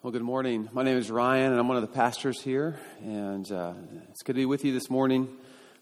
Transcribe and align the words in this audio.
Well, 0.00 0.12
good 0.12 0.22
morning. 0.22 0.68
My 0.72 0.84
name 0.84 0.96
is 0.96 1.10
Ryan, 1.10 1.50
and 1.50 1.58
I'm 1.58 1.66
one 1.66 1.76
of 1.76 1.82
the 1.82 1.92
pastors 1.92 2.40
here, 2.40 2.78
and 3.02 3.50
uh, 3.50 3.72
it's 4.12 4.22
good 4.22 4.34
to 4.34 4.36
be 4.36 4.46
with 4.46 4.64
you 4.64 4.72
this 4.72 4.88
morning. 4.88 5.26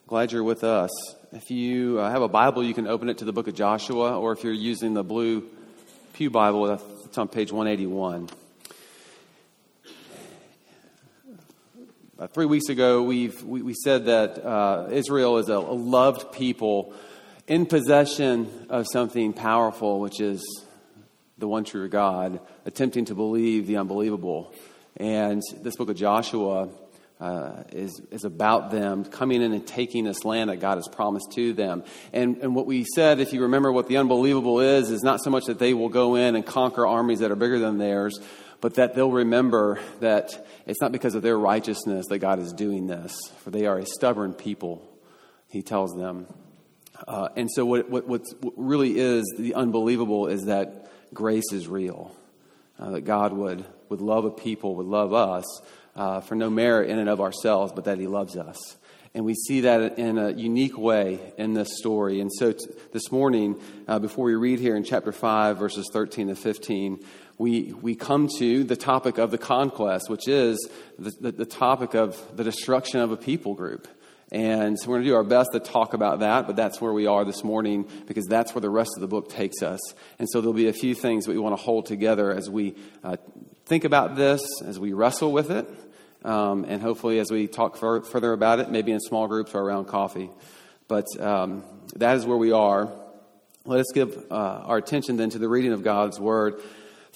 Glad 0.06 0.32
you're 0.32 0.42
with 0.42 0.64
us. 0.64 0.90
If 1.32 1.50
you 1.50 2.00
uh, 2.00 2.10
have 2.10 2.22
a 2.22 2.28
Bible, 2.28 2.64
you 2.64 2.72
can 2.72 2.86
open 2.86 3.10
it 3.10 3.18
to 3.18 3.26
the 3.26 3.32
book 3.34 3.46
of 3.46 3.54
Joshua, 3.54 4.18
or 4.18 4.32
if 4.32 4.42
you're 4.42 4.54
using 4.54 4.94
the 4.94 5.04
blue 5.04 5.44
Pew 6.14 6.30
Bible, 6.30 6.80
it's 7.04 7.18
on 7.18 7.28
page 7.28 7.52
181. 7.52 8.30
About 12.16 12.32
three 12.32 12.46
weeks 12.46 12.70
ago, 12.70 13.02
we've, 13.02 13.42
we, 13.42 13.60
we 13.60 13.74
said 13.74 14.06
that 14.06 14.42
uh, 14.42 14.88
Israel 14.92 15.36
is 15.36 15.50
a, 15.50 15.56
a 15.56 15.76
loved 15.76 16.32
people 16.32 16.94
in 17.46 17.66
possession 17.66 18.50
of 18.70 18.86
something 18.90 19.34
powerful, 19.34 20.00
which 20.00 20.22
is 20.22 20.42
the 21.38 21.48
one 21.48 21.64
true 21.64 21.88
God, 21.88 22.40
attempting 22.64 23.06
to 23.06 23.14
believe 23.14 23.66
the 23.66 23.76
unbelievable. 23.76 24.54
And 24.96 25.42
this 25.62 25.76
book 25.76 25.90
of 25.90 25.96
Joshua 25.96 26.70
uh, 27.20 27.62
is, 27.72 28.00
is 28.10 28.24
about 28.24 28.70
them 28.70 29.04
coming 29.04 29.42
in 29.42 29.52
and 29.52 29.66
taking 29.66 30.04
this 30.04 30.24
land 30.24 30.50
that 30.50 30.60
God 30.60 30.76
has 30.76 30.88
promised 30.88 31.32
to 31.32 31.52
them. 31.52 31.84
And, 32.12 32.38
and 32.38 32.54
what 32.54 32.66
we 32.66 32.84
said, 32.94 33.20
if 33.20 33.32
you 33.32 33.42
remember 33.42 33.70
what 33.70 33.88
the 33.88 33.98
unbelievable 33.98 34.60
is, 34.60 34.90
is 34.90 35.02
not 35.02 35.20
so 35.22 35.30
much 35.30 35.44
that 35.44 35.58
they 35.58 35.74
will 35.74 35.88
go 35.88 36.14
in 36.14 36.36
and 36.36 36.44
conquer 36.44 36.86
armies 36.86 37.20
that 37.20 37.30
are 37.30 37.36
bigger 37.36 37.58
than 37.58 37.78
theirs, 37.78 38.18
but 38.60 38.74
that 38.74 38.94
they'll 38.94 39.12
remember 39.12 39.78
that 40.00 40.46
it's 40.66 40.80
not 40.80 40.92
because 40.92 41.14
of 41.14 41.22
their 41.22 41.38
righteousness 41.38 42.06
that 42.08 42.18
God 42.18 42.38
is 42.38 42.52
doing 42.52 42.86
this, 42.86 43.18
for 43.42 43.50
they 43.50 43.66
are 43.66 43.78
a 43.78 43.86
stubborn 43.86 44.32
people, 44.32 44.82
he 45.48 45.62
tells 45.62 45.94
them. 45.94 46.26
Uh, 47.06 47.28
and 47.36 47.50
so, 47.50 47.66
what, 47.66 47.90
what, 47.90 48.06
what 48.06 48.22
really 48.56 48.98
is 48.98 49.22
the 49.38 49.54
unbelievable 49.54 50.28
is 50.28 50.46
that 50.46 50.90
grace 51.12 51.52
is 51.52 51.68
real. 51.68 52.14
Uh, 52.78 52.90
that 52.90 53.02
God 53.02 53.32
would, 53.32 53.64
would 53.88 54.02
love 54.02 54.26
a 54.26 54.30
people, 54.30 54.76
would 54.76 54.86
love 54.86 55.14
us 55.14 55.44
uh, 55.94 56.20
for 56.20 56.34
no 56.34 56.50
merit 56.50 56.90
in 56.90 56.98
and 56.98 57.08
of 57.08 57.22
ourselves, 57.22 57.72
but 57.72 57.84
that 57.84 57.98
He 57.98 58.06
loves 58.06 58.36
us. 58.36 58.76
And 59.14 59.24
we 59.24 59.34
see 59.34 59.62
that 59.62 59.98
in 59.98 60.18
a 60.18 60.30
unique 60.30 60.76
way 60.76 61.18
in 61.38 61.54
this 61.54 61.78
story. 61.78 62.20
And 62.20 62.30
so 62.30 62.52
t- 62.52 62.66
this 62.92 63.10
morning, 63.10 63.58
uh, 63.88 63.98
before 63.98 64.26
we 64.26 64.34
read 64.34 64.60
here 64.60 64.76
in 64.76 64.84
chapter 64.84 65.10
5, 65.10 65.56
verses 65.56 65.88
13 65.90 66.28
to 66.28 66.34
15, 66.34 67.02
we, 67.38 67.72
we 67.80 67.94
come 67.94 68.28
to 68.38 68.64
the 68.64 68.76
topic 68.76 69.16
of 69.16 69.30
the 69.30 69.38
conquest, 69.38 70.10
which 70.10 70.28
is 70.28 70.68
the, 70.98 71.12
the, 71.18 71.32
the 71.32 71.46
topic 71.46 71.94
of 71.94 72.36
the 72.36 72.44
destruction 72.44 73.00
of 73.00 73.10
a 73.10 73.16
people 73.16 73.54
group. 73.54 73.88
And 74.32 74.78
so 74.78 74.88
we're 74.88 74.96
going 74.96 75.04
to 75.04 75.10
do 75.10 75.14
our 75.14 75.24
best 75.24 75.50
to 75.52 75.60
talk 75.60 75.94
about 75.94 76.20
that, 76.20 76.48
but 76.48 76.56
that's 76.56 76.80
where 76.80 76.92
we 76.92 77.06
are 77.06 77.24
this 77.24 77.44
morning 77.44 77.88
because 78.06 78.26
that's 78.26 78.54
where 78.54 78.60
the 78.60 78.70
rest 78.70 78.90
of 78.96 79.00
the 79.00 79.06
book 79.06 79.28
takes 79.28 79.62
us. 79.62 79.78
And 80.18 80.28
so 80.28 80.40
there'll 80.40 80.52
be 80.52 80.68
a 80.68 80.72
few 80.72 80.94
things 80.94 81.26
that 81.26 81.32
we 81.32 81.38
want 81.38 81.56
to 81.56 81.62
hold 81.62 81.86
together 81.86 82.32
as 82.32 82.50
we 82.50 82.74
uh, 83.04 83.16
think 83.66 83.84
about 83.84 84.16
this, 84.16 84.40
as 84.64 84.80
we 84.80 84.92
wrestle 84.92 85.30
with 85.30 85.52
it, 85.52 85.68
um, 86.24 86.64
and 86.66 86.82
hopefully 86.82 87.20
as 87.20 87.30
we 87.30 87.46
talk 87.46 87.76
fur- 87.76 88.02
further 88.02 88.32
about 88.32 88.58
it, 88.58 88.68
maybe 88.68 88.90
in 88.90 88.98
small 88.98 89.28
groups 89.28 89.54
or 89.54 89.60
around 89.60 89.84
coffee. 89.84 90.30
But 90.88 91.06
um, 91.20 91.62
that 91.94 92.16
is 92.16 92.26
where 92.26 92.36
we 92.36 92.50
are. 92.50 92.92
Let 93.64 93.78
us 93.78 93.86
give 93.94 94.26
uh, 94.30 94.34
our 94.34 94.76
attention 94.76 95.16
then 95.16 95.30
to 95.30 95.38
the 95.38 95.48
reading 95.48 95.72
of 95.72 95.84
God's 95.84 96.18
Word 96.18 96.60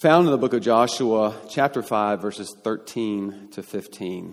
found 0.01 0.25
in 0.25 0.31
the 0.31 0.39
book 0.39 0.55
of 0.55 0.63
Joshua, 0.63 1.35
chapter 1.51 1.83
5, 1.83 2.23
verses 2.23 2.57
13 2.63 3.49
to 3.53 3.63
15. 3.63 4.33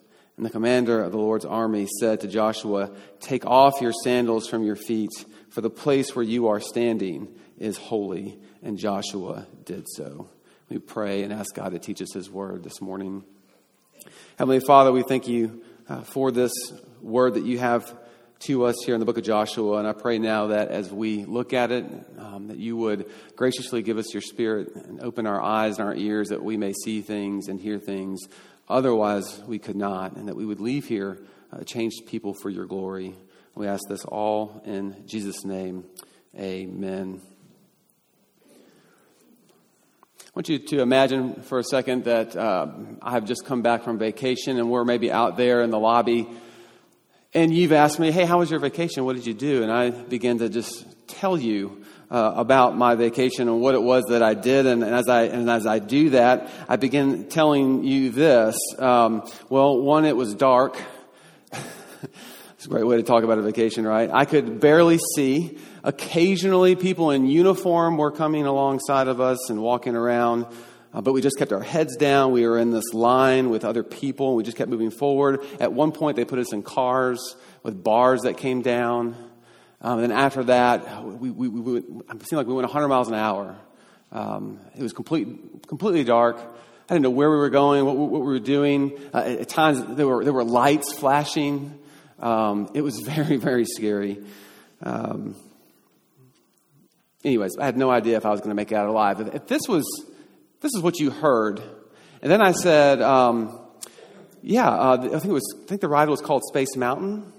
And 0.41 0.47
the 0.47 0.53
commander 0.53 1.03
of 1.03 1.11
the 1.11 1.19
Lord's 1.19 1.45
army 1.45 1.87
said 1.99 2.21
to 2.21 2.27
Joshua, 2.27 2.89
Take 3.19 3.45
off 3.45 3.79
your 3.79 3.93
sandals 3.93 4.47
from 4.47 4.63
your 4.63 4.75
feet, 4.75 5.11
for 5.51 5.61
the 5.61 5.69
place 5.69 6.15
where 6.15 6.25
you 6.25 6.47
are 6.47 6.59
standing 6.59 7.27
is 7.59 7.77
holy. 7.77 8.39
And 8.63 8.75
Joshua 8.75 9.45
did 9.65 9.85
so. 9.87 10.31
We 10.67 10.79
pray 10.79 11.21
and 11.21 11.31
ask 11.31 11.53
God 11.53 11.73
to 11.73 11.77
teach 11.77 12.01
us 12.01 12.11
his 12.11 12.27
word 12.27 12.63
this 12.63 12.81
morning. 12.81 13.23
Heavenly 14.39 14.61
Father, 14.61 14.91
we 14.91 15.03
thank 15.03 15.27
you 15.27 15.61
uh, 15.87 16.01
for 16.01 16.31
this 16.31 16.53
word 17.03 17.35
that 17.35 17.43
you 17.43 17.59
have 17.59 17.95
to 18.39 18.65
us 18.65 18.77
here 18.83 18.95
in 18.95 18.99
the 18.99 19.05
book 19.05 19.19
of 19.19 19.23
Joshua. 19.23 19.77
And 19.77 19.87
I 19.87 19.93
pray 19.93 20.17
now 20.17 20.47
that 20.47 20.69
as 20.69 20.91
we 20.91 21.23
look 21.25 21.53
at 21.53 21.71
it, 21.71 21.85
um, 22.17 22.47
that 22.47 22.57
you 22.57 22.75
would 22.77 23.11
graciously 23.35 23.83
give 23.83 23.99
us 23.99 24.11
your 24.11 24.21
spirit 24.21 24.73
and 24.73 25.01
open 25.01 25.27
our 25.27 25.39
eyes 25.39 25.77
and 25.77 25.87
our 25.87 25.93
ears 25.93 26.29
that 26.29 26.43
we 26.43 26.57
may 26.57 26.73
see 26.73 27.01
things 27.01 27.47
and 27.47 27.59
hear 27.59 27.77
things 27.77 28.21
Otherwise, 28.69 29.41
we 29.47 29.59
could 29.59 29.75
not, 29.75 30.15
and 30.15 30.27
that 30.27 30.35
we 30.35 30.45
would 30.45 30.59
leave 30.59 30.87
here 30.87 31.19
uh, 31.51 31.63
changed 31.63 32.05
people 32.07 32.33
for 32.33 32.49
your 32.49 32.65
glory. 32.65 33.15
We 33.55 33.67
ask 33.67 33.81
this 33.89 34.05
all 34.05 34.61
in 34.65 35.05
Jesus' 35.07 35.43
name. 35.43 35.85
Amen. 36.39 37.21
I 40.31 40.33
want 40.33 40.47
you 40.47 40.59
to 40.59 40.81
imagine 40.81 41.41
for 41.41 41.59
a 41.59 41.63
second 41.63 42.05
that 42.05 42.37
uh, 42.37 42.67
I 43.01 43.11
have 43.11 43.25
just 43.25 43.45
come 43.45 43.61
back 43.61 43.83
from 43.83 43.97
vacation 43.97 44.57
and 44.57 44.71
we're 44.71 44.85
maybe 44.85 45.11
out 45.11 45.35
there 45.35 45.61
in 45.61 45.71
the 45.71 45.79
lobby, 45.79 46.29
and 47.33 47.53
you've 47.53 47.73
asked 47.73 47.99
me, 47.99 48.11
Hey, 48.11 48.23
how 48.23 48.39
was 48.39 48.49
your 48.49 48.61
vacation? 48.61 49.03
What 49.03 49.17
did 49.17 49.25
you 49.25 49.33
do? 49.33 49.63
And 49.63 49.71
I 49.71 49.89
begin 49.89 50.39
to 50.39 50.47
just 50.47 50.85
tell 51.07 51.37
you 51.37 51.80
uh, 52.11 52.33
about 52.35 52.77
my 52.77 52.95
vacation 52.95 53.47
and 53.47 53.61
what 53.61 53.73
it 53.73 53.81
was 53.81 54.03
that 54.09 54.21
I 54.21 54.33
did. 54.33 54.65
And, 54.65 54.83
and, 54.83 54.93
as 54.93 55.07
I 55.07 55.23
and 55.23 55.49
as 55.49 55.65
I 55.65 55.79
do 55.79 56.09
that, 56.11 56.49
I 56.67 56.75
begin 56.75 57.29
telling 57.29 57.85
you 57.85 58.11
this. 58.11 58.57
Um, 58.77 59.23
well, 59.49 59.81
one, 59.81 60.05
it 60.05 60.15
was 60.15 60.35
dark. 60.35 60.79
it's 61.53 62.65
a 62.65 62.69
great 62.69 62.85
way 62.85 62.97
to 62.97 63.03
talk 63.03 63.23
about 63.23 63.37
a 63.37 63.41
vacation, 63.41 63.87
right? 63.87 64.09
I 64.11 64.25
could 64.25 64.59
barely 64.59 64.99
see. 65.15 65.57
Occasionally, 65.83 66.75
people 66.75 67.11
in 67.11 67.27
uniform 67.27 67.97
were 67.97 68.11
coming 68.11 68.45
alongside 68.45 69.07
of 69.07 69.21
us 69.21 69.49
and 69.49 69.61
walking 69.61 69.95
around. 69.95 70.45
Uh, 70.93 70.99
but 70.99 71.13
we 71.13 71.21
just 71.21 71.37
kept 71.37 71.53
our 71.53 71.63
heads 71.63 71.95
down. 71.95 72.33
We 72.33 72.45
were 72.45 72.59
in 72.59 72.71
this 72.71 72.93
line 72.93 73.49
with 73.49 73.63
other 73.63 73.83
people. 73.83 74.35
We 74.35 74.43
just 74.43 74.57
kept 74.57 74.69
moving 74.69 74.91
forward. 74.91 75.39
At 75.61 75.71
one 75.71 75.93
point, 75.93 76.17
they 76.17 76.25
put 76.25 76.39
us 76.39 76.51
in 76.51 76.63
cars 76.63 77.37
with 77.63 77.81
bars 77.81 78.23
that 78.23 78.35
came 78.35 78.61
down. 78.61 79.15
Um, 79.81 79.99
and 79.99 80.11
then 80.11 80.17
after 80.17 80.43
that, 80.45 81.03
we, 81.03 81.31
we, 81.31 81.47
we, 81.47 81.77
it 81.79 81.83
seemed 81.83 82.33
like 82.33 82.47
we 82.47 82.53
went 82.53 82.67
100 82.67 82.87
miles 82.87 83.07
an 83.07 83.15
hour. 83.15 83.55
Um, 84.11 84.59
it 84.75 84.83
was 84.83 84.93
complete, 84.93 85.27
completely 85.67 86.03
dark. 86.03 86.37
I 86.37 86.93
didn't 86.93 87.03
know 87.03 87.09
where 87.09 87.31
we 87.31 87.37
were 87.37 87.49
going, 87.49 87.85
what, 87.85 87.95
what 87.95 88.21
we 88.21 88.27
were 88.27 88.39
doing. 88.39 88.91
Uh, 89.13 89.37
at 89.39 89.49
times, 89.49 89.83
there 89.95 90.07
were, 90.07 90.23
there 90.23 90.33
were 90.33 90.43
lights 90.43 90.93
flashing. 90.93 91.79
Um, 92.19 92.69
it 92.73 92.81
was 92.81 92.99
very, 93.05 93.37
very 93.37 93.65
scary. 93.65 94.19
Um, 94.83 95.35
anyways, 97.23 97.57
I 97.59 97.65
had 97.65 97.77
no 97.77 97.89
idea 97.89 98.17
if 98.17 98.25
I 98.25 98.29
was 98.29 98.41
going 98.41 98.49
to 98.49 98.55
make 98.55 98.71
it 98.71 98.75
out 98.75 98.87
alive. 98.87 99.19
If, 99.21 99.35
if, 99.35 99.47
this 99.47 99.61
was, 99.67 99.85
this 100.61 100.71
is 100.75 100.81
what 100.81 100.99
you 100.99 101.09
heard. 101.09 101.59
And 102.21 102.31
then 102.31 102.41
I 102.41 102.51
said, 102.51 103.01
um, 103.01 103.57
yeah, 104.43 104.69
uh, 104.69 104.97
I 105.01 105.07
think 105.07 105.25
it 105.25 105.31
was, 105.31 105.55
I 105.63 105.67
think 105.67 105.81
the 105.81 105.87
ride 105.87 106.09
was 106.09 106.21
called 106.21 106.43
Space 106.43 106.75
Mountain. 106.75 107.31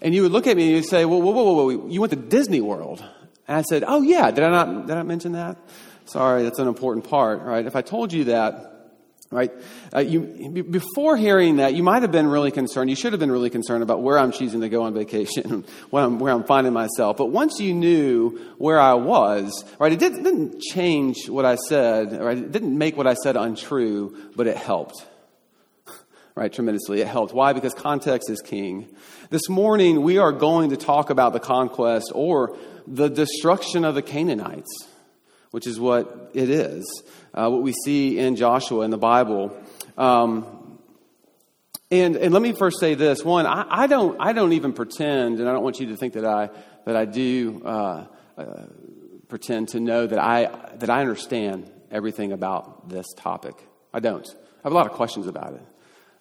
And 0.00 0.14
you 0.14 0.22
would 0.22 0.32
look 0.32 0.46
at 0.46 0.56
me 0.56 0.64
and 0.64 0.76
you'd 0.76 0.84
say, 0.84 1.04
whoa, 1.04 1.18
whoa, 1.18 1.32
whoa, 1.32 1.52
whoa, 1.52 1.88
you 1.88 2.00
went 2.00 2.12
to 2.12 2.18
Disney 2.18 2.60
World. 2.60 3.02
And 3.46 3.56
I 3.58 3.62
said, 3.62 3.84
oh, 3.86 4.02
yeah, 4.02 4.30
did 4.30 4.44
I 4.44 4.50
not, 4.50 4.86
did 4.86 4.96
I 4.96 5.02
mention 5.02 5.32
that? 5.32 5.56
Sorry, 6.06 6.42
that's 6.42 6.58
an 6.58 6.68
important 6.68 7.08
part, 7.08 7.42
right? 7.42 7.64
If 7.64 7.76
I 7.76 7.82
told 7.82 8.12
you 8.12 8.24
that, 8.24 8.92
right, 9.30 9.50
uh, 9.94 10.00
you, 10.00 10.20
before 10.62 11.16
hearing 11.16 11.56
that, 11.56 11.74
you 11.74 11.82
might 11.82 12.02
have 12.02 12.12
been 12.12 12.26
really 12.26 12.50
concerned. 12.50 12.90
You 12.90 12.96
should 12.96 13.12
have 13.12 13.20
been 13.20 13.32
really 13.32 13.50
concerned 13.50 13.82
about 13.82 14.02
where 14.02 14.18
I'm 14.18 14.32
choosing 14.32 14.60
to 14.60 14.68
go 14.68 14.82
on 14.82 14.94
vacation, 14.94 15.64
where 15.90 16.04
I'm, 16.04 16.18
where 16.18 16.32
I'm 16.32 16.44
finding 16.44 16.72
myself. 16.72 17.16
But 17.16 17.26
once 17.26 17.58
you 17.60 17.74
knew 17.74 18.38
where 18.58 18.80
I 18.80 18.94
was, 18.94 19.64
right, 19.78 19.92
it 19.92 19.98
didn't, 19.98 20.22
didn't 20.22 20.60
change 20.60 21.28
what 21.28 21.44
I 21.44 21.56
said, 21.56 22.20
right? 22.20 22.36
It 22.36 22.52
didn't 22.52 22.76
make 22.76 22.96
what 22.96 23.06
I 23.06 23.14
said 23.14 23.36
untrue, 23.36 24.30
but 24.36 24.46
it 24.46 24.56
helped 24.56 25.06
right, 26.34 26.52
tremendously. 26.52 27.00
It 27.00 27.06
helped. 27.06 27.32
Why? 27.32 27.52
Because 27.52 27.74
context 27.74 28.28
is 28.28 28.40
king. 28.40 28.88
This 29.30 29.48
morning, 29.48 30.02
we 30.02 30.18
are 30.18 30.32
going 30.32 30.70
to 30.70 30.76
talk 30.76 31.10
about 31.10 31.32
the 31.32 31.40
conquest 31.40 32.10
or 32.14 32.56
the 32.86 33.08
destruction 33.08 33.84
of 33.84 33.94
the 33.94 34.02
Canaanites, 34.02 34.88
which 35.52 35.66
is 35.66 35.78
what 35.78 36.32
it 36.34 36.50
is, 36.50 37.02
uh, 37.34 37.48
what 37.48 37.62
we 37.62 37.72
see 37.72 38.18
in 38.18 38.34
Joshua 38.34 38.84
in 38.84 38.90
the 38.90 38.98
Bible. 38.98 39.56
Um, 39.96 40.78
and, 41.90 42.16
and 42.16 42.34
let 42.34 42.42
me 42.42 42.52
first 42.52 42.80
say 42.80 42.94
this. 42.94 43.24
One, 43.24 43.46
I, 43.46 43.66
I, 43.68 43.86
don't, 43.86 44.20
I 44.20 44.32
don't 44.32 44.54
even 44.54 44.72
pretend, 44.72 45.38
and 45.38 45.48
I 45.48 45.52
don't 45.52 45.62
want 45.62 45.78
you 45.78 45.86
to 45.88 45.96
think 45.96 46.14
that 46.14 46.24
I, 46.24 46.50
that 46.84 46.96
I 46.96 47.04
do 47.04 47.62
uh, 47.64 48.06
uh, 48.36 48.44
pretend 49.28 49.68
to 49.68 49.80
know 49.80 50.04
that 50.04 50.18
I, 50.18 50.50
that 50.78 50.90
I 50.90 51.00
understand 51.00 51.70
everything 51.92 52.32
about 52.32 52.88
this 52.88 53.06
topic. 53.16 53.54
I 53.92 54.00
don't. 54.00 54.26
I 54.28 54.62
have 54.64 54.72
a 54.72 54.74
lot 54.74 54.86
of 54.86 54.92
questions 54.92 55.28
about 55.28 55.52
it. 55.52 55.62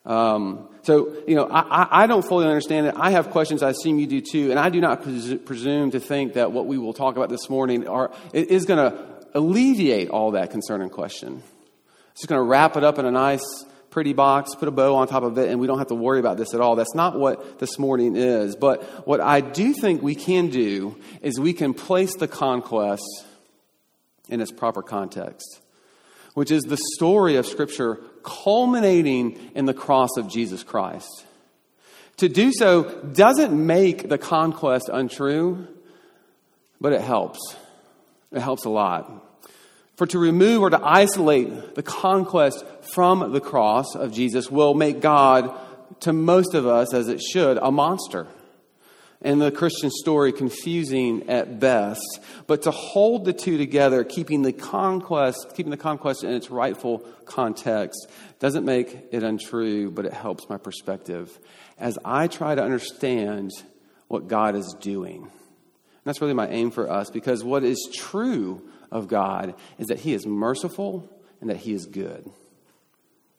Um, 0.05 0.67
so, 0.81 1.15
you 1.27 1.35
know, 1.35 1.47
I, 1.49 2.03
I, 2.03 2.07
don't 2.07 2.23
fully 2.27 2.45
understand 2.45 2.87
it. 2.87 2.95
I 2.97 3.11
have 3.11 3.29
questions. 3.29 3.63
I 3.63 3.69
assume 3.69 3.99
you 3.99 4.07
do 4.07 4.19
too. 4.19 4.51
And 4.51 4.59
I 4.59 4.69
do 4.69 4.81
not 4.81 5.01
pres- 5.01 5.35
presume 5.45 5.91
to 5.91 5.99
think 6.01 6.33
that 6.33 6.51
what 6.51 6.65
we 6.65 6.77
will 6.77 6.91
talk 6.91 7.15
about 7.15 7.29
this 7.29 7.49
morning 7.49 7.87
are, 7.87 8.11
is 8.33 8.65
going 8.65 8.91
to 8.91 9.13
alleviate 9.33 10.09
all 10.09 10.31
that 10.31 10.51
concern 10.51 10.81
and 10.81 10.91
question. 10.91 11.41
It's 12.11 12.21
just 12.21 12.29
going 12.29 12.39
to 12.39 12.43
wrap 12.43 12.75
it 12.75 12.83
up 12.83 12.99
in 12.99 13.05
a 13.05 13.11
nice, 13.11 13.65
pretty 13.91 14.11
box, 14.11 14.55
put 14.55 14.67
a 14.67 14.71
bow 14.71 14.95
on 14.95 15.07
top 15.07 15.23
of 15.23 15.37
it, 15.37 15.49
and 15.49 15.59
we 15.59 15.67
don't 15.67 15.77
have 15.77 15.87
to 15.87 15.95
worry 15.95 16.19
about 16.19 16.35
this 16.35 16.53
at 16.53 16.59
all. 16.59 16.75
That's 16.75 16.95
not 16.95 17.17
what 17.17 17.59
this 17.59 17.79
morning 17.79 18.17
is. 18.17 18.57
But 18.57 18.83
what 19.07 19.21
I 19.21 19.39
do 19.39 19.73
think 19.73 20.01
we 20.01 20.15
can 20.15 20.49
do 20.49 20.97
is 21.21 21.39
we 21.39 21.53
can 21.53 21.73
place 21.73 22.15
the 22.15 22.27
conquest 22.27 23.03
in 24.29 24.41
its 24.41 24.51
proper 24.51 24.81
context, 24.81 25.61
which 26.33 26.51
is 26.51 26.63
the 26.63 26.79
story 26.95 27.35
of 27.35 27.45
Scripture 27.45 27.99
culminating 28.23 29.51
in 29.55 29.65
the 29.65 29.73
cross 29.73 30.09
of 30.17 30.27
Jesus 30.27 30.63
Christ. 30.63 31.25
To 32.17 32.29
do 32.29 32.51
so 32.53 32.83
doesn't 32.83 33.53
make 33.53 34.09
the 34.09 34.17
conquest 34.17 34.89
untrue, 34.91 35.67
but 36.79 36.93
it 36.93 37.01
helps. 37.01 37.55
It 38.31 38.39
helps 38.39 38.65
a 38.65 38.69
lot. 38.69 39.11
For 39.95 40.07
to 40.07 40.17
remove 40.17 40.61
or 40.61 40.69
to 40.69 40.79
isolate 40.81 41.75
the 41.75 41.83
conquest 41.83 42.63
from 42.93 43.31
the 43.31 43.41
cross 43.41 43.95
of 43.95 44.11
Jesus 44.11 44.49
will 44.49 44.73
make 44.73 45.01
God, 45.01 45.55
to 46.01 46.13
most 46.13 46.55
of 46.55 46.65
us, 46.65 46.93
as 46.93 47.07
it 47.07 47.21
should, 47.21 47.57
a 47.57 47.71
monster 47.71 48.27
and 49.23 49.41
the 49.41 49.51
Christian 49.51 49.89
story 49.89 50.31
confusing 50.31 51.29
at 51.29 51.59
best. 51.59 52.19
But 52.45 52.63
to 52.63 52.71
hold 52.71 53.25
the 53.25 53.33
two 53.33 53.57
together, 53.57 54.03
keeping 54.03 54.41
the 54.41 54.53
conquest, 54.53 55.53
keeping 55.55 55.71
the 55.71 55.77
conquest 55.77 56.23
in 56.23 56.31
its 56.31 56.51
rightful 56.51 56.99
context, 57.25 58.07
doesn't 58.39 58.65
make 58.65 59.07
it 59.11 59.23
untrue, 59.23 59.89
but 59.91 60.05
it 60.05 60.13
helps 60.13 60.49
my 60.49 60.57
perspective 60.57 61.37
as 61.77 61.97
I 62.03 62.27
try 62.27 62.55
to 62.55 62.63
understand 62.63 63.51
what 64.07 64.27
God 64.27 64.55
is 64.55 64.75
doing. 64.79 65.21
And 65.21 65.31
that's 66.03 66.21
really 66.21 66.33
my 66.33 66.49
aim 66.49 66.69
for 66.71 66.91
us 66.91 67.09
because 67.09 67.43
what 67.43 67.63
is 67.63 67.89
true 67.93 68.69
of 68.91 69.07
God 69.07 69.55
is 69.77 69.87
that 69.87 69.99
He 69.99 70.13
is 70.13 70.25
merciful 70.25 71.09
and 71.39 71.49
that 71.49 71.57
He 71.57 71.73
is 71.73 71.85
good. 71.85 72.29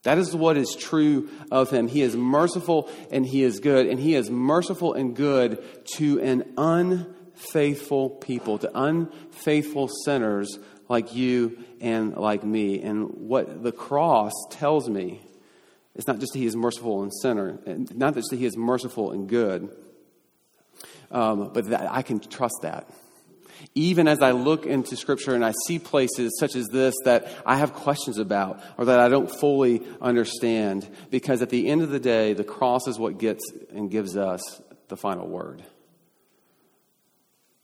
That 0.05 0.19
is 0.19 0.35
what 0.37 0.57
is 0.57 0.77
true 0.79 1.31
of 1.51 1.71
him. 1.71 1.89
He 1.89 2.03
is 2.03 2.15
merciful 2.15 2.91
and 3.11 3.27
he 3.27 3.43
is 3.43 3.59
good, 3.59 3.87
and 3.87 3.99
he 3.99 4.15
is 4.15 4.31
merciful 4.31 4.93
and 4.93 5.17
good 5.17 5.63
to 5.97 6.21
an 6.21 6.55
unfaithful 6.57 8.11
people, 8.11 8.59
to 8.59 8.71
unfaithful 8.75 9.89
sinners 10.05 10.59
like 10.89 11.15
you 11.15 11.59
and 11.81 12.17
like 12.17 12.45
me. 12.45 12.83
And 12.83 13.09
what 13.15 13.63
the 13.63 13.73
cross 13.73 14.33
tells 14.51 14.89
me 14.89 15.21
is 15.95 16.07
not 16.07 16.19
just 16.19 16.35
that 16.35 16.39
he 16.39 16.47
is 16.47 16.55
merciful 16.55 17.03
and 17.03 17.13
sinner, 17.23 17.59
not 17.67 18.15
just 18.15 18.29
that 18.31 18.37
he 18.37 18.45
is 18.45 18.57
merciful 18.59 19.13
and 19.13 19.27
good, 19.27 19.75
um, 21.11 21.51
but 21.55 21.67
that 21.71 21.91
I 21.91 22.03
can 22.03 22.21
trust 22.21 22.57
that 22.63 22.91
even 23.75 24.07
as 24.07 24.23
I 24.23 24.31
look 24.31 24.67
into 24.67 24.97
Scripture 24.97 25.35
and 25.35 25.45
I 25.45 25.53
see 25.67 25.79
places 25.81 26.37
such 26.39 26.55
as 26.55 26.69
this 26.69 26.95
that 27.05 27.29
I 27.45 27.57
have 27.57 27.75
questions 27.75 28.19
about 28.19 28.61
or 28.79 28.85
that 28.85 29.01
I 29.01 29.09
don't 29.09 29.29
fully 29.29 29.83
understand, 30.01 30.89
because 31.11 31.43
at 31.43 31.51
the 31.51 31.69
end 31.69 31.83
of 31.83 31.91
the 31.91 31.99
day, 31.99 32.35
the 32.35 32.45
cross 32.45 32.87
is 32.87 32.99
what 32.99 33.19
gets 33.19 33.43
and 33.73 33.91
gives 33.91 34.17
us 34.17 34.41
the 34.89 34.97
final 34.97 35.27
word. 35.27 35.65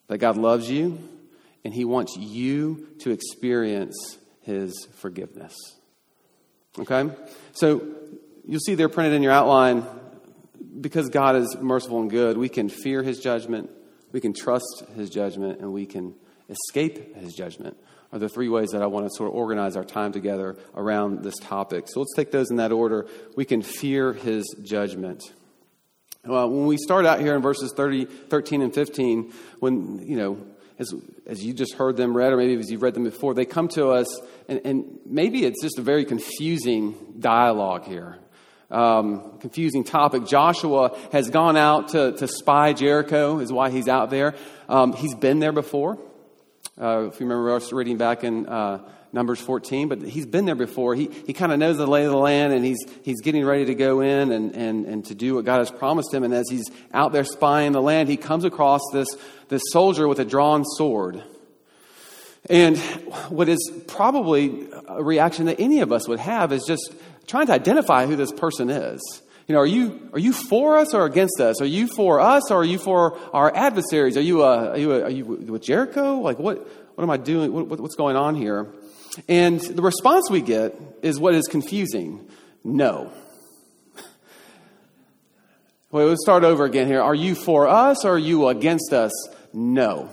That 0.09 0.19
God 0.19 0.37
loves 0.37 0.69
you 0.69 0.99
and 1.65 1.73
He 1.73 1.85
wants 1.85 2.17
you 2.17 2.89
to 3.01 3.11
experience 3.11 4.19
His 4.43 4.89
forgiveness. 4.97 5.55
Okay? 6.77 7.09
So 7.53 7.87
you'll 8.45 8.59
see 8.61 8.75
there 8.75 8.89
printed 8.89 9.15
in 9.15 9.23
your 9.23 9.33
outline 9.33 9.85
because 10.81 11.09
God 11.09 11.37
is 11.37 11.57
merciful 11.61 12.01
and 12.01 12.11
good, 12.11 12.37
we 12.37 12.49
can 12.49 12.69
fear 12.69 13.05
His 13.05 13.21
judgment 13.21 13.71
we 14.12 14.21
can 14.21 14.33
trust 14.33 14.85
his 14.95 15.11
judgment, 15.11 15.61
and 15.61 15.73
we 15.73 15.87
can 15.87 16.15
escape 16.49 17.17
his 17.17 17.35
judgment 17.35 17.77
are 18.12 18.19
the 18.19 18.29
three 18.29 18.49
ways 18.49 18.71
that 18.71 18.83
I 18.83 18.87
want 18.87 19.07
to 19.07 19.11
sort 19.15 19.31
of 19.31 19.37
organize 19.37 19.77
our 19.77 19.85
time 19.85 20.12
together 20.12 20.57
around 20.75 21.23
this 21.23 21.37
topic. 21.41 21.85
So 21.89 22.01
let's 22.01 22.15
take 22.17 22.31
those 22.33 22.51
in 22.51 22.57
that 22.57 22.73
order. 22.73 23.07
We 23.37 23.45
can 23.45 23.62
fear 23.62 24.12
his 24.12 24.45
judgment. 24.62 25.23
Well, 26.25 26.51
when 26.51 26.67
we 26.67 26.77
start 26.77 27.07
out 27.07 27.21
here 27.21 27.35
in 27.35 27.43
verses 27.43 27.73
30, 27.77 28.05
13 28.05 28.62
and 28.62 28.75
15, 28.75 29.33
when, 29.61 30.07
you 30.07 30.17
know, 30.17 30.39
as, 30.79 30.93
as 31.27 31.43
you 31.43 31.55
just 31.55 31.75
heard 31.75 31.97
them 31.97 32.17
read, 32.17 32.33
or 32.33 32.37
maybe 32.37 32.59
as 32.59 32.71
you've 32.71 32.83
read 32.83 32.95
them 32.95 33.05
before, 33.05 33.33
they 33.33 33.45
come 33.45 33.69
to 33.69 33.91
us, 33.91 34.21
and, 34.49 34.61
and 34.65 34.99
maybe 35.07 35.45
it's 35.45 35.62
just 35.62 35.79
a 35.79 35.83
very 35.83 36.05
confusing 36.05 36.95
dialogue 37.19 37.85
here 37.85 38.19
um, 38.70 39.38
confusing 39.40 39.84
topic. 39.84 40.26
Joshua 40.26 40.96
has 41.12 41.31
gone 41.31 41.56
out 41.56 41.88
to, 41.88 42.12
to 42.12 42.28
spy 42.28 42.72
Jericho, 42.72 43.38
is 43.40 43.52
why 43.52 43.70
he's 43.70 43.88
out 43.88 44.11
there. 44.11 44.34
Um, 44.69 44.93
he's 44.93 45.14
been 45.14 45.40
there 45.40 45.52
before. 45.52 45.99
Uh, 46.81 47.08
if 47.08 47.20
you 47.20 47.26
remember 47.26 47.55
us 47.55 47.72
reading 47.72 47.96
back 47.96 48.25
in 48.25 48.46
uh, 48.46 48.81
Numbers 49.12 49.40
14, 49.40 49.88
but 49.88 50.02
he's 50.02 50.26
been 50.26 50.44
there 50.44 50.55
before. 50.55 50.94
He, 50.94 51.11
he 51.26 51.32
kind 51.32 51.52
of 51.52 51.58
knows 51.58 51.76
the 51.76 51.87
lay 51.87 52.05
of 52.05 52.12
the 52.12 52.17
land 52.17 52.52
and 52.52 52.64
he's, 52.64 52.78
he's 53.02 53.20
getting 53.20 53.44
ready 53.44 53.67
to 53.67 53.75
go 53.75 54.00
in 54.00 54.31
and, 54.31 54.55
and, 54.55 54.87
and 54.87 55.05
to 55.06 55.14
do 55.14 55.34
what 55.34 55.44
God 55.44 55.58
has 55.58 55.70
promised 55.70 56.14
him. 56.14 56.23
And 56.23 56.32
as 56.32 56.49
he's 56.49 56.70
out 56.94 57.12
there 57.12 57.25
spying 57.25 57.73
the 57.73 57.82
land, 57.82 58.08
he 58.08 58.16
comes 58.16 58.44
across 58.44 58.81
this, 58.93 59.08
this 59.49 59.62
soldier 59.73 60.06
with 60.06 60.20
a 60.20 60.25
drawn 60.25 60.64
sword. 60.64 61.23
And 62.49 62.78
what 63.28 63.49
is 63.49 63.70
probably 63.88 64.69
a 64.88 65.02
reaction 65.02 65.46
that 65.46 65.61
any 65.61 65.81
of 65.81 65.93
us 65.93 66.08
would 66.08 66.20
have 66.20 66.52
is 66.52 66.64
just 66.66 66.94
trying 67.26 67.46
to 67.46 67.52
identify 67.52 68.06
who 68.06 68.17
this 68.17 68.32
person 68.32 68.70
is. 68.70 69.00
You 69.46 69.55
know, 69.55 69.62
are 69.62 69.67
you, 69.67 70.11
are 70.12 70.19
you 70.19 70.32
for 70.32 70.78
us 70.78 70.94
or 70.94 71.05
against 71.06 71.40
us? 71.40 71.61
Are 71.61 71.67
you 71.67 71.88
for 71.88 72.20
us 72.20 72.52
or 72.52 72.58
are 72.58 72.64
you 72.64 72.78
for 72.78 73.19
our 73.32 73.55
adversaries? 73.55 74.17
Are 74.17 74.20
you, 74.20 74.44
uh, 74.44 74.69
are 74.69 74.78
you, 74.78 74.93
are 74.93 75.11
you 75.11 75.25
with 75.25 75.62
Jericho? 75.62 76.20
Like, 76.20 76.38
what, 76.38 76.69
what 76.94 77.02
am 77.02 77.11
I 77.11 77.17
doing? 77.17 77.52
What, 77.52 77.81
what's 77.81 77.96
going 77.96 78.14
on 78.14 78.37
here? 78.37 78.72
And 79.28 79.61
the 79.61 79.82
response 79.82 80.31
we 80.31 80.40
get 80.40 80.78
is 81.02 81.19
what 81.19 81.34
is 81.34 81.49
confusing 81.49 82.28
no. 82.62 83.12
Well, 85.93 86.06
let's 86.06 86.23
start 86.23 86.44
over 86.44 86.64
again 86.64 86.87
here. 86.87 87.02
Are 87.02 87.16
you 87.16 87.34
for 87.34 87.66
us 87.66 88.05
or 88.05 88.12
are 88.12 88.19
you 88.19 88.46
against 88.46 88.93
us? 88.93 89.11
No. 89.52 90.08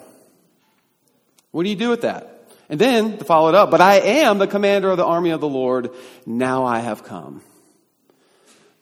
What 1.52 1.64
do 1.64 1.70
you 1.70 1.76
do 1.76 1.90
with 1.90 2.02
that? 2.02 2.37
And 2.70 2.80
then 2.80 3.18
to 3.18 3.24
follow 3.24 3.50
it 3.50 3.56
up, 3.56 3.72
but 3.72 3.80
I 3.80 3.96
am 4.00 4.40
the 4.40 4.48
commander 4.48 4.90
of 4.90 4.98
the 4.98 5.06
army 5.06 5.30
of 5.30 5.40
the 5.40 5.48
Lord. 5.48 5.92
Now 6.26 6.66
I 6.66 6.80
have 6.80 7.04
come. 7.04 7.42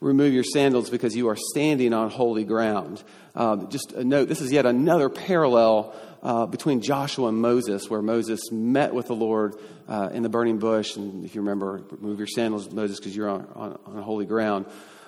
Remove 0.02 0.34
your 0.34 0.44
sandals 0.44 0.90
because 0.90 1.16
you 1.16 1.30
are 1.30 1.36
standing 1.36 1.94
on 1.94 2.10
holy 2.10 2.44
ground. 2.44 3.04
Um, 3.36 3.70
just 3.70 3.92
a 3.92 4.04
note 4.04 4.28
this 4.28 4.42
is 4.42 4.52
yet 4.52 4.66
another 4.66 5.10
parallel 5.10 5.96
uh, 6.24 6.46
between 6.48 6.82
Joshua 6.82 7.28
and 7.28 7.38
Moses, 7.38 7.90
where 7.90 8.02
Moses 8.02 8.52
met 8.52 8.94
with 8.94 9.08
the 9.08 9.16
Lord 9.16 9.56
uh, 9.88 10.10
in 10.12 10.24
the 10.24 10.30
burning 10.30 10.58
bush. 10.58 10.96
And 10.96 11.24
if 11.24 11.36
you 11.36 11.42
remember, 11.42 11.84
remove 11.92 12.18
your 12.18 12.28
sandals, 12.28 12.72
Moses, 12.72 13.00
because 13.00 13.16
you're 13.16 13.30
on, 13.30 13.48
on, 13.56 13.80
on 13.86 14.02
holy 14.02 14.26
ground. 14.26 14.66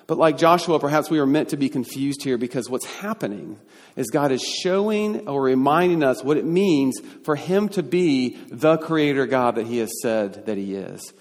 But 0.08 0.16
like 0.16 0.38
Joshua, 0.38 0.80
perhaps 0.80 1.10
we 1.10 1.18
are 1.18 1.26
meant 1.26 1.50
to 1.50 1.58
be 1.58 1.68
confused 1.68 2.24
here 2.24 2.38
because 2.38 2.70
what's 2.70 2.86
happening 2.86 3.60
is 3.94 4.08
God 4.08 4.32
is 4.32 4.42
showing 4.42 5.28
or 5.28 5.42
reminding 5.42 6.02
us 6.02 6.24
what 6.24 6.38
it 6.38 6.46
means 6.46 6.98
for 7.24 7.36
Him 7.36 7.68
to 7.70 7.82
be 7.82 8.38
the 8.48 8.78
Creator 8.78 9.26
God 9.26 9.56
that 9.56 9.66
He 9.66 9.78
has 9.78 9.92
said 10.00 10.46
that 10.46 10.56
He 10.56 10.74
is. 10.74 11.12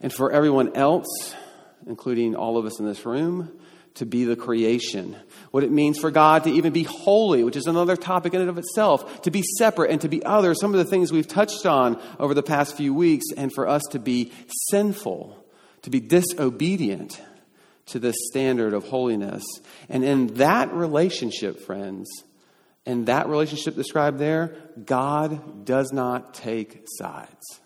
And 0.00 0.10
for 0.10 0.32
everyone 0.32 0.74
else, 0.74 1.34
including 1.86 2.34
all 2.34 2.56
of 2.56 2.64
us 2.64 2.80
in 2.80 2.86
this 2.86 3.04
room, 3.04 3.52
to 3.96 4.06
be 4.06 4.24
the 4.24 4.36
creation. 4.36 5.16
What 5.50 5.62
it 5.62 5.70
means 5.70 5.98
for 5.98 6.10
God 6.10 6.44
to 6.44 6.50
even 6.50 6.72
be 6.72 6.84
holy, 6.84 7.44
which 7.44 7.56
is 7.56 7.66
another 7.66 7.96
topic 7.96 8.32
in 8.32 8.40
and 8.40 8.48
of 8.48 8.56
itself, 8.56 9.20
to 9.22 9.30
be 9.30 9.42
separate 9.58 9.90
and 9.90 10.00
to 10.00 10.08
be 10.08 10.24
other, 10.24 10.54
some 10.54 10.72
of 10.72 10.78
the 10.78 10.90
things 10.90 11.12
we've 11.12 11.28
touched 11.28 11.66
on 11.66 12.00
over 12.18 12.32
the 12.32 12.42
past 12.42 12.74
few 12.74 12.94
weeks, 12.94 13.26
and 13.36 13.52
for 13.52 13.68
us 13.68 13.82
to 13.90 13.98
be 13.98 14.32
sinful, 14.70 15.44
to 15.82 15.90
be 15.90 16.00
disobedient 16.00 17.20
to 17.90 17.98
this 17.98 18.16
standard 18.28 18.74
of 18.74 18.88
holiness. 18.88 19.44
And 19.88 20.04
in 20.04 20.28
that 20.34 20.72
relationship, 20.72 21.60
friends, 21.60 22.08
in 22.86 23.04
that 23.06 23.28
relationship 23.28 23.76
described 23.76 24.18
there, 24.18 24.54
God 24.84 25.64
does 25.64 25.92
not 25.92 26.34
take 26.34 26.84
sides. 26.98 27.60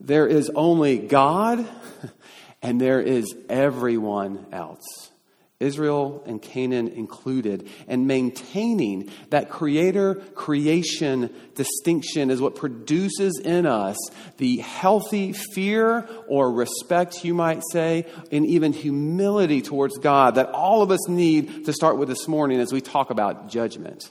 There 0.00 0.26
is 0.26 0.50
only 0.54 0.98
God 0.98 1.66
and 2.62 2.80
there 2.80 3.00
is 3.00 3.34
everyone 3.48 4.46
else. 4.52 5.10
Israel 5.60 6.22
and 6.24 6.40
Canaan 6.40 6.86
included, 6.86 7.68
and 7.88 8.06
maintaining 8.06 9.10
that 9.30 9.50
creator 9.50 10.14
creation 10.34 11.34
distinction 11.56 12.30
is 12.30 12.40
what 12.40 12.54
produces 12.54 13.40
in 13.44 13.66
us 13.66 13.96
the 14.36 14.58
healthy 14.58 15.32
fear 15.32 16.08
or 16.28 16.52
respect, 16.52 17.24
you 17.24 17.34
might 17.34 17.60
say, 17.72 18.06
and 18.30 18.46
even 18.46 18.72
humility 18.72 19.60
towards 19.60 19.98
God 19.98 20.36
that 20.36 20.50
all 20.50 20.82
of 20.82 20.92
us 20.92 21.08
need 21.08 21.64
to 21.64 21.72
start 21.72 21.98
with 21.98 22.08
this 22.08 22.28
morning 22.28 22.60
as 22.60 22.72
we 22.72 22.80
talk 22.80 23.10
about 23.10 23.48
judgment. 23.48 24.08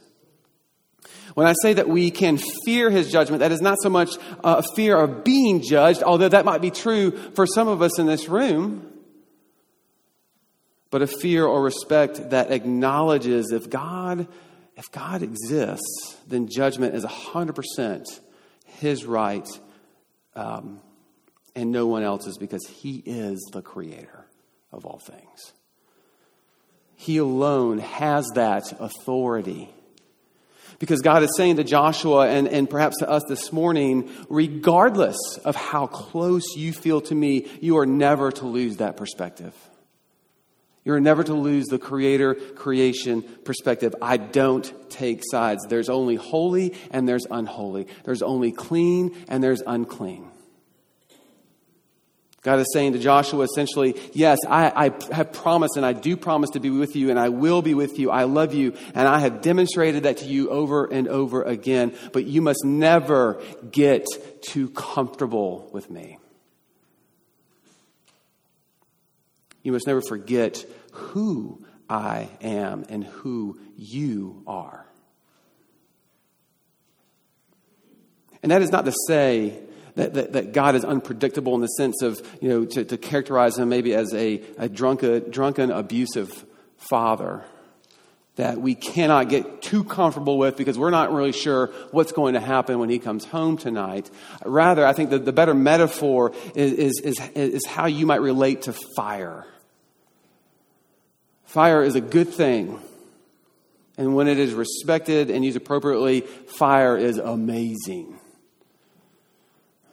When 1.33 1.47
I 1.47 1.53
say 1.61 1.73
that 1.73 1.87
we 1.87 2.11
can 2.11 2.39
fear 2.65 2.89
his 2.89 3.09
judgment, 3.09 3.39
that 3.39 3.53
is 3.53 3.61
not 3.61 3.77
so 3.81 3.89
much 3.89 4.17
a 4.43 4.63
fear 4.75 4.97
of 4.97 5.23
being 5.23 5.61
judged, 5.61 6.03
although 6.03 6.27
that 6.27 6.43
might 6.43 6.61
be 6.61 6.71
true 6.71 7.11
for 7.35 7.45
some 7.45 7.69
of 7.69 7.81
us 7.81 7.99
in 7.99 8.05
this 8.05 8.27
room, 8.27 8.91
but 10.89 11.01
a 11.01 11.07
fear 11.07 11.45
or 11.45 11.61
respect 11.61 12.29
that 12.29 12.51
acknowledges 12.51 13.51
if 13.51 13.69
God, 13.69 14.27
if 14.75 14.91
God 14.91 15.21
exists, 15.21 16.17
then 16.27 16.47
judgment 16.47 16.95
is 16.95 17.03
100% 17.03 18.05
his 18.79 19.05
right 19.05 19.47
um, 20.35 20.79
and 21.55 21.71
no 21.71 21.87
one 21.87 22.03
else's 22.03 22.37
because 22.37 22.65
he 22.67 23.01
is 23.05 23.39
the 23.51 23.61
creator 23.61 24.25
of 24.71 24.85
all 24.85 24.99
things. 24.99 25.53
He 26.95 27.17
alone 27.17 27.79
has 27.79 28.27
that 28.35 28.73
authority 28.79 29.69
because 30.79 31.01
God 31.01 31.23
is 31.23 31.35
saying 31.35 31.55
to 31.57 31.63
Joshua 31.63 32.27
and, 32.27 32.47
and 32.47 32.69
perhaps 32.69 32.97
to 32.99 33.09
us 33.09 33.23
this 33.27 33.51
morning, 33.51 34.11
regardless 34.29 35.17
of 35.43 35.55
how 35.55 35.87
close 35.87 36.55
you 36.55 36.71
feel 36.71 37.01
to 37.01 37.15
me, 37.15 37.47
you 37.61 37.77
are 37.77 37.85
never 37.85 38.31
to 38.31 38.45
lose 38.45 38.77
that 38.77 38.97
perspective. 38.97 39.53
You 40.87 40.93
are 40.93 41.01
never 41.01 41.21
to 41.21 41.33
lose 41.33 41.65
the 41.65 41.79
creator 41.79 42.33
creation 42.33 43.21
perspective. 43.21 43.93
I 44.01 44.15
don't 44.15 44.89
take 44.89 45.21
sides. 45.29 45.65
There's 45.67 45.89
only 45.89 46.15
holy 46.15 46.75
and 46.91 47.05
there's 47.05 47.25
unholy. 47.29 47.87
There's 48.05 48.21
only 48.21 48.53
clean 48.53 49.13
and 49.27 49.43
there's 49.43 49.61
unclean. 49.67 50.31
God 52.41 52.59
is 52.59 52.71
saying 52.71 52.93
to 52.93 52.99
Joshua 52.99 53.43
essentially, 53.43 53.99
Yes, 54.13 54.37
I, 54.47 54.85
I, 54.85 55.13
have 55.13 55.33
promised 55.33 55.75
and 55.75 55.85
I 55.85 55.91
do 55.91 56.15
promise 56.15 56.51
to 56.51 56.61
be 56.61 56.69
with 56.69 56.95
you 56.95 57.09
and 57.09 57.19
I 57.19 57.27
will 57.27 57.61
be 57.61 57.73
with 57.73 57.99
you. 57.99 58.09
I 58.09 58.23
love 58.23 58.53
you 58.53 58.73
and 58.95 59.09
I 59.09 59.19
have 59.19 59.41
demonstrated 59.41 60.03
that 60.03 60.19
to 60.19 60.25
you 60.25 60.49
over 60.51 60.85
and 60.85 61.09
over 61.09 61.43
again, 61.43 61.97
but 62.13 62.23
you 62.23 62.41
must 62.41 62.63
never 62.63 63.41
get 63.69 64.05
too 64.41 64.69
comfortable 64.69 65.69
with 65.73 65.91
me. 65.91 66.17
You 69.67 69.73
must 69.73 69.85
never 69.85 70.01
forget 70.01 70.65
who 70.93 71.61
I 71.89 72.29
am 72.39 72.85
and 72.87 73.03
who 73.03 73.59
you 73.75 74.41
are. 74.47 74.85
And 78.41 78.53
that 78.53 78.61
is 78.61 78.71
not 78.71 78.85
to 78.85 78.93
say 79.07 79.59
that, 79.95 80.13
that, 80.13 80.31
that, 80.31 80.53
God 80.53 80.75
is 80.75 80.85
unpredictable 80.85 81.53
in 81.55 81.59
the 81.59 81.67
sense 81.67 82.01
of, 82.01 82.25
you 82.39 82.47
know, 82.47 82.63
to, 82.63 82.85
to 82.85 82.97
characterize 82.97 83.57
him 83.57 83.67
maybe 83.67 83.93
as 83.93 84.13
a, 84.13 84.41
a 84.57 84.69
drunken, 84.69 85.31
drunken, 85.31 85.69
abusive 85.69 86.45
father 86.77 87.43
that 88.37 88.61
we 88.61 88.73
cannot 88.73 89.27
get 89.27 89.61
too 89.61 89.83
comfortable 89.83 90.37
with 90.37 90.55
because 90.55 90.77
we're 90.77 90.91
not 90.91 91.11
really 91.11 91.33
sure 91.33 91.67
what's 91.91 92.13
going 92.13 92.35
to 92.35 92.39
happen 92.39 92.79
when 92.79 92.89
he 92.89 92.99
comes 92.99 93.25
home 93.25 93.57
tonight. 93.57 94.09
Rather, 94.45 94.85
I 94.85 94.93
think 94.93 95.09
that 95.09 95.25
the 95.25 95.33
better 95.33 95.53
metaphor 95.53 96.31
is, 96.55 96.71
is, 96.73 97.01
is, 97.01 97.19
is 97.35 97.65
how 97.65 97.87
you 97.87 98.05
might 98.05 98.21
relate 98.21 98.63
to 98.63 98.73
fire. 98.95 99.45
Fire 101.47 101.81
is 101.81 101.95
a 101.95 102.01
good 102.01 102.27
thing. 102.27 102.77
And 103.97 104.15
when 104.15 104.27
it 104.27 104.37
is 104.37 104.53
respected 104.53 105.31
and 105.31 105.43
used 105.43 105.57
appropriately, 105.57 106.21
fire 106.21 106.97
is 106.97 107.17
amazing. 107.17 108.19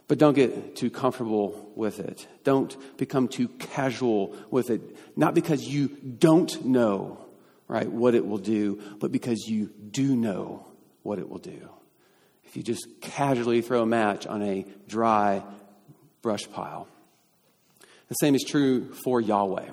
But 0.08 0.18
don't 0.18 0.34
get 0.34 0.76
too 0.76 0.90
comfortable 0.90 1.72
with 1.76 2.00
it. 2.00 2.26
Don't 2.42 2.76
become 2.98 3.28
too 3.28 3.48
casual 3.48 4.36
with 4.50 4.68
it. 4.68 4.82
Not 5.16 5.34
because 5.34 5.62
you 5.62 5.88
don't 5.88 6.64
know, 6.66 7.24
right, 7.68 7.88
what 7.88 8.14
it 8.14 8.26
will 8.26 8.38
do, 8.38 8.82
but 8.98 9.12
because 9.12 9.46
you 9.46 9.70
do 9.90 10.16
know 10.16 10.66
what 11.04 11.20
it 11.20 11.28
will 11.28 11.38
do. 11.38 11.70
If 12.44 12.56
you 12.56 12.64
just 12.64 12.86
casually 13.00 13.62
throw 13.62 13.82
a 13.82 13.86
match 13.86 14.26
on 14.26 14.42
a 14.42 14.66
dry 14.88 15.42
brush 16.20 16.50
pile. 16.50 16.88
The 18.08 18.14
same 18.16 18.34
is 18.34 18.42
true 18.42 18.92
for 18.92 19.20
Yahweh. 19.20 19.70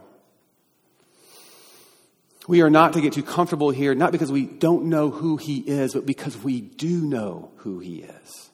We 2.48 2.62
are 2.62 2.70
not 2.70 2.94
to 2.94 3.02
get 3.02 3.14
too 3.14 3.24
comfortable 3.24 3.70
here, 3.70 3.94
not 3.94 4.12
because 4.12 4.32
we 4.32 4.46
don't 4.46 4.86
know 4.86 5.10
who 5.10 5.38
He 5.38 5.60
is, 5.60 5.94
but 5.94 6.06
because 6.06 6.36
we 6.38 6.62
do 6.62 7.02
know 7.02 7.52
who 7.58 7.80
He 7.80 7.98
is. 7.98 8.50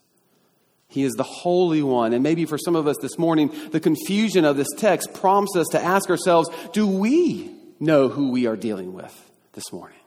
He 0.90 1.04
is 1.04 1.14
the 1.14 1.24
Holy 1.24 1.84
One. 1.84 2.14
And 2.14 2.24
maybe 2.24 2.46
for 2.46 2.58
some 2.58 2.76
of 2.76 2.88
us 2.88 2.98
this 3.02 3.18
morning, 3.18 3.52
the 3.72 3.80
confusion 3.80 4.46
of 4.46 4.58
this 4.58 4.70
text 4.78 5.14
prompts 5.14 5.56
us 5.56 5.68
to 5.72 5.82
ask 5.82 6.10
ourselves 6.10 6.50
do 6.74 6.88
we 6.88 7.52
know 7.80 8.10
who 8.10 8.32
we 8.32 8.48
are 8.48 8.56
dealing 8.56 8.94
with 8.94 9.14
this 9.54 9.72
morning? 9.72 9.98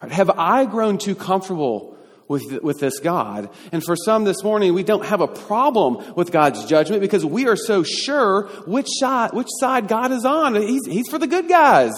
Have 0.00 0.30
I 0.30 0.64
grown 0.64 0.96
too 0.96 1.14
comfortable 1.14 1.98
with, 2.26 2.62
with 2.62 2.80
this 2.80 3.00
God? 3.00 3.50
And 3.70 3.84
for 3.84 3.94
some 3.96 4.24
this 4.24 4.42
morning, 4.42 4.72
we 4.72 4.82
don't 4.82 5.04
have 5.04 5.20
a 5.20 5.28
problem 5.28 6.14
with 6.14 6.32
God's 6.32 6.64
judgment 6.64 7.02
because 7.02 7.24
we 7.24 7.46
are 7.46 7.56
so 7.56 7.82
sure 7.82 8.46
which 8.66 8.88
side, 8.88 9.32
which 9.32 9.48
side 9.58 9.88
God 9.88 10.12
is 10.12 10.24
on. 10.24 10.54
He's, 10.54 10.86
he's 10.86 11.08
for 11.08 11.18
the 11.18 11.26
good 11.26 11.48
guys. 11.48 11.92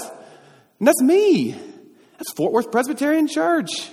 And 0.82 0.88
that's 0.88 1.00
me. 1.00 1.52
That's 2.18 2.32
Fort 2.32 2.52
Worth 2.52 2.72
Presbyterian 2.72 3.28
Church. 3.28 3.88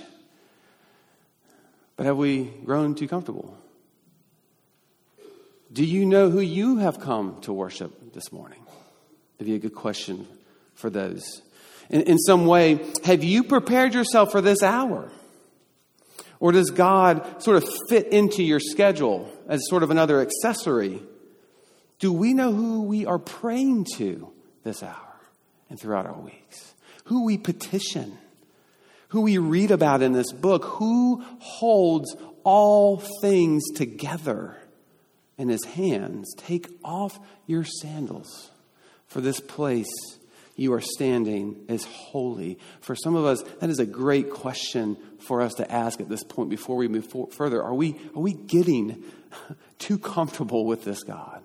But 1.94 2.06
have 2.06 2.16
we 2.16 2.46
grown 2.64 2.96
too 2.96 3.06
comfortable? 3.06 3.56
Do 5.72 5.84
you 5.84 6.04
know 6.04 6.30
who 6.30 6.40
you 6.40 6.78
have 6.78 6.98
come 6.98 7.40
to 7.42 7.52
worship 7.52 8.12
this 8.12 8.32
morning? 8.32 8.58
That'd 9.38 9.46
be 9.46 9.54
a 9.54 9.60
good 9.60 9.76
question 9.76 10.26
for 10.74 10.90
those. 10.90 11.42
In, 11.90 12.00
in 12.00 12.18
some 12.18 12.46
way, 12.46 12.84
have 13.04 13.22
you 13.22 13.44
prepared 13.44 13.94
yourself 13.94 14.32
for 14.32 14.40
this 14.40 14.60
hour? 14.60 15.12
Or 16.40 16.50
does 16.50 16.72
God 16.72 17.40
sort 17.40 17.62
of 17.62 17.70
fit 17.88 18.08
into 18.08 18.42
your 18.42 18.58
schedule 18.58 19.32
as 19.46 19.60
sort 19.68 19.84
of 19.84 19.92
another 19.92 20.20
accessory? 20.20 21.00
Do 22.00 22.12
we 22.12 22.34
know 22.34 22.52
who 22.52 22.82
we 22.82 23.06
are 23.06 23.20
praying 23.20 23.86
to 23.98 24.32
this 24.64 24.82
hour 24.82 25.20
and 25.68 25.78
throughout 25.78 26.06
our 26.06 26.20
weeks? 26.20 26.69
Who 27.10 27.26
we 27.26 27.36
petition? 27.36 28.16
Who 29.08 29.20
we 29.20 29.36
read 29.36 29.70
about 29.70 30.00
in 30.00 30.12
this 30.12 30.32
book? 30.32 30.64
Who 30.64 31.22
holds 31.38 32.16
all 32.42 32.96
things 33.20 33.62
together? 33.74 34.56
in 35.40 35.48
his 35.48 35.64
hands. 35.64 36.34
Take 36.36 36.68
off 36.84 37.18
your 37.46 37.64
sandals, 37.64 38.50
for 39.06 39.22
this 39.22 39.40
place 39.40 39.88
you 40.54 40.74
are 40.74 40.82
standing 40.82 41.64
is 41.66 41.86
holy. 41.86 42.58
For 42.82 42.94
some 42.94 43.16
of 43.16 43.24
us, 43.24 43.42
that 43.60 43.70
is 43.70 43.78
a 43.78 43.86
great 43.86 44.28
question 44.30 44.98
for 45.18 45.40
us 45.40 45.54
to 45.54 45.72
ask 45.72 45.98
at 45.98 46.10
this 46.10 46.22
point 46.22 46.50
before 46.50 46.76
we 46.76 46.88
move 46.88 47.06
for- 47.06 47.28
further. 47.28 47.62
Are 47.62 47.72
we, 47.72 47.98
are 48.14 48.20
we 48.20 48.34
getting 48.34 49.02
too 49.78 49.98
comfortable 49.98 50.66
with 50.66 50.84
this 50.84 51.02
God? 51.02 51.42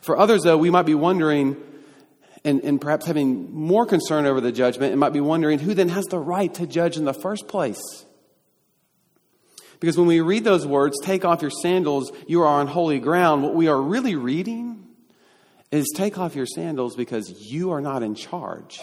For 0.00 0.16
others, 0.16 0.42
though, 0.42 0.56
we 0.56 0.70
might 0.70 0.86
be 0.86 0.94
wondering, 0.94 1.58
and, 2.44 2.62
and 2.62 2.80
perhaps 2.80 3.06
having 3.06 3.52
more 3.54 3.86
concern 3.86 4.26
over 4.26 4.40
the 4.40 4.52
judgment, 4.52 4.92
and 4.92 5.00
might 5.00 5.12
be 5.12 5.20
wondering 5.20 5.58
who 5.58 5.74
then 5.74 5.88
has 5.88 6.04
the 6.06 6.18
right 6.18 6.52
to 6.54 6.66
judge 6.66 6.96
in 6.96 7.04
the 7.04 7.14
first 7.14 7.48
place? 7.48 7.80
Because 9.80 9.96
when 9.96 10.06
we 10.06 10.20
read 10.20 10.44
those 10.44 10.66
words, 10.66 10.96
take 11.02 11.24
off 11.24 11.40
your 11.40 11.50
sandals, 11.50 12.12
you 12.26 12.42
are 12.42 12.46
on 12.46 12.66
holy 12.66 13.00
ground, 13.00 13.42
what 13.42 13.54
we 13.54 13.68
are 13.68 13.80
really 13.80 14.14
reading 14.14 14.86
is 15.70 15.86
take 15.96 16.18
off 16.18 16.34
your 16.34 16.46
sandals 16.46 16.96
because 16.96 17.30
you 17.50 17.70
are 17.70 17.80
not 17.80 18.02
in 18.02 18.14
charge. 18.14 18.80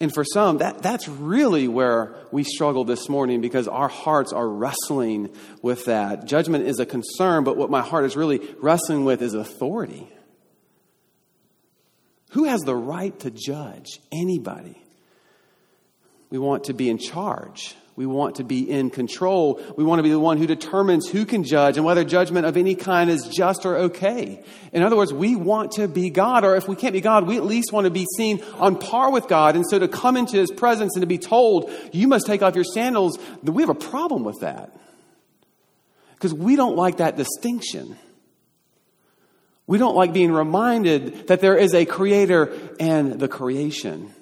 And 0.00 0.12
for 0.12 0.24
some, 0.24 0.58
that, 0.58 0.82
that's 0.82 1.08
really 1.08 1.68
where 1.68 2.14
we 2.32 2.44
struggle 2.44 2.84
this 2.84 3.08
morning 3.08 3.40
because 3.40 3.68
our 3.68 3.88
hearts 3.88 4.32
are 4.32 4.48
wrestling 4.48 5.34
with 5.60 5.84
that. 5.84 6.26
Judgment 6.26 6.66
is 6.66 6.78
a 6.78 6.86
concern, 6.86 7.44
but 7.44 7.56
what 7.56 7.70
my 7.70 7.82
heart 7.82 8.04
is 8.04 8.16
really 8.16 8.40
wrestling 8.58 9.04
with 9.04 9.22
is 9.22 9.34
authority. 9.34 10.08
Who 12.32 12.44
has 12.44 12.60
the 12.62 12.74
right 12.74 13.18
to 13.20 13.30
judge 13.30 14.00
anybody? 14.10 14.82
We 16.30 16.38
want 16.38 16.64
to 16.64 16.72
be 16.72 16.88
in 16.88 16.96
charge. 16.96 17.74
We 17.94 18.06
want 18.06 18.36
to 18.36 18.44
be 18.44 18.70
in 18.70 18.88
control. 18.88 19.60
We 19.76 19.84
want 19.84 19.98
to 19.98 20.02
be 20.02 20.08
the 20.08 20.18
one 20.18 20.38
who 20.38 20.46
determines 20.46 21.06
who 21.06 21.26
can 21.26 21.44
judge 21.44 21.76
and 21.76 21.84
whether 21.84 22.04
judgment 22.04 22.46
of 22.46 22.56
any 22.56 22.74
kind 22.74 23.10
is 23.10 23.28
just 23.28 23.66
or 23.66 23.76
okay. 23.76 24.42
In 24.72 24.82
other 24.82 24.96
words, 24.96 25.12
we 25.12 25.36
want 25.36 25.72
to 25.72 25.88
be 25.88 26.08
God, 26.08 26.42
or 26.42 26.56
if 26.56 26.66
we 26.66 26.74
can't 26.74 26.94
be 26.94 27.02
God, 27.02 27.26
we 27.26 27.36
at 27.36 27.44
least 27.44 27.70
want 27.70 27.84
to 27.84 27.90
be 27.90 28.06
seen 28.16 28.42
on 28.54 28.78
par 28.78 29.12
with 29.12 29.28
God. 29.28 29.54
And 29.54 29.64
so 29.68 29.78
to 29.78 29.88
come 29.88 30.16
into 30.16 30.38
his 30.38 30.50
presence 30.50 30.96
and 30.96 31.02
to 31.02 31.06
be 31.06 31.18
told, 31.18 31.70
you 31.92 32.08
must 32.08 32.26
take 32.26 32.40
off 32.40 32.54
your 32.54 32.64
sandals, 32.64 33.18
we 33.42 33.62
have 33.62 33.68
a 33.68 33.74
problem 33.74 34.24
with 34.24 34.40
that. 34.40 34.74
Because 36.14 36.32
we 36.32 36.56
don't 36.56 36.76
like 36.76 36.96
that 36.96 37.18
distinction. 37.18 37.98
We 39.66 39.78
don't 39.78 39.94
like 39.94 40.12
being 40.12 40.32
reminded 40.32 41.28
that 41.28 41.40
there 41.40 41.56
is 41.56 41.74
a 41.74 41.84
creator 41.86 42.52
and 42.80 43.18
the 43.18 43.28
creation. 43.28 44.12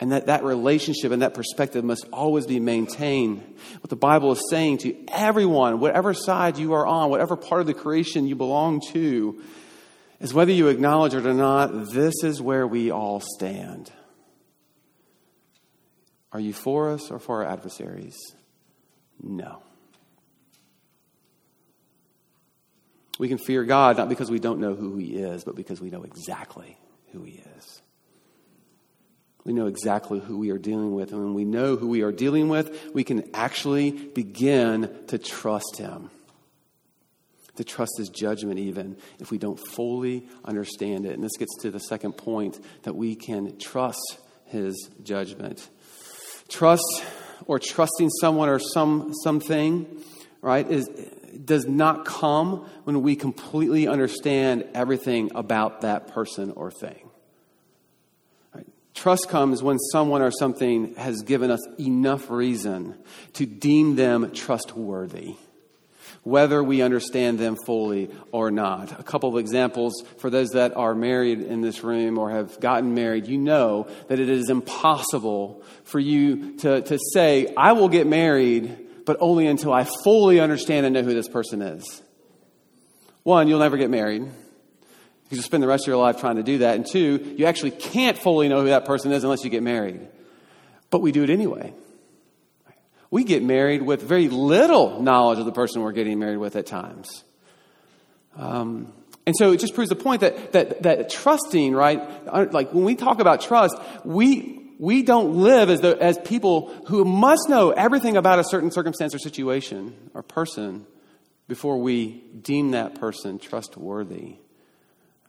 And 0.00 0.10
that 0.12 0.26
that 0.26 0.42
relationship 0.42 1.12
and 1.12 1.22
that 1.22 1.34
perspective 1.34 1.84
must 1.84 2.06
always 2.12 2.46
be 2.46 2.58
maintained. 2.58 3.42
What 3.80 3.90
the 3.90 3.96
Bible 3.96 4.32
is 4.32 4.42
saying 4.50 4.78
to 4.78 4.96
everyone, 5.08 5.78
whatever 5.78 6.12
side 6.14 6.58
you 6.58 6.72
are 6.72 6.86
on, 6.86 7.10
whatever 7.10 7.36
part 7.36 7.60
of 7.60 7.66
the 7.68 7.74
creation 7.74 8.26
you 8.26 8.34
belong 8.34 8.80
to, 8.92 9.40
is 10.20 10.34
whether 10.34 10.50
you 10.50 10.68
acknowledge 10.68 11.14
it 11.14 11.26
or 11.26 11.34
not, 11.34 11.92
this 11.92 12.14
is 12.24 12.42
where 12.42 12.66
we 12.66 12.90
all 12.90 13.20
stand. 13.20 13.92
Are 16.32 16.40
you 16.40 16.52
for 16.52 16.90
us 16.90 17.12
or 17.12 17.20
for 17.20 17.44
our 17.44 17.50
adversaries? 17.50 18.16
No. 19.22 19.62
We 23.18 23.28
can 23.28 23.38
fear 23.38 23.64
God 23.64 23.96
not 23.96 24.08
because 24.08 24.30
we 24.30 24.40
don't 24.40 24.60
know 24.60 24.74
who 24.74 24.96
He 24.96 25.16
is, 25.16 25.44
but 25.44 25.54
because 25.54 25.80
we 25.80 25.90
know 25.90 26.02
exactly 26.02 26.76
who 27.12 27.22
He 27.22 27.42
is. 27.56 27.82
We 29.44 29.52
know 29.52 29.66
exactly 29.66 30.20
who 30.20 30.38
we 30.38 30.50
are 30.50 30.58
dealing 30.58 30.94
with. 30.94 31.12
And 31.12 31.22
when 31.22 31.34
we 31.34 31.44
know 31.44 31.76
who 31.76 31.88
we 31.88 32.02
are 32.02 32.12
dealing 32.12 32.48
with, 32.48 32.92
we 32.94 33.04
can 33.04 33.30
actually 33.34 33.90
begin 33.90 34.90
to 35.08 35.18
trust 35.18 35.76
Him. 35.76 36.10
To 37.56 37.64
trust 37.64 37.92
His 37.98 38.08
judgment, 38.08 38.58
even 38.58 38.96
if 39.20 39.30
we 39.30 39.38
don't 39.38 39.60
fully 39.74 40.26
understand 40.44 41.06
it. 41.06 41.12
And 41.12 41.22
this 41.22 41.36
gets 41.36 41.56
to 41.62 41.70
the 41.70 41.78
second 41.78 42.14
point 42.14 42.58
that 42.82 42.96
we 42.96 43.14
can 43.14 43.58
trust 43.58 44.18
His 44.46 44.88
judgment. 45.02 45.68
Trust 46.48 47.04
or 47.46 47.58
trusting 47.58 48.10
someone 48.20 48.48
or 48.48 48.58
some 48.58 49.12
something, 49.22 50.02
right, 50.40 50.68
is 50.68 50.88
does 51.44 51.66
not 51.66 52.04
come 52.04 52.68
when 52.84 53.02
we 53.02 53.16
completely 53.16 53.88
understand 53.88 54.64
everything 54.74 55.30
about 55.34 55.82
that 55.82 56.08
person 56.08 56.52
or 56.52 56.70
thing. 56.70 57.08
Right? 58.54 58.66
Trust 58.94 59.28
comes 59.28 59.62
when 59.62 59.78
someone 59.78 60.22
or 60.22 60.30
something 60.30 60.94
has 60.96 61.22
given 61.22 61.50
us 61.50 61.60
enough 61.78 62.30
reason 62.30 62.96
to 63.34 63.46
deem 63.46 63.96
them 63.96 64.32
trustworthy 64.32 65.36
whether 66.24 66.62
we 66.62 66.82
understand 66.82 67.38
them 67.38 67.54
fully 67.66 68.10
or 68.32 68.50
not. 68.50 68.98
A 68.98 69.02
couple 69.02 69.28
of 69.28 69.36
examples 69.36 70.02
for 70.18 70.30
those 70.30 70.50
that 70.50 70.74
are 70.76 70.94
married 70.94 71.40
in 71.40 71.60
this 71.60 71.84
room 71.84 72.18
or 72.18 72.30
have 72.30 72.58
gotten 72.60 72.94
married, 72.94 73.26
you 73.26 73.38
know 73.38 73.86
that 74.08 74.18
it 74.18 74.30
is 74.30 74.48
impossible 74.48 75.62
for 75.84 76.00
you 76.00 76.56
to, 76.58 76.80
to 76.80 76.98
say, 77.12 77.52
I 77.56 77.72
will 77.72 77.90
get 77.90 78.06
married, 78.06 78.83
but 79.04 79.16
only 79.20 79.46
until 79.46 79.72
I 79.72 79.84
fully 80.04 80.40
understand 80.40 80.86
and 80.86 80.94
know 80.94 81.02
who 81.02 81.14
this 81.14 81.28
person 81.28 81.62
is. 81.62 82.02
One, 83.22 83.48
you'll 83.48 83.60
never 83.60 83.76
get 83.76 83.90
married. 83.90 84.22
You 84.22 85.36
just 85.36 85.46
spend 85.46 85.62
the 85.62 85.66
rest 85.66 85.84
of 85.84 85.88
your 85.88 85.96
life 85.96 86.20
trying 86.20 86.36
to 86.36 86.42
do 86.42 86.58
that. 86.58 86.76
And 86.76 86.86
two, 86.86 87.34
you 87.36 87.46
actually 87.46 87.70
can't 87.72 88.18
fully 88.18 88.48
know 88.48 88.60
who 88.60 88.68
that 88.68 88.84
person 88.84 89.12
is 89.12 89.24
unless 89.24 89.44
you 89.44 89.50
get 89.50 89.62
married. 89.62 90.06
But 90.90 91.00
we 91.00 91.12
do 91.12 91.22
it 91.22 91.30
anyway 91.30 91.72
we 93.14 93.22
get 93.22 93.44
married 93.44 93.80
with 93.80 94.02
very 94.02 94.28
little 94.28 95.00
knowledge 95.00 95.38
of 95.38 95.44
the 95.44 95.52
person 95.52 95.82
we're 95.82 95.92
getting 95.92 96.18
married 96.18 96.38
with 96.38 96.56
at 96.56 96.66
times. 96.66 97.22
Um, 98.36 98.92
and 99.24 99.36
so 99.36 99.52
it 99.52 99.60
just 99.60 99.76
proves 99.76 99.88
the 99.88 99.94
point 99.94 100.22
that, 100.22 100.50
that, 100.50 100.82
that 100.82 101.10
trusting, 101.10 101.76
right? 101.76 102.52
Like 102.52 102.74
when 102.74 102.82
we 102.82 102.96
talk 102.96 103.20
about 103.20 103.40
trust, 103.40 103.76
we, 104.04 104.53
we 104.78 105.02
don't 105.02 105.36
live 105.36 105.70
as, 105.70 105.80
the, 105.80 106.00
as 106.00 106.18
people 106.18 106.74
who 106.86 107.04
must 107.04 107.48
know 107.48 107.70
everything 107.70 108.16
about 108.16 108.38
a 108.38 108.44
certain 108.44 108.70
circumstance 108.70 109.14
or 109.14 109.18
situation 109.18 109.94
or 110.14 110.22
person 110.22 110.86
before 111.48 111.78
we 111.78 112.22
deem 112.40 112.72
that 112.72 112.94
person 112.94 113.38
trustworthy. 113.38 114.36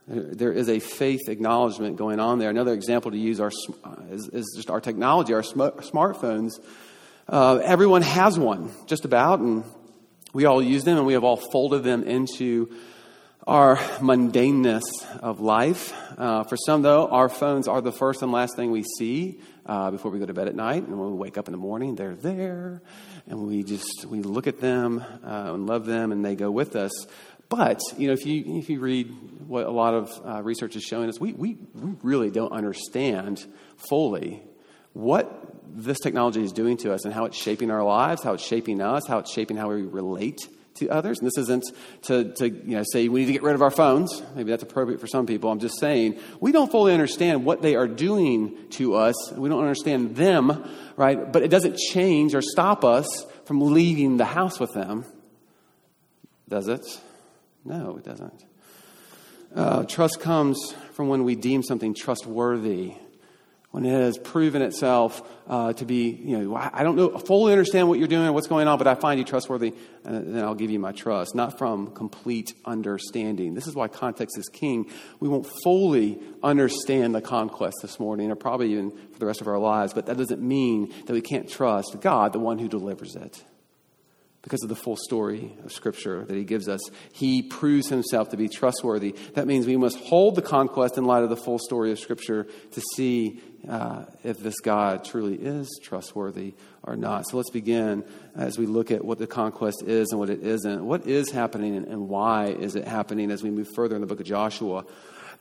There 0.08 0.52
is 0.52 0.70
a 0.70 0.80
faith 0.80 1.30
acknowledgement 1.30 1.98
going 1.98 2.20
on 2.20 2.38
there. 2.38 2.50
Another 2.50 2.74
example 2.74 3.12
to 3.12 3.18
use 3.18 3.40
our, 3.40 3.52
is, 4.12 4.30
is 4.30 4.54
just 4.56 4.70
our 4.70 4.80
technology, 4.80 5.34
our 5.34 5.44
sm- 5.44 5.80
smartphones. 5.80 6.52
Uh, 7.28 7.60
everyone 7.64 8.04
has 8.04 8.38
one, 8.38 8.72
just 8.86 9.04
about, 9.04 9.40
and 9.40 9.64
we 10.32 10.46
all 10.46 10.62
use 10.62 10.84
them, 10.84 10.98
and 10.98 11.08
we 11.08 11.14
have 11.14 11.24
all 11.24 11.38
folded 11.38 11.84
them 11.84 12.04
into 12.04 12.70
our 13.48 13.78
mundaneness 14.00 14.84
of 15.20 15.40
life. 15.40 15.94
Uh, 16.18 16.44
for 16.44 16.58
some, 16.58 16.82
though, 16.82 17.08
our 17.08 17.30
phones 17.30 17.68
are 17.68 17.82
the 17.82 17.92
first 17.92 18.22
and 18.24 18.32
last 18.32 18.56
thing 18.56 18.72
we 18.72 18.84
see 18.98 19.40
uh, 19.66 19.92
before 19.92 20.10
we 20.10 20.20
go 20.20 20.26
to 20.26 20.34
bed 20.34 20.48
at 20.48 20.56
night, 20.56 20.84
and 20.84 21.00
when 21.00 21.12
we 21.12 21.18
wake 21.18 21.38
up 21.38 21.48
in 21.48 21.52
the 21.52 21.58
morning, 21.58 21.96
they're 21.96 22.16
there, 22.16 22.82
and 23.28 23.48
we 23.48 23.64
just 23.64 24.06
we 24.06 24.22
look 24.22 24.48
at 24.48 24.60
them 24.60 25.04
uh, 25.24 25.54
and 25.54 25.68
love 25.68 25.86
them, 25.86 26.12
and 26.12 26.26
they 26.26 26.36
go 26.36 26.50
with 26.50 26.76
us. 26.76 26.92
But 27.48 27.82
you 27.98 28.08
know, 28.08 28.14
if 28.14 28.26
you 28.26 28.58
if 28.58 28.70
you 28.70 28.80
read 28.80 29.14
what 29.48 29.66
a 29.66 29.72
lot 29.72 29.94
of 29.94 30.12
uh, 30.26 30.42
research 30.42 30.76
is 30.76 30.84
showing 30.84 31.10
us, 31.10 31.20
we, 31.20 31.34
we 31.34 31.58
we 31.76 31.94
really 32.02 32.32
don't 32.32 32.52
understand 32.52 33.46
fully 33.90 34.42
what 34.94 35.54
this 35.68 36.00
technology 36.00 36.42
is 36.42 36.52
doing 36.52 36.78
to 36.78 36.94
us 36.94 37.06
and 37.06 37.14
how 37.14 37.26
it's 37.26 37.38
shaping 37.38 37.70
our 37.70 37.84
lives, 37.84 38.24
how 38.24 38.34
it's 38.34 38.46
shaping 38.46 38.82
us, 38.82 39.06
how 39.08 39.20
it's 39.20 39.32
shaping 39.32 39.58
how 39.58 39.70
we 39.70 39.84
relate 39.84 40.48
to 40.76 40.90
others. 40.90 41.20
And 41.20 41.28
this 41.28 41.38
isn't 41.38 41.66
to, 42.04 42.34
to 42.36 42.50
you 42.50 42.78
know, 42.78 42.84
say 42.92 43.08
we 43.08 43.22
need 43.22 43.28
to 43.28 43.34
get 43.34 43.44
rid 43.44 43.56
of 43.56 43.62
our 43.62 43.72
phones. 43.72 44.22
Maybe 44.36 44.50
that's 44.50 44.64
appropriate 44.64 45.00
for 45.00 45.08
some 45.08 45.26
people. 45.26 45.52
I'm 45.52 45.60
just 45.60 45.80
saying 45.80 46.20
we 46.40 46.52
don't 46.52 46.72
fully 46.72 46.94
understand 46.94 47.46
what 47.46 47.62
they 47.62 47.76
are 47.76 47.88
doing 47.88 48.70
to 48.72 48.96
us. 48.96 49.32
We 49.34 49.50
don't 49.50 49.62
understand 49.62 50.16
them, 50.16 50.70
right? 50.96 51.32
But 51.32 51.44
it 51.44 51.50
doesn't 51.50 51.78
change 51.78 52.36
or 52.36 52.42
stop 52.42 52.84
us 52.84 53.26
from 53.46 53.62
leaving 53.62 54.18
the 54.18 54.26
house 54.26 54.60
with 54.60 54.74
them. 54.74 55.06
Does 56.48 56.68
it? 56.68 56.86
No, 57.64 57.98
it 57.98 58.04
doesn't. 58.04 58.46
Uh, 59.56 59.84
trust 59.84 60.20
comes 60.20 60.76
from 60.94 61.08
when 61.08 61.24
we 61.24 61.36
deem 61.36 61.64
something 61.64 61.96
trustworthy 61.96 62.96
when 63.76 63.86
it 63.86 63.92
has 63.92 64.18
proven 64.18 64.62
itself 64.62 65.22
uh, 65.50 65.74
to 65.74 65.84
be, 65.84 66.10
you 66.10 66.38
know, 66.38 66.56
I 66.56 66.82
don't 66.82 66.96
know, 66.96 67.18
fully 67.18 67.52
understand 67.52 67.90
what 67.90 68.00
you're 68.00 68.08
doing 68.08 68.32
what's 68.32 68.48
going 68.48 68.70
on, 68.70 68.78
but 68.78 68.88
I 68.88 68.96
find 68.96 69.20
you 69.20 69.26
trustworthy, 69.26 69.74
and 70.06 70.34
then 70.34 70.46
I'll 70.46 70.56
give 70.56 70.72
you 70.72 70.80
my 70.80 70.94
trust, 70.94 71.36
not 71.36 71.58
from 71.58 71.88
complete 71.88 72.54
understanding. 72.64 73.54
This 73.54 73.68
is 73.68 73.76
why 73.76 73.90
context 73.90 74.38
is 74.38 74.48
king. 74.48 74.90
We 75.20 75.28
won't 75.28 75.46
fully 75.62 76.22
understand 76.42 77.14
the 77.14 77.20
conquest 77.20 77.76
this 77.82 78.00
morning, 78.00 78.32
or 78.32 78.36
probably 78.36 78.72
even 78.72 78.92
for 78.92 79.20
the 79.20 79.26
rest 79.26 79.42
of 79.42 79.48
our 79.50 79.60
lives, 79.60 79.94
but 79.94 80.06
that 80.06 80.16
doesn't 80.16 80.42
mean 80.42 80.94
that 81.08 81.12
we 81.12 81.20
can't 81.20 81.50
trust 81.50 81.98
God, 82.00 82.32
the 82.32 82.40
one 82.40 82.60
who 82.60 82.70
delivers 82.70 83.18
it 83.18 83.44
because 84.46 84.62
of 84.62 84.70
the 84.70 84.76
full 84.76 84.96
story 84.96 85.58
of 85.64 85.74
Scripture 85.74 86.24
that 86.24 86.38
he 86.38 86.44
gives 86.44 86.70
us. 86.70 86.80
He 87.12 87.42
proves 87.42 87.90
himself 87.90 88.30
to 88.30 88.38
be 88.38 88.48
trustworthy. 88.48 89.16
That 89.34 89.48
means 89.48 89.66
we 89.66 89.76
must 89.76 89.98
hold 89.98 90.36
the 90.36 90.44
conquest 90.44 91.00
in 91.00 91.06
light 91.06 91.24
of 91.24 91.30
the 91.32 91.36
full 91.36 91.58
story 91.58 91.92
of 91.92 91.98
Scripture 91.98 92.46
to 92.74 92.82
see 92.94 93.42
uh, 93.70 94.06
if 94.24 94.38
this 94.40 94.60
God 94.60 95.06
truly 95.06 95.36
is 95.36 95.80
trustworthy 95.84 96.54
or 96.84 96.96
not. 96.96 97.28
So 97.30 97.38
let's 97.38 97.50
begin 97.50 98.04
as 98.36 98.58
we 98.58 98.66
look 98.66 98.92
at 98.92 99.04
what 99.04 99.18
the 99.18 99.28
conquest 99.28 99.84
is 99.84 100.10
and 100.12 100.20
what 100.20 100.30
it 100.30 100.44
isn't. 100.44 100.84
What 100.84 101.08
is 101.08 101.32
happening 101.32 101.76
and 101.76 102.10
why 102.10 102.48
is 102.48 102.76
it 102.76 102.88
happening 102.88 103.32
as 103.32 103.44
we 103.44 103.50
move 103.50 103.68
further 103.76 103.96
in 103.96 104.02
the 104.02 104.08
book 104.08 104.20
of 104.20 104.26
Joshua? 104.26 104.86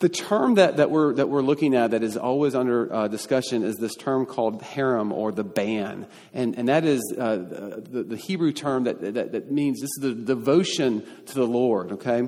The 0.00 0.08
term 0.08 0.56
that, 0.56 0.78
that, 0.78 0.90
we're, 0.90 1.14
that 1.14 1.28
we're 1.28 1.42
looking 1.42 1.74
at 1.74 1.92
that 1.92 2.02
is 2.02 2.16
always 2.16 2.54
under 2.54 2.92
uh, 2.92 3.08
discussion 3.08 3.62
is 3.62 3.76
this 3.76 3.94
term 3.94 4.26
called 4.26 4.60
herem 4.60 5.12
or 5.12 5.30
the 5.30 5.44
ban. 5.44 6.06
And, 6.32 6.58
and 6.58 6.68
that 6.68 6.84
is 6.84 7.00
uh, 7.16 7.36
the, 7.36 8.04
the, 8.08 8.16
Hebrew 8.16 8.52
term 8.52 8.84
that, 8.84 9.00
that, 9.14 9.32
that 9.32 9.52
means 9.52 9.80
this 9.80 9.90
is 9.90 9.98
the 10.00 10.14
devotion 10.14 11.06
to 11.26 11.34
the 11.34 11.46
Lord, 11.46 11.92
okay? 11.92 12.24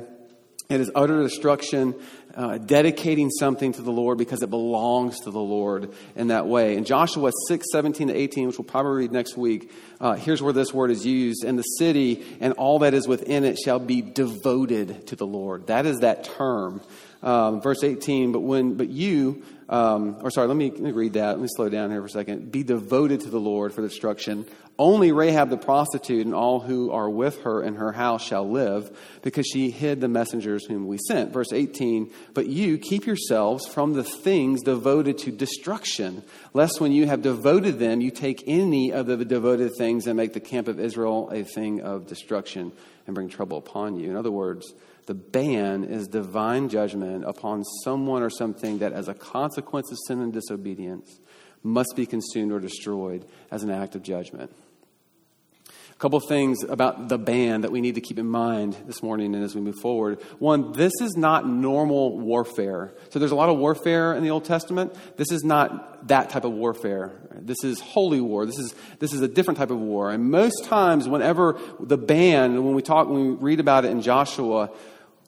It 0.68 0.80
is 0.80 0.90
utter 0.94 1.22
destruction, 1.22 1.94
uh, 2.36 2.58
dedicating 2.58 3.30
something 3.30 3.72
to 3.72 3.82
the 3.82 3.90
Lord 3.90 4.18
because 4.18 4.42
it 4.42 4.50
belongs 4.50 5.20
to 5.20 5.30
the 5.30 5.40
Lord 5.40 5.92
in 6.14 6.28
that 6.28 6.46
way. 6.46 6.76
In 6.76 6.84
Joshua 6.84 7.32
6, 7.48 7.66
17 7.72 8.08
to 8.08 8.14
18, 8.14 8.48
which 8.48 8.58
we'll 8.58 8.64
probably 8.64 8.92
read 8.92 9.12
next 9.12 9.36
week, 9.36 9.72
uh, 10.00 10.14
here's 10.14 10.42
where 10.42 10.52
this 10.52 10.72
word 10.72 10.90
is 10.90 11.04
used. 11.06 11.44
And 11.44 11.58
the 11.58 11.62
city 11.62 12.24
and 12.40 12.52
all 12.54 12.80
that 12.80 12.92
is 12.92 13.08
within 13.08 13.44
it 13.44 13.58
shall 13.58 13.78
be 13.78 14.02
devoted 14.02 15.06
to 15.08 15.16
the 15.16 15.26
Lord. 15.26 15.68
That 15.68 15.86
is 15.86 16.00
that 16.00 16.24
term 16.24 16.82
um, 17.22 17.60
verse 17.60 17.82
18, 17.82 18.32
but 18.32 18.40
when, 18.40 18.74
but 18.74 18.88
you, 18.88 19.42
um, 19.68 20.18
or 20.22 20.30
sorry, 20.30 20.46
let 20.46 20.56
me, 20.56 20.70
let 20.70 20.80
me 20.80 20.92
read 20.92 21.14
that. 21.14 21.30
Let 21.30 21.40
me 21.40 21.48
slow 21.48 21.68
down 21.68 21.90
here 21.90 22.00
for 22.00 22.06
a 22.06 22.10
second. 22.10 22.52
Be 22.52 22.62
devoted 22.62 23.22
to 23.22 23.30
the 23.30 23.40
Lord 23.40 23.72
for 23.72 23.82
destruction. 23.82 24.46
Only 24.78 25.10
Rahab 25.10 25.48
the 25.48 25.56
prostitute 25.56 26.26
and 26.26 26.34
all 26.34 26.60
who 26.60 26.90
are 26.90 27.08
with 27.08 27.42
her 27.42 27.62
in 27.62 27.76
her 27.76 27.92
house 27.92 28.22
shall 28.22 28.46
live, 28.46 28.94
because 29.22 29.46
she 29.46 29.70
hid 29.70 30.02
the 30.02 30.08
messengers 30.08 30.66
whom 30.66 30.86
we 30.86 30.98
sent. 30.98 31.32
Verse 31.32 31.50
18, 31.50 32.12
but 32.34 32.46
you 32.46 32.76
keep 32.76 33.06
yourselves 33.06 33.66
from 33.66 33.94
the 33.94 34.04
things 34.04 34.62
devoted 34.62 35.16
to 35.18 35.32
destruction, 35.32 36.22
lest 36.52 36.78
when 36.78 36.92
you 36.92 37.06
have 37.06 37.22
devoted 37.22 37.78
them, 37.78 38.02
you 38.02 38.10
take 38.10 38.44
any 38.46 38.92
of 38.92 39.06
the 39.06 39.16
devoted 39.24 39.72
things 39.78 40.06
and 40.06 40.14
make 40.14 40.34
the 40.34 40.40
camp 40.40 40.68
of 40.68 40.78
Israel 40.78 41.30
a 41.30 41.42
thing 41.42 41.80
of 41.80 42.06
destruction 42.06 42.70
and 43.06 43.14
bring 43.14 43.30
trouble 43.30 43.56
upon 43.56 43.98
you. 43.98 44.10
In 44.10 44.16
other 44.16 44.30
words, 44.30 44.74
the 45.06 45.14
ban 45.14 45.84
is 45.84 46.06
divine 46.06 46.68
judgment 46.68 47.24
upon 47.24 47.64
someone 47.82 48.22
or 48.22 48.30
something 48.30 48.78
that, 48.78 48.92
as 48.92 49.08
a 49.08 49.14
consequence 49.14 49.90
of 49.90 49.96
sin 50.06 50.20
and 50.20 50.34
disobedience, 50.34 51.18
must 51.62 51.94
be 51.96 52.04
consumed 52.04 52.52
or 52.52 52.60
destroyed 52.60 53.24
as 53.50 53.62
an 53.62 53.70
act 53.70 53.94
of 53.94 54.02
judgment. 54.02 54.52
A 55.96 55.98
couple 55.98 56.20
things 56.20 56.62
about 56.62 57.08
the 57.08 57.16
ban 57.16 57.62
that 57.62 57.72
we 57.72 57.80
need 57.80 57.94
to 57.94 58.02
keep 58.02 58.18
in 58.18 58.26
mind 58.26 58.76
this 58.86 59.02
morning 59.02 59.34
and 59.34 59.42
as 59.42 59.54
we 59.54 59.62
move 59.62 59.76
forward. 59.80 60.20
One, 60.38 60.72
this 60.72 60.92
is 61.00 61.16
not 61.16 61.48
normal 61.48 62.18
warfare. 62.18 62.92
So 63.08 63.18
there's 63.18 63.32
a 63.32 63.36
lot 63.36 63.48
of 63.48 63.56
warfare 63.56 64.12
in 64.12 64.22
the 64.22 64.28
Old 64.28 64.44
Testament. 64.44 64.94
This 65.16 65.32
is 65.32 65.42
not 65.42 66.08
that 66.08 66.28
type 66.28 66.44
of 66.44 66.52
warfare. 66.52 67.12
This 67.40 67.64
is 67.64 67.80
holy 67.80 68.20
war. 68.20 68.44
This 68.44 68.58
is, 68.58 68.74
this 68.98 69.14
is 69.14 69.22
a 69.22 69.28
different 69.28 69.56
type 69.56 69.70
of 69.70 69.78
war. 69.78 70.10
And 70.10 70.30
most 70.30 70.66
times, 70.66 71.08
whenever 71.08 71.58
the 71.80 71.96
ban, 71.96 72.62
when 72.62 72.74
we 72.74 72.82
talk, 72.82 73.08
when 73.08 73.28
we 73.28 73.34
read 73.36 73.60
about 73.60 73.86
it 73.86 73.90
in 73.90 74.02
Joshua, 74.02 74.70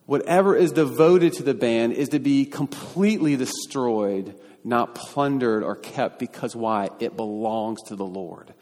whatever 0.04 0.54
is 0.54 0.72
devoted 0.72 1.32
to 1.34 1.44
the 1.44 1.54
ban 1.54 1.92
is 1.92 2.10
to 2.10 2.18
be 2.18 2.44
completely 2.44 3.36
destroyed 3.36 4.38
not 4.64 4.94
plundered 4.94 5.62
or 5.62 5.76
kept 5.76 6.18
because 6.18 6.54
why? 6.54 6.90
It 7.00 7.16
belongs 7.16 7.80
to 7.84 7.96
the 7.96 8.04
Lord. 8.04 8.52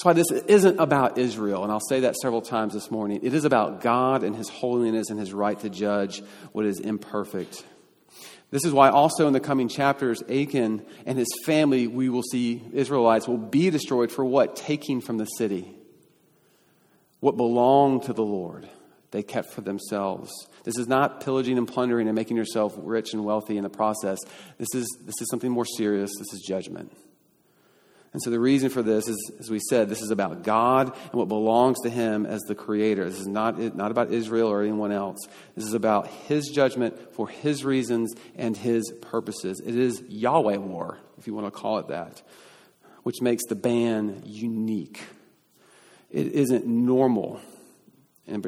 That's 0.00 0.06
why 0.06 0.12
this 0.14 0.30
isn't 0.30 0.80
about 0.80 1.18
Israel, 1.18 1.62
and 1.62 1.70
I'll 1.70 1.78
say 1.78 2.00
that 2.00 2.16
several 2.16 2.40
times 2.40 2.72
this 2.72 2.90
morning. 2.90 3.20
It 3.22 3.34
is 3.34 3.44
about 3.44 3.82
God 3.82 4.24
and 4.24 4.34
His 4.34 4.48
holiness 4.48 5.10
and 5.10 5.20
His 5.20 5.34
right 5.34 5.60
to 5.60 5.68
judge 5.68 6.22
what 6.52 6.64
is 6.64 6.80
imperfect. 6.80 7.62
This 8.50 8.64
is 8.64 8.72
why 8.72 8.88
also 8.88 9.26
in 9.26 9.34
the 9.34 9.40
coming 9.40 9.68
chapters, 9.68 10.22
Achan 10.22 10.86
and 11.04 11.18
his 11.18 11.28
family, 11.44 11.86
we 11.86 12.08
will 12.08 12.22
see 12.22 12.62
Israelites 12.72 13.28
will 13.28 13.36
be 13.36 13.68
destroyed 13.68 14.10
for 14.10 14.24
what? 14.24 14.56
Taking 14.56 15.02
from 15.02 15.18
the 15.18 15.26
city. 15.26 15.76
What 17.20 17.36
belonged 17.36 18.04
to 18.04 18.14
the 18.14 18.24
Lord, 18.24 18.70
they 19.10 19.22
kept 19.22 19.52
for 19.52 19.60
themselves. 19.60 20.32
This 20.64 20.78
is 20.78 20.88
not 20.88 21.22
pillaging 21.22 21.58
and 21.58 21.68
plundering 21.68 22.08
and 22.08 22.16
making 22.16 22.38
yourself 22.38 22.72
rich 22.78 23.12
and 23.12 23.22
wealthy 23.22 23.58
in 23.58 23.64
the 23.64 23.68
process. 23.68 24.18
This 24.56 24.68
is, 24.74 24.88
this 25.04 25.20
is 25.20 25.28
something 25.30 25.50
more 25.50 25.66
serious. 25.66 26.10
This 26.18 26.32
is 26.32 26.40
judgment. 26.40 26.90
And 28.12 28.20
so 28.20 28.30
the 28.30 28.40
reason 28.40 28.70
for 28.70 28.82
this 28.82 29.06
is, 29.08 29.30
as 29.38 29.50
we 29.50 29.60
said, 29.60 29.88
this 29.88 30.02
is 30.02 30.10
about 30.10 30.42
God 30.42 30.92
and 31.04 31.14
what 31.14 31.28
belongs 31.28 31.78
to 31.82 31.90
Him 31.90 32.26
as 32.26 32.40
the 32.42 32.56
Creator. 32.56 33.08
This 33.08 33.20
is 33.20 33.28
not, 33.28 33.58
not 33.76 33.92
about 33.92 34.12
Israel 34.12 34.48
or 34.48 34.62
anyone 34.62 34.90
else. 34.90 35.18
This 35.54 35.64
is 35.64 35.74
about 35.74 36.08
His 36.08 36.48
judgment 36.48 37.14
for 37.14 37.28
His 37.28 37.64
reasons 37.64 38.12
and 38.34 38.56
His 38.56 38.92
purposes. 39.00 39.60
It 39.64 39.76
is 39.76 40.02
Yahweh 40.08 40.56
war, 40.56 40.98
if 41.18 41.28
you 41.28 41.34
want 41.34 41.46
to 41.46 41.52
call 41.52 41.78
it 41.78 41.88
that, 41.88 42.20
which 43.04 43.22
makes 43.22 43.44
the 43.46 43.54
ban 43.54 44.22
unique. 44.24 45.00
It 46.10 46.32
isn't 46.32 46.66
normal 46.66 47.40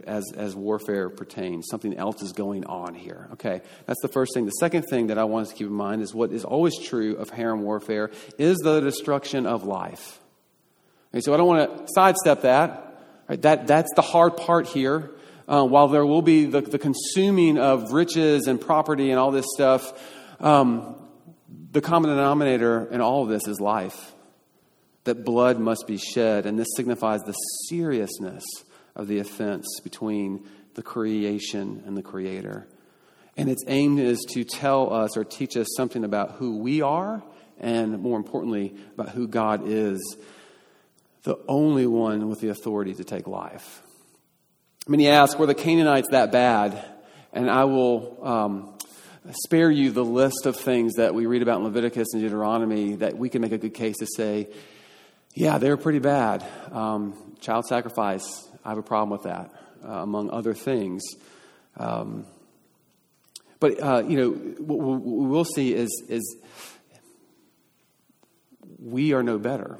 as, 0.07 0.25
as 0.37 0.55
warfare 0.55 1.09
pertains. 1.11 1.66
Something 1.71 1.97
else 1.97 2.23
is 2.23 2.33
going 2.33 2.64
on 2.66 2.95
here. 2.95 3.29
Okay, 3.35 3.62
that's 3.87 4.01
the 4.03 4.09
first 4.09 4.33
thing. 4.35 4.45
The 4.45 4.53
second 4.53 4.83
thing 4.85 5.09
that 5.09 5.18
I 5.18 5.25
want 5.25 5.47
us 5.47 5.53
to 5.53 5.59
keep 5.59 5.66
in 5.66 5.73
mind 5.73 6.03
is 6.03 6.14
what 6.14 6.33
is 6.33 6.45
always 6.45 6.79
true 6.79 7.16
of 7.16 7.31
herem 7.31 7.61
warfare 7.61 8.11
is 8.38 8.59
the 8.59 8.81
destruction 8.81 9.47
of 9.47 9.64
life. 9.64 10.21
Okay, 11.12 11.21
so 11.21 11.35
I 11.35 11.37
don't 11.37 11.47
want 11.47 11.79
to 11.79 11.92
sidestep 11.95 12.42
that. 12.42 12.88
Right, 13.29 13.40
that 13.42 13.66
that's 13.66 13.90
the 13.95 14.03
hard 14.03 14.37
part 14.37 14.66
here. 14.66 15.11
Uh, 15.47 15.64
while 15.64 15.88
there 15.88 16.07
will 16.07 16.23
be 16.23 16.47
the, 16.47 16.61
the, 16.61 16.79
consuming 16.79 17.59
of 17.59 17.92
riches 17.92 18.47
and 18.47 18.61
property 18.61 19.11
and 19.11 19.18
all 19.18 19.33
this 19.33 19.47
stuff, 19.55 19.92
um, 20.40 20.95
the 21.73 21.81
common 21.81 22.11
denominator 22.11 22.87
in 22.90 23.01
all 23.01 23.25
of 23.25 23.29
this 23.29 23.47
is 23.47 23.61
life. 23.61 24.12
That 25.05 25.25
blood 25.25 25.59
must 25.59 25.87
be 25.87 25.97
shed, 25.99 26.47
and 26.47 26.59
this 26.59 26.68
signifies 26.77 27.23
the 27.23 27.33
seriousness 27.68 28.45
of 28.94 29.09
the 29.09 29.18
offense 29.18 29.66
between 29.83 30.46
the 30.74 30.83
creation 30.83 31.83
and 31.87 31.96
the 31.96 32.02
creator. 32.02 32.66
And 33.37 33.48
its 33.48 33.64
aim 33.66 33.98
is 33.98 34.24
to 34.31 34.44
tell 34.44 34.92
us 34.92 35.16
or 35.16 35.24
teach 35.24 35.57
us 35.57 35.66
something 35.76 36.05
about 36.05 36.33
who 36.33 36.59
we 36.59 36.83
are 36.83 37.22
and, 37.59 38.00
more 38.00 38.16
importantly, 38.16 38.74
about 38.94 39.11
who 39.11 39.26
God 39.26 39.62
is, 39.66 40.16
the 41.22 41.37
only 41.48 41.87
one 41.87 42.28
with 42.28 42.40
the 42.40 42.48
authority 42.48 42.94
to 42.94 43.05
take 43.05 43.26
life. 43.26 43.83
Many 44.88 45.09
ask, 45.09 45.38
were 45.38 45.46
the 45.46 45.55
Canaanites 45.55 46.09
that 46.11 46.33
bad? 46.33 46.85
And 47.33 47.48
I 47.48 47.64
will 47.64 48.18
um, 48.22 48.78
spare 49.44 49.70
you 49.70 49.92
the 49.92 50.05
list 50.05 50.44
of 50.44 50.57
things 50.57 50.94
that 50.94 51.14
we 51.14 51.26
read 51.26 51.40
about 51.40 51.59
in 51.59 51.64
Leviticus 51.64 52.09
and 52.12 52.22
Deuteronomy 52.22 52.96
that 52.96 53.16
we 53.16 53.28
can 53.28 53.40
make 53.40 53.52
a 53.52 53.59
good 53.59 53.74
case 53.74 53.98
to 53.98 54.07
say, 54.07 54.48
yeah, 55.35 55.59
they 55.59 55.70
were 55.70 55.76
pretty 55.76 56.00
bad. 56.00 56.44
Um, 56.72 57.37
child 57.40 57.64
sacrifice, 57.66 58.46
I 58.64 58.68
have 58.70 58.79
a 58.79 58.83
problem 58.83 59.11
with 59.11 59.22
that, 59.22 59.51
uh, 59.85 60.03
among 60.03 60.31
other 60.31 60.55
things. 60.55 61.03
Um, 61.77 62.27
but, 63.61 63.81
uh, 63.81 64.03
you 64.07 64.16
know, 64.16 64.31
what 64.31 64.79
we 64.79 65.27
will 65.27 65.44
see 65.44 65.72
is, 65.72 65.88
is 66.09 66.37
we 68.79 69.12
are 69.12 69.22
no 69.22 69.38
better. 69.38 69.79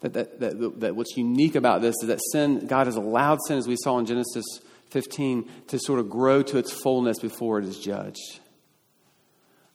That, 0.00 0.12
that, 0.14 0.40
that, 0.40 0.80
that 0.80 0.96
what's 0.96 1.16
unique 1.16 1.54
about 1.54 1.80
this 1.80 1.94
is 2.02 2.08
that 2.08 2.20
sin, 2.32 2.66
God 2.66 2.86
has 2.86 2.96
allowed 2.96 3.38
sin, 3.46 3.56
as 3.56 3.68
we 3.68 3.76
saw 3.76 3.98
in 3.98 4.06
Genesis 4.06 4.44
15, 4.90 5.48
to 5.68 5.78
sort 5.78 6.00
of 6.00 6.10
grow 6.10 6.42
to 6.42 6.58
its 6.58 6.72
fullness 6.72 7.18
before 7.20 7.58
it 7.58 7.64
is 7.64 7.78
judged. 7.78 8.40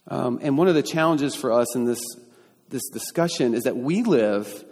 Um, 0.10 0.40
and 0.42 0.58
one 0.58 0.68
of 0.68 0.76
the 0.76 0.84
challenges 0.84 1.36
for 1.36 1.52
us 1.52 1.76
in 1.76 1.86
this, 1.86 2.02
this 2.70 2.88
discussion 2.90 3.54
is 3.54 3.64
that 3.64 3.76
we 3.76 4.04
live 4.04 4.64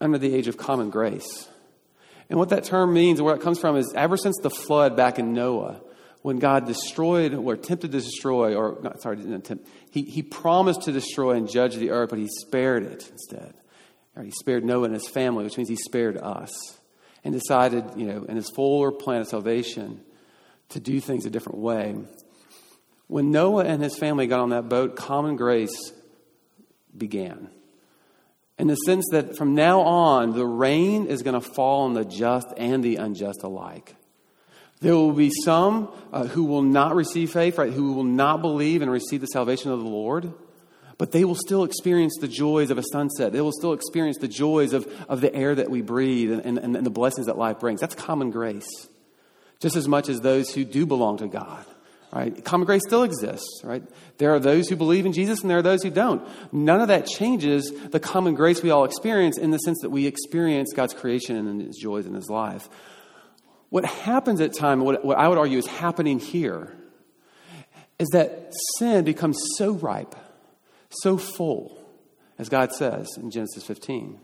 under 0.00 0.18
the 0.18 0.34
age 0.34 0.48
of 0.48 0.56
common 0.56 0.90
grace. 0.90 1.48
And 2.30 2.38
what 2.38 2.50
that 2.50 2.64
term 2.64 2.94
means 2.94 3.18
and 3.18 3.26
where 3.26 3.34
it 3.34 3.42
comes 3.42 3.58
from 3.58 3.76
is 3.76 3.92
ever 3.94 4.16
since 4.16 4.38
the 4.38 4.50
flood 4.50 4.96
back 4.96 5.18
in 5.18 5.34
Noah, 5.34 5.82
when 6.22 6.38
God 6.38 6.66
destroyed 6.66 7.34
or 7.34 7.54
attempted 7.54 7.92
to 7.92 7.98
destroy, 7.98 8.54
or 8.54 8.78
not, 8.82 9.02
sorry, 9.02 9.16
didn't 9.16 9.34
attempt, 9.34 9.68
he, 9.90 10.02
he 10.02 10.22
promised 10.22 10.82
to 10.82 10.92
destroy 10.92 11.32
and 11.32 11.50
judge 11.50 11.74
the 11.74 11.90
earth, 11.90 12.10
but 12.10 12.18
he 12.18 12.28
spared 12.28 12.84
it 12.84 13.10
instead. 13.10 13.54
He 14.22 14.30
spared 14.30 14.64
Noah 14.64 14.84
and 14.84 14.94
his 14.94 15.08
family, 15.08 15.44
which 15.44 15.56
means 15.56 15.68
he 15.68 15.76
spared 15.76 16.16
us. 16.18 16.52
And 17.22 17.34
decided, 17.34 17.84
you 17.96 18.06
know, 18.06 18.24
in 18.24 18.36
his 18.36 18.48
fuller 18.48 18.92
plan 18.92 19.20
of 19.20 19.28
salvation, 19.28 20.00
to 20.70 20.80
do 20.80 21.00
things 21.00 21.26
a 21.26 21.30
different 21.30 21.58
way. 21.58 21.94
When 23.08 23.30
Noah 23.30 23.64
and 23.64 23.82
his 23.82 23.98
family 23.98 24.26
got 24.26 24.40
on 24.40 24.50
that 24.50 24.68
boat, 24.68 24.96
common 24.96 25.36
grace 25.36 25.92
began 26.96 27.50
in 28.60 28.66
the 28.66 28.76
sense 28.76 29.06
that 29.12 29.38
from 29.38 29.54
now 29.54 29.80
on, 29.80 30.32
the 30.34 30.46
rain 30.46 31.06
is 31.06 31.22
going 31.22 31.40
to 31.40 31.40
fall 31.40 31.84
on 31.86 31.94
the 31.94 32.04
just 32.04 32.46
and 32.58 32.84
the 32.84 32.96
unjust 32.96 33.42
alike. 33.42 33.96
There 34.80 34.94
will 34.94 35.12
be 35.12 35.30
some 35.44 35.90
uh, 36.12 36.24
who 36.24 36.44
will 36.44 36.62
not 36.62 36.94
receive 36.94 37.32
faith, 37.32 37.56
right, 37.56 37.72
who 37.72 37.94
will 37.94 38.04
not 38.04 38.42
believe 38.42 38.82
and 38.82 38.90
receive 38.90 39.22
the 39.22 39.26
salvation 39.26 39.70
of 39.70 39.80
the 39.80 39.88
Lord, 39.88 40.32
but 40.98 41.10
they 41.10 41.24
will 41.24 41.34
still 41.34 41.64
experience 41.64 42.18
the 42.20 42.28
joys 42.28 42.70
of 42.70 42.76
a 42.76 42.82
sunset. 42.92 43.32
They 43.32 43.40
will 43.40 43.52
still 43.52 43.72
experience 43.72 44.18
the 44.18 44.28
joys 44.28 44.74
of, 44.74 44.86
of 45.08 45.22
the 45.22 45.34
air 45.34 45.54
that 45.54 45.70
we 45.70 45.80
breathe 45.80 46.30
and, 46.30 46.58
and, 46.58 46.76
and 46.76 46.84
the 46.84 46.90
blessings 46.90 47.28
that 47.28 47.38
life 47.38 47.60
brings. 47.60 47.80
That's 47.80 47.94
common 47.94 48.30
grace, 48.30 48.88
just 49.58 49.74
as 49.74 49.88
much 49.88 50.10
as 50.10 50.20
those 50.20 50.52
who 50.54 50.66
do 50.66 50.84
belong 50.84 51.16
to 51.18 51.28
God. 51.28 51.64
Right? 52.12 52.44
Common 52.44 52.66
grace 52.66 52.82
still 52.84 53.04
exists, 53.04 53.60
right? 53.62 53.84
There 54.18 54.34
are 54.34 54.40
those 54.40 54.68
who 54.68 54.74
believe 54.74 55.06
in 55.06 55.12
Jesus 55.12 55.42
and 55.42 55.50
there 55.50 55.58
are 55.58 55.62
those 55.62 55.84
who 55.84 55.90
don't. 55.90 56.26
None 56.52 56.80
of 56.80 56.88
that 56.88 57.06
changes 57.06 57.70
the 57.70 58.00
common 58.00 58.34
grace 58.34 58.62
we 58.62 58.70
all 58.70 58.84
experience 58.84 59.38
in 59.38 59.52
the 59.52 59.58
sense 59.58 59.78
that 59.82 59.90
we 59.90 60.06
experience 60.06 60.72
God's 60.74 60.92
creation 60.92 61.36
and 61.36 61.62
his 61.62 61.76
joys 61.76 62.06
in 62.06 62.14
his 62.14 62.28
life. 62.28 62.68
What 63.68 63.84
happens 63.84 64.40
at 64.40 64.52
time, 64.56 64.80
what, 64.80 65.04
what 65.04 65.18
I 65.18 65.28
would 65.28 65.38
argue 65.38 65.58
is 65.58 65.68
happening 65.68 66.18
here, 66.18 66.76
is 68.00 68.08
that 68.08 68.52
sin 68.78 69.04
becomes 69.04 69.38
so 69.56 69.72
ripe, 69.72 70.16
so 70.88 71.16
full, 71.16 71.80
as 72.38 72.48
God 72.48 72.72
says 72.72 73.06
in 73.18 73.30
Genesis 73.30 73.62
15, 73.62 74.18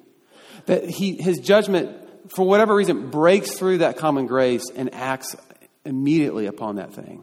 that 0.64 0.88
he, 0.88 1.14
his 1.22 1.38
judgment, 1.38 1.96
for 2.32 2.44
whatever 2.44 2.74
reason, 2.74 3.10
breaks 3.10 3.52
through 3.52 3.78
that 3.78 3.96
common 3.96 4.26
grace 4.26 4.64
and 4.74 4.92
acts 4.92 5.36
immediately 5.84 6.46
upon 6.46 6.76
that 6.76 6.92
thing. 6.92 7.22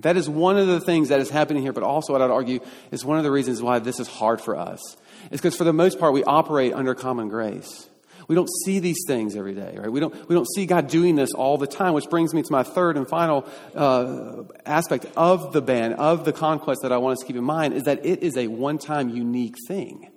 That 0.00 0.16
is 0.16 0.28
one 0.28 0.58
of 0.58 0.66
the 0.66 0.80
things 0.80 1.10
that 1.10 1.20
is 1.20 1.30
happening 1.30 1.62
here, 1.62 1.72
but 1.72 1.82
also 1.82 2.12
what 2.12 2.22
I'd 2.22 2.30
argue 2.30 2.60
is 2.90 3.04
one 3.04 3.18
of 3.18 3.24
the 3.24 3.30
reasons 3.30 3.62
why 3.62 3.78
this 3.78 4.00
is 4.00 4.08
hard 4.08 4.40
for 4.40 4.56
us. 4.56 4.80
It's 5.30 5.40
because 5.40 5.56
for 5.56 5.64
the 5.64 5.72
most 5.72 5.98
part, 5.98 6.12
we 6.12 6.24
operate 6.24 6.72
under 6.72 6.94
common 6.94 7.28
grace. 7.28 7.88
We 8.28 8.34
don't 8.34 8.48
see 8.64 8.78
these 8.78 8.98
things 9.06 9.36
every 9.36 9.54
day, 9.54 9.76
right? 9.78 9.90
We 9.90 10.00
don't, 10.00 10.28
we 10.28 10.34
don't 10.34 10.48
see 10.54 10.64
God 10.66 10.88
doing 10.88 11.16
this 11.16 11.32
all 11.34 11.58
the 11.58 11.66
time, 11.66 11.92
which 11.92 12.08
brings 12.08 12.32
me 12.32 12.42
to 12.42 12.52
my 12.52 12.62
third 12.62 12.96
and 12.96 13.06
final 13.06 13.46
uh, 13.74 14.44
aspect 14.64 15.06
of 15.16 15.52
the 15.52 15.60
ban, 15.60 15.94
of 15.94 16.24
the 16.24 16.32
conquest 16.32 16.82
that 16.82 16.92
I 16.92 16.98
want 16.98 17.14
us 17.14 17.18
to 17.20 17.26
keep 17.26 17.36
in 17.36 17.44
mind, 17.44 17.74
is 17.74 17.82
that 17.84 18.06
it 18.06 18.22
is 18.22 18.36
a 18.36 18.46
one 18.46 18.78
time 18.78 19.08
unique 19.08 19.56
thing. 19.68 20.10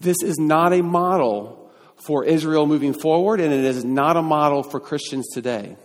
This 0.00 0.16
is 0.22 0.38
not 0.38 0.72
a 0.72 0.82
model 0.82 1.70
for 1.96 2.24
Israel 2.24 2.66
moving 2.66 2.92
forward, 2.92 3.40
and 3.40 3.52
it 3.52 3.64
is 3.64 3.84
not 3.84 4.16
a 4.16 4.22
model 4.22 4.62
for 4.62 4.80
Christians 4.80 5.28
today. 5.32 5.76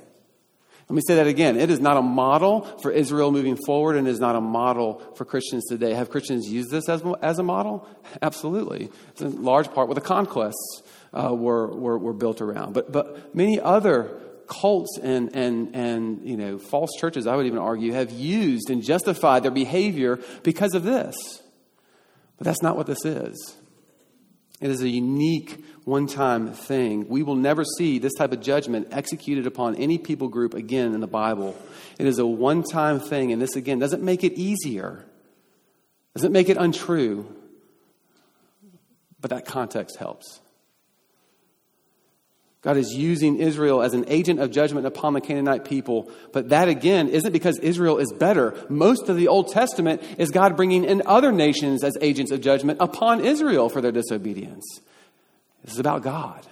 Let 0.89 0.95
me 0.95 1.02
say 1.06 1.15
that 1.15 1.28
again. 1.28 1.60
It 1.60 1.69
is 1.69 1.82
not 1.82 1.97
a 1.97 2.02
model 2.02 2.62
for 2.82 2.91
Israel 2.91 3.32
moving 3.32 3.58
forward 3.58 3.97
and 3.97 4.08
is 4.08 4.21
not 4.21 4.38
a 4.38 4.41
model 4.41 5.02
for 5.15 5.26
Christians 5.26 5.65
today. 5.65 5.93
Have 5.93 6.10
Christians 6.10 6.47
used 6.47 6.71
this 6.71 6.88
as, 6.88 7.04
as 7.21 7.39
a 7.39 7.43
model? 7.43 7.86
Absolutely. 8.21 8.89
It's 9.10 9.21
in 9.21 9.43
large 9.43 9.73
part 9.73 9.89
what 9.89 9.95
the 9.95 10.02
conquests 10.02 10.84
uh, 11.13 11.36
were, 11.36 11.67
were, 11.76 11.97
were 11.97 12.13
built 12.13 12.39
around. 12.39 12.73
But, 12.73 12.89
but 12.93 13.36
many 13.36 13.60
other 13.60 14.17
cults 14.47 14.97
and, 15.04 15.36
and, 15.36 15.76
and 15.76 16.26
you 16.26 16.38
know, 16.38 16.58
false 16.58 16.91
churches, 16.97 17.28
I 17.28 17.36
would 17.36 17.47
even 17.47 17.60
argue, 17.60 17.91
have 17.91 18.12
used 18.12 18.69
and 18.69 18.82
justified 18.82 19.43
their 19.43 19.52
behavior 19.52 20.21
because 20.43 20.73
of 20.73 20.84
this. 20.84 21.17
But 22.38 22.45
that's 22.45 22.62
not 22.62 22.78
what 22.78 22.88
this 22.88 23.04
is. 23.04 23.57
It 24.60 24.72
is 24.72 24.82
a 24.82 24.89
unique 24.89 25.63
one 25.84 26.08
time 26.08 26.52
thing. 26.54 27.08
We 27.08 27.24
will 27.24 27.36
never 27.36 27.63
see 27.63 28.00
this 28.00 28.13
type 28.15 28.32
of 28.32 28.41
judgment 28.41 28.88
executed 28.91 29.46
upon 29.46 29.76
any 29.76 29.98
people 29.98 30.28
group 30.30 30.54
again 30.54 30.93
in 30.93 31.00
the 31.00 31.08
Bible. 31.08 31.56
It 32.00 32.08
is 32.08 32.17
a 32.20 32.26
one 32.26 32.63
time 32.63 33.00
thing, 33.00 33.32
and 33.32 33.41
this 33.41 33.56
again 33.56 33.80
doesn't 33.80 34.02
make 34.02 34.24
it 34.24 34.34
easier, 34.34 35.06
doesn't 36.15 36.32
make 36.32 36.50
it 36.50 36.58
untrue, 36.58 37.32
but 39.22 39.30
that 39.30 39.46
context 39.46 39.98
helps. 39.98 40.41
God 42.67 42.75
is 42.75 42.93
using 42.93 43.38
Israel 43.38 43.82
as 43.82 43.93
an 43.93 44.03
agent 44.10 44.41
of 44.41 44.51
judgment 44.51 44.86
upon 44.86 45.13
the 45.13 45.21
Canaanite 45.21 45.63
people. 45.63 46.12
But 46.34 46.49
that 46.49 46.67
again 46.67 47.08
isn't 47.08 47.32
because 47.32 47.58
Israel 47.60 47.97
is 47.97 48.12
better. 48.12 48.62
Most 48.67 49.08
of 49.08 49.15
the 49.15 49.30
Old 49.30 49.53
Testament 49.53 50.03
is 50.17 50.32
God 50.32 50.58
bringing 50.58 50.84
in 50.84 51.01
other 51.06 51.32
nations 51.32 51.82
as 51.82 51.97
agents 52.01 52.30
of 52.30 52.41
judgment 52.41 52.80
upon 52.82 53.21
Israel 53.23 53.69
for 53.69 53.80
their 53.80 53.93
disobedience. 53.93 54.65
This 55.63 55.75
is 55.75 55.80
about 55.80 56.03
God. 56.03 56.45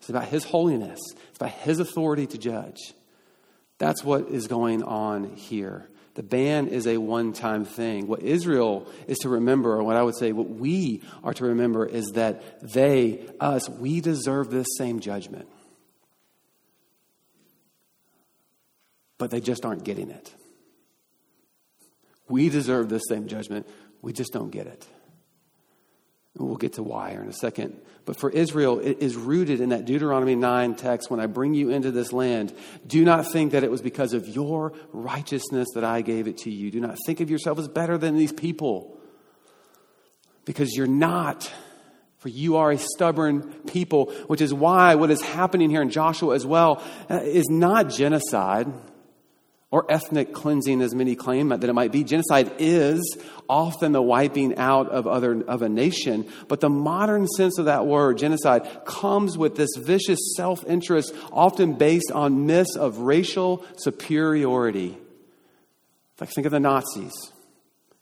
It's 0.00 0.10
about 0.10 0.26
His 0.26 0.44
holiness. 0.44 1.00
It's 1.30 1.38
about 1.38 1.52
His 1.52 1.80
authority 1.80 2.26
to 2.26 2.36
judge. 2.36 2.92
That's 3.78 4.04
what 4.04 4.28
is 4.28 4.46
going 4.46 4.82
on 4.82 5.36
here. 5.36 5.88
The 6.20 6.26
ban 6.26 6.68
is 6.68 6.86
a 6.86 6.98
one 6.98 7.32
time 7.32 7.64
thing. 7.64 8.06
What 8.06 8.20
Israel 8.20 8.86
is 9.06 9.16
to 9.20 9.30
remember, 9.30 9.72
or 9.72 9.82
what 9.82 9.96
I 9.96 10.02
would 10.02 10.14
say, 10.14 10.32
what 10.32 10.50
we 10.50 11.00
are 11.24 11.32
to 11.32 11.44
remember, 11.46 11.86
is 11.86 12.08
that 12.08 12.60
they, 12.60 13.26
us, 13.40 13.70
we 13.70 14.02
deserve 14.02 14.50
this 14.50 14.66
same 14.76 15.00
judgment. 15.00 15.48
But 19.16 19.30
they 19.30 19.40
just 19.40 19.64
aren't 19.64 19.82
getting 19.82 20.10
it. 20.10 20.34
We 22.28 22.50
deserve 22.50 22.90
this 22.90 23.04
same 23.08 23.26
judgment, 23.26 23.66
we 24.02 24.12
just 24.12 24.30
don't 24.30 24.50
get 24.50 24.66
it. 24.66 24.86
We'll 26.46 26.56
get 26.56 26.74
to 26.74 26.82
why 26.82 27.10
in 27.10 27.28
a 27.28 27.32
second. 27.32 27.80
But 28.06 28.18
for 28.18 28.30
Israel, 28.30 28.78
it 28.80 28.98
is 29.00 29.14
rooted 29.14 29.60
in 29.60 29.68
that 29.70 29.84
Deuteronomy 29.84 30.34
9 30.34 30.74
text 30.74 31.10
when 31.10 31.20
I 31.20 31.26
bring 31.26 31.54
you 31.54 31.70
into 31.70 31.90
this 31.90 32.12
land. 32.12 32.54
Do 32.86 33.04
not 33.04 33.30
think 33.30 33.52
that 33.52 33.62
it 33.62 33.70
was 33.70 33.82
because 33.82 34.14
of 34.14 34.26
your 34.26 34.72
righteousness 34.92 35.68
that 35.74 35.84
I 35.84 36.00
gave 36.00 36.26
it 36.26 36.38
to 36.38 36.50
you. 36.50 36.70
Do 36.70 36.80
not 36.80 36.96
think 37.06 37.20
of 37.20 37.30
yourself 37.30 37.58
as 37.58 37.68
better 37.68 37.98
than 37.98 38.16
these 38.16 38.32
people. 38.32 38.98
Because 40.44 40.74
you're 40.74 40.86
not. 40.86 41.50
For 42.18 42.28
you 42.28 42.56
are 42.56 42.70
a 42.70 42.78
stubborn 42.78 43.52
people, 43.66 44.12
which 44.26 44.40
is 44.40 44.52
why 44.52 44.94
what 44.94 45.10
is 45.10 45.22
happening 45.22 45.70
here 45.70 45.82
in 45.82 45.90
Joshua 45.90 46.34
as 46.34 46.44
well 46.44 46.82
uh, 47.08 47.20
is 47.22 47.48
not 47.48 47.88
genocide 47.88 48.70
or 49.70 49.86
ethnic 49.88 50.32
cleansing, 50.32 50.82
as 50.82 50.94
many 50.94 51.14
claim 51.14 51.50
that 51.50 51.62
it 51.62 51.72
might 51.72 51.92
be. 51.92 52.02
Genocide 52.02 52.52
is 52.58 53.16
often 53.48 53.92
the 53.92 54.02
wiping 54.02 54.56
out 54.56 54.88
of, 54.88 55.06
other, 55.06 55.42
of 55.44 55.62
a 55.62 55.68
nation, 55.68 56.28
but 56.48 56.60
the 56.60 56.68
modern 56.68 57.26
sense 57.28 57.56
of 57.58 57.66
that 57.66 57.86
word, 57.86 58.18
genocide, 58.18 58.84
comes 58.84 59.38
with 59.38 59.54
this 59.54 59.70
vicious 59.78 60.18
self 60.36 60.64
interest, 60.66 61.14
often 61.32 61.74
based 61.74 62.10
on 62.10 62.46
myths 62.46 62.76
of 62.76 62.98
racial 62.98 63.64
superiority. 63.76 64.98
Like, 66.20 66.30
think 66.30 66.46
of 66.46 66.52
the 66.52 66.60
Nazis 66.60 67.32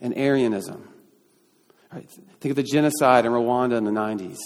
and 0.00 0.14
Aryanism. 0.14 0.88
Right? 1.92 2.10
Think 2.40 2.50
of 2.50 2.56
the 2.56 2.62
genocide 2.62 3.26
in 3.26 3.32
Rwanda 3.32 3.76
in 3.76 3.84
the 3.84 3.90
90s. 3.90 4.36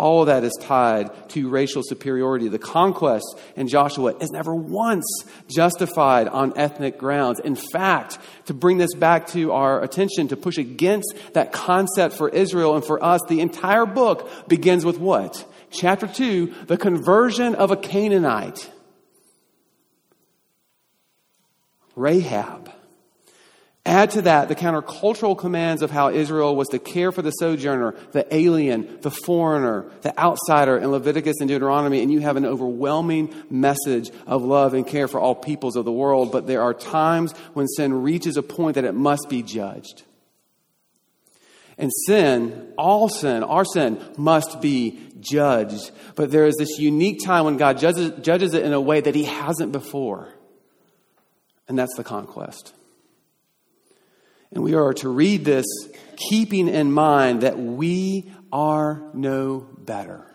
All 0.00 0.24
that 0.24 0.44
is 0.44 0.56
tied 0.62 1.10
to 1.30 1.50
racial 1.50 1.82
superiority. 1.84 2.48
The 2.48 2.58
conquest 2.58 3.38
in 3.54 3.68
Joshua 3.68 4.16
is 4.16 4.30
never 4.30 4.54
once 4.54 5.04
justified 5.46 6.26
on 6.26 6.54
ethnic 6.56 6.96
grounds. 6.96 7.38
In 7.38 7.54
fact, 7.54 8.18
to 8.46 8.54
bring 8.54 8.78
this 8.78 8.94
back 8.94 9.26
to 9.28 9.52
our 9.52 9.82
attention, 9.82 10.28
to 10.28 10.38
push 10.38 10.56
against 10.56 11.14
that 11.34 11.52
concept 11.52 12.16
for 12.16 12.30
Israel 12.30 12.76
and 12.76 12.84
for 12.84 13.04
us, 13.04 13.20
the 13.28 13.40
entire 13.40 13.84
book 13.84 14.48
begins 14.48 14.86
with 14.86 14.98
what? 14.98 15.46
Chapter 15.70 16.06
2, 16.06 16.54
the 16.66 16.78
conversion 16.78 17.54
of 17.54 17.70
a 17.70 17.76
Canaanite. 17.76 18.70
Rahab. 21.94 22.72
Add 23.86 24.10
to 24.10 24.22
that 24.22 24.48
the 24.48 24.54
countercultural 24.54 25.38
commands 25.38 25.80
of 25.80 25.90
how 25.90 26.10
Israel 26.10 26.54
was 26.54 26.68
to 26.68 26.78
care 26.78 27.12
for 27.12 27.22
the 27.22 27.30
sojourner, 27.30 27.94
the 28.12 28.26
alien, 28.34 28.98
the 29.00 29.10
foreigner, 29.10 29.90
the 30.02 30.18
outsider 30.20 30.76
in 30.76 30.90
Leviticus 30.90 31.36
and 31.40 31.48
Deuteronomy, 31.48 32.02
and 32.02 32.12
you 32.12 32.20
have 32.20 32.36
an 32.36 32.44
overwhelming 32.44 33.34
message 33.48 34.10
of 34.26 34.42
love 34.42 34.74
and 34.74 34.86
care 34.86 35.08
for 35.08 35.18
all 35.18 35.34
peoples 35.34 35.76
of 35.76 35.86
the 35.86 35.92
world. 35.92 36.30
But 36.30 36.46
there 36.46 36.60
are 36.62 36.74
times 36.74 37.32
when 37.54 37.66
sin 37.68 38.02
reaches 38.02 38.36
a 38.36 38.42
point 38.42 38.74
that 38.74 38.84
it 38.84 38.94
must 38.94 39.28
be 39.30 39.42
judged. 39.42 40.02
And 41.78 41.90
sin, 42.06 42.74
all 42.76 43.08
sin, 43.08 43.42
our 43.42 43.64
sin, 43.64 43.98
must 44.18 44.60
be 44.60 45.00
judged. 45.20 45.90
But 46.16 46.30
there 46.30 46.44
is 46.44 46.56
this 46.58 46.78
unique 46.78 47.24
time 47.24 47.46
when 47.46 47.56
God 47.56 47.78
judges, 47.78 48.12
judges 48.20 48.52
it 48.52 48.62
in 48.62 48.74
a 48.74 48.80
way 48.80 49.00
that 49.00 49.14
He 49.14 49.24
hasn't 49.24 49.72
before. 49.72 50.28
And 51.66 51.78
that's 51.78 51.96
the 51.96 52.04
conquest. 52.04 52.74
And 54.52 54.64
we 54.64 54.74
are 54.74 54.92
to 54.94 55.08
read 55.08 55.44
this 55.44 55.66
keeping 56.16 56.68
in 56.68 56.92
mind 56.92 57.42
that 57.42 57.58
we 57.58 58.32
are 58.52 59.02
no 59.14 59.66
better. 59.78 60.26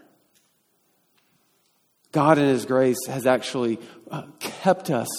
God 2.12 2.38
in 2.38 2.48
His 2.48 2.66
grace 2.66 3.06
has 3.08 3.26
actually 3.26 3.78
uh, 4.10 4.24
kept 4.40 4.90
us, 4.90 5.10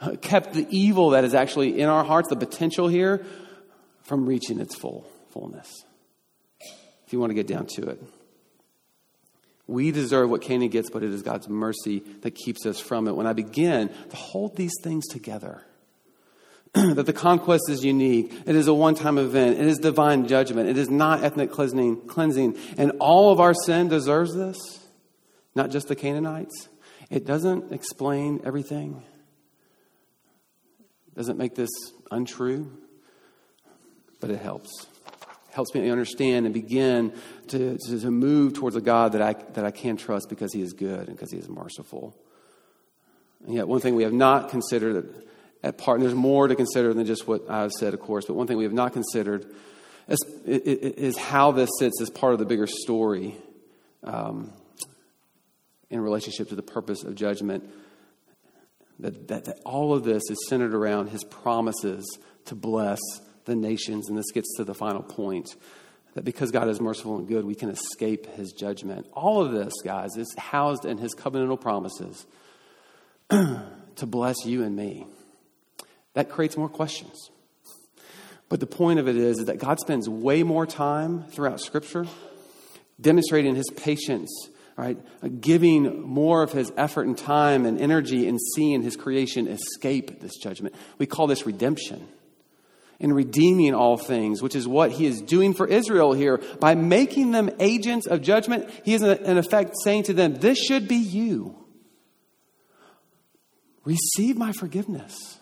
uh, 0.00 0.16
kept 0.22 0.54
the 0.54 0.66
evil 0.70 1.10
that 1.10 1.24
is 1.24 1.34
actually 1.34 1.78
in 1.78 1.88
our 1.88 2.02
hearts, 2.02 2.30
the 2.30 2.36
potential 2.36 2.88
here, 2.88 3.26
from 4.04 4.24
reaching 4.24 4.58
its 4.58 4.74
full 4.74 5.06
fullness. 5.32 5.84
If 7.06 7.12
you 7.12 7.20
want 7.20 7.30
to 7.30 7.34
get 7.34 7.46
down 7.46 7.66
to 7.76 7.90
it. 7.90 8.02
We 9.66 9.90
deserve 9.90 10.30
what 10.30 10.42
Canaan 10.42 10.70
gets, 10.70 10.90
but 10.90 11.02
it 11.02 11.12
is 11.12 11.22
God's 11.22 11.48
mercy 11.48 11.98
that 12.22 12.34
keeps 12.34 12.64
us 12.66 12.80
from 12.80 13.08
it. 13.08 13.16
When 13.16 13.26
I 13.26 13.32
begin 13.32 13.88
to 13.88 14.16
hold 14.16 14.56
these 14.56 14.74
things 14.82 15.06
together, 15.08 15.62
that 16.94 17.06
the 17.06 17.12
conquest 17.12 17.70
is 17.70 17.82
unique. 17.82 18.30
It 18.44 18.54
is 18.54 18.66
a 18.66 18.74
one 18.74 18.94
time 18.94 19.16
event. 19.16 19.58
It 19.58 19.66
is 19.66 19.78
divine 19.78 20.28
judgment. 20.28 20.68
It 20.68 20.76
is 20.76 20.90
not 20.90 21.24
ethnic 21.24 21.50
cleansing, 21.50 22.06
cleansing. 22.06 22.58
And 22.76 22.92
all 23.00 23.32
of 23.32 23.40
our 23.40 23.54
sin 23.54 23.88
deserves 23.88 24.34
this, 24.34 24.58
not 25.54 25.70
just 25.70 25.88
the 25.88 25.96
Canaanites. 25.96 26.68
It 27.08 27.24
doesn't 27.24 27.72
explain 27.72 28.42
everything, 28.44 29.02
it 31.06 31.14
doesn't 31.14 31.38
make 31.38 31.54
this 31.54 31.70
untrue, 32.10 32.70
but 34.20 34.30
it 34.30 34.42
helps. 34.42 34.86
Helps 35.52 35.74
me 35.74 35.88
understand 35.88 36.44
and 36.44 36.52
begin 36.52 37.14
to, 37.48 37.78
to, 37.78 38.00
to 38.00 38.10
move 38.10 38.52
towards 38.52 38.76
a 38.76 38.82
God 38.82 39.12
that 39.12 39.22
I, 39.22 39.32
that 39.54 39.64
I 39.64 39.70
can 39.70 39.96
trust 39.96 40.28
because 40.28 40.52
He 40.52 40.60
is 40.60 40.74
good 40.74 41.08
and 41.08 41.16
because 41.16 41.30
He 41.30 41.38
is 41.38 41.48
merciful. 41.48 42.14
And 43.46 43.54
yet, 43.54 43.66
one 43.66 43.80
thing 43.80 43.94
we 43.94 44.02
have 44.02 44.12
not 44.12 44.50
considered 44.50 45.26
at 45.66 45.78
part, 45.78 45.98
and 45.98 46.04
there's 46.04 46.14
more 46.14 46.46
to 46.46 46.54
consider 46.54 46.94
than 46.94 47.04
just 47.06 47.26
what 47.26 47.50
I've 47.50 47.72
said, 47.72 47.92
of 47.92 47.98
course, 47.98 48.24
but 48.26 48.34
one 48.34 48.46
thing 48.46 48.56
we 48.56 48.62
have 48.62 48.72
not 48.72 48.92
considered 48.92 49.52
is, 50.06 50.18
is 50.44 51.18
how 51.18 51.50
this 51.50 51.68
sits 51.80 52.00
as 52.00 52.08
part 52.08 52.34
of 52.34 52.38
the 52.38 52.44
bigger 52.44 52.68
story 52.68 53.36
um, 54.04 54.52
in 55.90 56.00
relationship 56.00 56.50
to 56.50 56.54
the 56.54 56.62
purpose 56.62 57.02
of 57.02 57.16
judgment. 57.16 57.68
That, 59.00 59.26
that, 59.28 59.44
that 59.46 59.58
all 59.66 59.92
of 59.92 60.04
this 60.04 60.22
is 60.30 60.38
centered 60.48 60.72
around 60.72 61.08
his 61.08 61.24
promises 61.24 62.06
to 62.44 62.54
bless 62.54 63.00
the 63.44 63.56
nations. 63.56 64.08
And 64.08 64.16
this 64.16 64.30
gets 64.32 64.56
to 64.56 64.64
the 64.64 64.72
final 64.72 65.02
point 65.02 65.48
that 66.14 66.24
because 66.24 66.52
God 66.52 66.68
is 66.68 66.80
merciful 66.80 67.18
and 67.18 67.26
good, 67.26 67.44
we 67.44 67.56
can 67.56 67.70
escape 67.70 68.26
his 68.36 68.52
judgment. 68.52 69.06
All 69.12 69.42
of 69.42 69.52
this, 69.52 69.74
guys, 69.84 70.16
is 70.16 70.32
housed 70.38 70.84
in 70.84 70.96
his 70.96 71.14
covenantal 71.14 71.60
promises 71.60 72.24
to 73.30 74.06
bless 74.06 74.46
you 74.46 74.62
and 74.62 74.74
me 74.76 75.06
that 76.16 76.30
creates 76.30 76.56
more 76.56 76.70
questions. 76.70 77.30
But 78.48 78.60
the 78.60 78.66
point 78.66 78.98
of 78.98 79.06
it 79.06 79.16
is, 79.16 79.36
that 79.36 79.58
God 79.58 79.78
spends 79.78 80.08
way 80.08 80.42
more 80.42 80.64
time 80.66 81.24
throughout 81.24 81.60
Scripture 81.60 82.06
demonstrating 82.98 83.54
his 83.54 83.68
patience, 83.76 84.30
right? 84.78 84.96
Giving 85.42 86.00
more 86.00 86.42
of 86.42 86.52
his 86.52 86.72
effort 86.78 87.06
and 87.06 87.18
time 87.18 87.66
and 87.66 87.78
energy 87.78 88.26
in 88.26 88.38
seeing 88.38 88.82
his 88.82 88.96
creation 88.96 89.46
escape 89.46 90.20
this 90.20 90.36
judgment. 90.36 90.74
We 90.96 91.04
call 91.04 91.26
this 91.26 91.44
redemption. 91.44 92.08
And 92.98 93.14
redeeming 93.14 93.74
all 93.74 93.98
things, 93.98 94.40
which 94.40 94.56
is 94.56 94.66
what 94.66 94.90
he 94.90 95.04
is 95.04 95.20
doing 95.20 95.52
for 95.52 95.66
Israel 95.66 96.14
here. 96.14 96.38
By 96.60 96.74
making 96.74 97.32
them 97.32 97.50
agents 97.60 98.06
of 98.06 98.22
judgment, 98.22 98.70
he 98.84 98.94
is 98.94 99.02
in 99.02 99.36
effect 99.36 99.74
saying 99.84 100.04
to 100.04 100.14
them, 100.14 100.36
This 100.36 100.56
should 100.56 100.88
be 100.88 100.96
you. 100.96 101.62
Receive 103.84 104.38
my 104.38 104.52
forgiveness. 104.52 105.38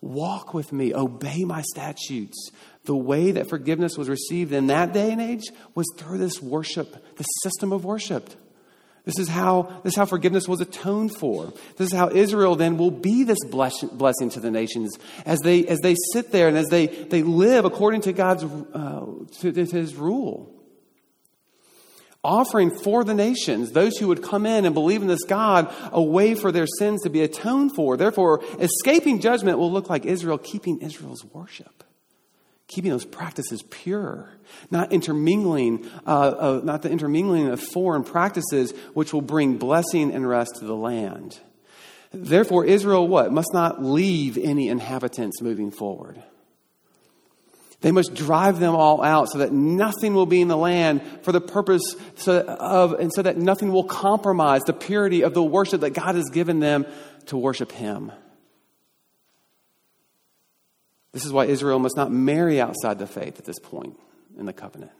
Walk 0.00 0.54
with 0.54 0.72
me, 0.72 0.94
obey 0.94 1.44
my 1.44 1.62
statutes. 1.62 2.50
The 2.84 2.96
way 2.96 3.32
that 3.32 3.48
forgiveness 3.48 3.96
was 3.96 4.08
received 4.08 4.52
in 4.52 4.68
that 4.68 4.92
day 4.92 5.10
and 5.10 5.20
age 5.20 5.44
was 5.74 5.86
through 5.96 6.18
this 6.18 6.40
worship, 6.40 7.16
this 7.16 7.26
system 7.42 7.72
of 7.72 7.84
worship. 7.84 8.30
This 9.04 9.18
is 9.20 9.28
how 9.28 9.80
this 9.84 9.92
is 9.92 9.96
how 9.96 10.04
forgiveness 10.04 10.48
was 10.48 10.60
atoned 10.60 11.16
for. 11.16 11.52
This 11.76 11.92
is 11.92 11.92
how 11.92 12.10
Israel 12.10 12.56
then 12.56 12.76
will 12.76 12.90
be 12.90 13.22
this 13.22 13.38
blessing 13.44 14.30
to 14.30 14.40
the 14.40 14.50
nations 14.50 14.98
as 15.24 15.38
they 15.40 15.64
as 15.66 15.78
they 15.78 15.94
sit 16.12 16.32
there 16.32 16.48
and 16.48 16.58
as 16.58 16.66
they 16.66 16.86
they 16.86 17.22
live 17.22 17.64
according 17.64 18.00
to 18.02 18.12
God's 18.12 18.42
uh, 18.42 19.06
to, 19.40 19.52
to 19.52 19.64
His 19.64 19.94
rule 19.94 20.55
offering 22.26 22.70
for 22.70 23.04
the 23.04 23.14
nations, 23.14 23.70
those 23.70 23.96
who 23.96 24.08
would 24.08 24.22
come 24.22 24.44
in 24.44 24.64
and 24.64 24.74
believe 24.74 25.00
in 25.00 25.08
this 25.08 25.24
God, 25.24 25.72
a 25.92 26.02
way 26.02 26.34
for 26.34 26.50
their 26.50 26.66
sins 26.66 27.02
to 27.02 27.10
be 27.10 27.22
atoned 27.22 27.74
for. 27.74 27.96
Therefore, 27.96 28.42
escaping 28.58 29.20
judgment 29.20 29.58
will 29.58 29.72
look 29.72 29.88
like 29.88 30.04
Israel 30.04 30.36
keeping 30.36 30.80
Israel's 30.80 31.24
worship, 31.24 31.84
keeping 32.66 32.90
those 32.90 33.04
practices 33.04 33.62
pure, 33.62 34.28
not 34.70 34.92
intermingling, 34.92 35.88
uh, 36.06 36.10
uh, 36.10 36.60
not 36.64 36.82
the 36.82 36.90
intermingling 36.90 37.48
of 37.48 37.60
foreign 37.60 38.04
practices, 38.04 38.72
which 38.92 39.12
will 39.12 39.22
bring 39.22 39.56
blessing 39.56 40.12
and 40.12 40.28
rest 40.28 40.56
to 40.58 40.64
the 40.64 40.76
land. 40.76 41.38
Therefore, 42.12 42.64
Israel 42.64 43.06
what 43.06 43.32
must 43.32 43.52
not 43.52 43.82
leave 43.82 44.36
any 44.38 44.68
inhabitants 44.68 45.40
moving 45.40 45.70
forward. 45.70 46.22
They 47.82 47.92
must 47.92 48.14
drive 48.14 48.58
them 48.58 48.74
all 48.74 49.02
out 49.02 49.28
so 49.28 49.38
that 49.38 49.52
nothing 49.52 50.14
will 50.14 50.26
be 50.26 50.40
in 50.40 50.48
the 50.48 50.56
land 50.56 51.02
for 51.22 51.32
the 51.32 51.40
purpose 51.40 51.82
of, 52.26 52.94
and 52.94 53.12
so 53.12 53.22
that 53.22 53.36
nothing 53.36 53.70
will 53.70 53.84
compromise 53.84 54.62
the 54.62 54.72
purity 54.72 55.22
of 55.22 55.34
the 55.34 55.42
worship 55.42 55.82
that 55.82 55.90
God 55.90 56.14
has 56.14 56.30
given 56.30 56.58
them 56.58 56.86
to 57.26 57.36
worship 57.36 57.72
Him. 57.72 58.12
This 61.12 61.24
is 61.24 61.32
why 61.32 61.46
Israel 61.46 61.78
must 61.78 61.96
not 61.96 62.10
marry 62.10 62.60
outside 62.60 62.98
the 62.98 63.06
faith 63.06 63.38
at 63.38 63.44
this 63.44 63.58
point 63.58 63.98
in 64.38 64.46
the 64.46 64.52
covenant. 64.52 64.92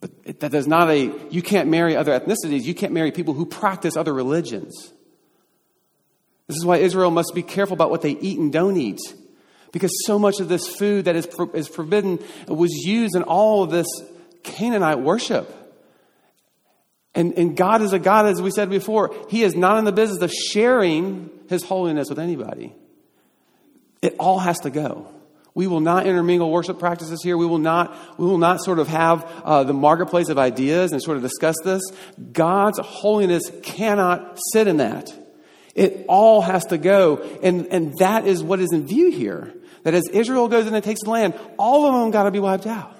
But 0.00 0.40
that 0.40 0.50
does 0.50 0.66
not 0.66 0.90
a, 0.90 1.12
you 1.30 1.42
can't 1.42 1.68
marry 1.68 1.94
other 1.94 2.18
ethnicities, 2.18 2.64
you 2.64 2.74
can't 2.74 2.92
marry 2.92 3.12
people 3.12 3.34
who 3.34 3.44
practice 3.44 3.96
other 3.96 4.14
religions. 4.14 4.92
This 6.46 6.56
is 6.56 6.64
why 6.64 6.78
Israel 6.78 7.10
must 7.10 7.32
be 7.34 7.42
careful 7.42 7.74
about 7.74 7.90
what 7.90 8.02
they 8.02 8.12
eat 8.12 8.38
and 8.38 8.50
don't 8.52 8.76
eat. 8.76 8.98
Because 9.72 9.92
so 10.04 10.18
much 10.18 10.40
of 10.40 10.48
this 10.48 10.66
food 10.66 11.04
that 11.04 11.16
is, 11.16 11.28
is 11.54 11.68
forbidden 11.68 12.18
was 12.48 12.72
used 12.72 13.14
in 13.14 13.22
all 13.22 13.62
of 13.62 13.70
this 13.70 13.86
Canaanite 14.42 15.00
worship. 15.00 15.56
And, 17.14 17.34
and 17.34 17.56
God 17.56 17.82
is 17.82 17.92
a 17.92 17.98
God, 17.98 18.26
as 18.26 18.40
we 18.40 18.50
said 18.50 18.70
before, 18.70 19.14
He 19.28 19.42
is 19.42 19.54
not 19.54 19.78
in 19.78 19.84
the 19.84 19.92
business 19.92 20.22
of 20.22 20.32
sharing 20.32 21.30
His 21.48 21.64
holiness 21.64 22.08
with 22.08 22.18
anybody. 22.18 22.74
It 24.02 24.16
all 24.18 24.38
has 24.38 24.60
to 24.60 24.70
go. 24.70 25.08
We 25.52 25.66
will 25.66 25.80
not 25.80 26.06
intermingle 26.06 26.50
worship 26.50 26.78
practices 26.78 27.20
here. 27.22 27.36
We 27.36 27.46
will 27.46 27.58
not, 27.58 27.94
we 28.18 28.26
will 28.26 28.38
not 28.38 28.62
sort 28.62 28.78
of 28.78 28.86
have 28.88 29.24
uh, 29.44 29.64
the 29.64 29.72
marketplace 29.72 30.28
of 30.28 30.38
ideas 30.38 30.92
and 30.92 31.02
sort 31.02 31.16
of 31.16 31.22
discuss 31.22 31.56
this. 31.64 31.82
God's 32.32 32.78
holiness 32.78 33.42
cannot 33.62 34.38
sit 34.52 34.68
in 34.68 34.76
that. 34.76 35.12
It 35.80 36.04
all 36.08 36.42
has 36.42 36.66
to 36.66 36.76
go. 36.76 37.26
And, 37.42 37.68
and 37.68 37.96
that 38.00 38.26
is 38.26 38.42
what 38.42 38.60
is 38.60 38.70
in 38.70 38.86
view 38.86 39.10
here. 39.10 39.54
That 39.82 39.94
as 39.94 40.06
Israel 40.12 40.46
goes 40.46 40.66
in 40.66 40.74
and 40.74 40.84
takes 40.84 41.00
the 41.02 41.08
land, 41.08 41.32
all 41.58 41.86
of 41.86 41.94
them 41.94 42.10
got 42.10 42.24
to 42.24 42.30
be 42.30 42.38
wiped 42.38 42.66
out. 42.66 42.94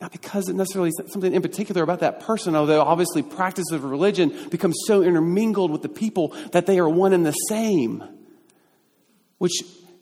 Not 0.00 0.10
because 0.10 0.48
it 0.48 0.54
necessarily 0.56 0.90
something 1.08 1.34
in 1.34 1.42
particular 1.42 1.82
about 1.82 2.00
that 2.00 2.20
person, 2.20 2.56
although 2.56 2.80
obviously 2.80 3.22
practice 3.22 3.70
of 3.72 3.84
religion 3.84 4.48
becomes 4.48 4.74
so 4.86 5.02
intermingled 5.02 5.70
with 5.70 5.82
the 5.82 5.90
people 5.90 6.34
that 6.52 6.64
they 6.64 6.78
are 6.78 6.88
one 6.88 7.12
and 7.12 7.26
the 7.26 7.32
same, 7.32 8.02
which 9.36 9.52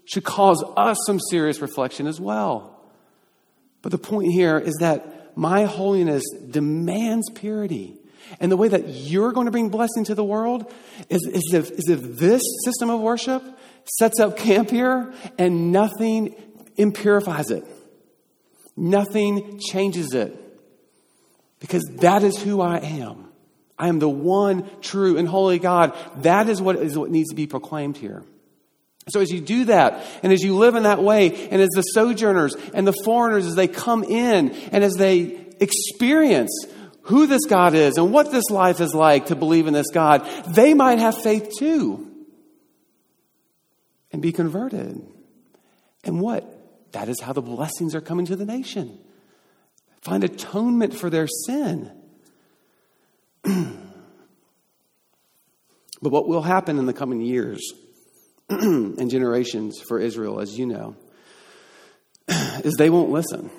should 0.05 0.23
cause 0.23 0.63
us 0.77 0.97
some 1.07 1.19
serious 1.19 1.61
reflection 1.61 2.07
as 2.07 2.21
well. 2.21 2.81
But 3.83 3.91
the 3.91 3.99
point 3.99 4.31
here 4.31 4.61
is 4.61 4.77
that 4.79 5.37
my 5.37 5.65
holiness 5.65 6.23
demands 6.51 7.29
purity. 7.35 7.97
And 8.41 8.51
the 8.51 8.57
way 8.57 8.69
that 8.69 8.89
you're 8.89 9.33
going 9.33 9.47
to 9.47 9.51
bring 9.51 9.69
blessing 9.69 10.05
to 10.05 10.15
the 10.15 10.25
world 10.25 10.73
is, 11.09 11.27
is, 11.27 11.55
if, 11.55 11.71
is 11.71 11.89
if 11.89 12.19
this 12.19 12.43
system 12.65 12.91
of 12.91 13.01
worship 13.01 13.43
sets 13.99 14.21
up 14.21 14.37
camp 14.37 14.71
here 14.71 15.13
and 15.39 15.73
nothing 15.73 16.35
impurifies 16.79 17.51
it, 17.51 17.65
nothing 18.77 19.59
changes 19.59 20.15
it. 20.15 20.41
Because 21.61 21.85
that 22.01 22.23
is 22.23 22.41
who 22.43 22.61
I 22.61 22.79
am. 22.79 23.29
I 23.79 23.89
am 23.89 23.99
the 23.99 24.09
one 24.09 24.69
true 24.81 25.17
and 25.17 25.27
holy 25.27 25.59
God. 25.59 25.97
That 26.19 26.49
is 26.49 26.61
what 26.61 26.77
is 26.77 26.97
what 26.97 27.11
needs 27.11 27.31
to 27.31 27.35
be 27.35 27.47
proclaimed 27.47 27.97
here. 27.97 28.23
So 29.09 29.21
as 29.21 29.31
you 29.31 29.41
do 29.41 29.67
that, 29.67 30.05
and 30.23 30.33
as 30.33 30.43
you 30.43 30.57
live 30.57 30.77
in 30.77 30.85
that 30.85 31.03
way, 31.03 31.49
and 31.49 31.61
as 31.61 31.69
the 31.71 31.83
sojourners 31.83 32.57
and 32.73 32.87
the 32.87 32.95
foreigners, 33.05 33.47
as 33.47 33.55
they 33.55 33.69
come 33.69 34.03
in 34.03 34.51
and 34.51 34.83
as 34.83 34.95
they 34.95 35.45
experience 35.61 36.67
who 37.05 37.27
this 37.27 37.45
God 37.47 37.75
is 37.75 37.97
and 37.97 38.13
what 38.13 38.31
this 38.31 38.51
life 38.51 38.81
is 38.81 38.95
like 38.95 39.27
to 39.27 39.37
believe 39.37 39.67
in 39.67 39.75
this 39.75 39.91
God, 39.91 40.27
they 40.49 40.75
might 40.75 40.99
have 40.99 41.17
faith 41.23 41.51
too 41.59 42.11
and 44.13 44.23
be 44.23 44.33
converted. 44.33 45.01
And 46.05 46.21
what? 46.21 46.51
That 46.93 47.09
is 47.09 47.21
how 47.21 47.33
the 47.33 47.43
blessings 47.43 47.95
are 47.95 48.01
coming 48.01 48.27
to 48.27 48.37
the 48.37 48.45
nation. 48.45 48.99
Find 50.03 50.23
atonement 50.23 50.95
for 50.95 51.11
their 51.11 51.27
sin. 51.27 51.91
but 53.43 53.81
what 56.01 56.29
will 56.29 56.43
happen 56.43 56.79
in 56.79 56.87
the 56.87 56.93
coming 56.93 57.21
years? 57.21 57.73
and 58.49 59.11
generations 59.11 59.81
for 59.81 59.99
Israel, 59.99 60.41
as 60.41 60.57
you 60.57 60.67
know, 60.67 60.97
is 62.29 62.75
they 62.79 62.91
won't 62.91 63.11
listen. 63.11 63.51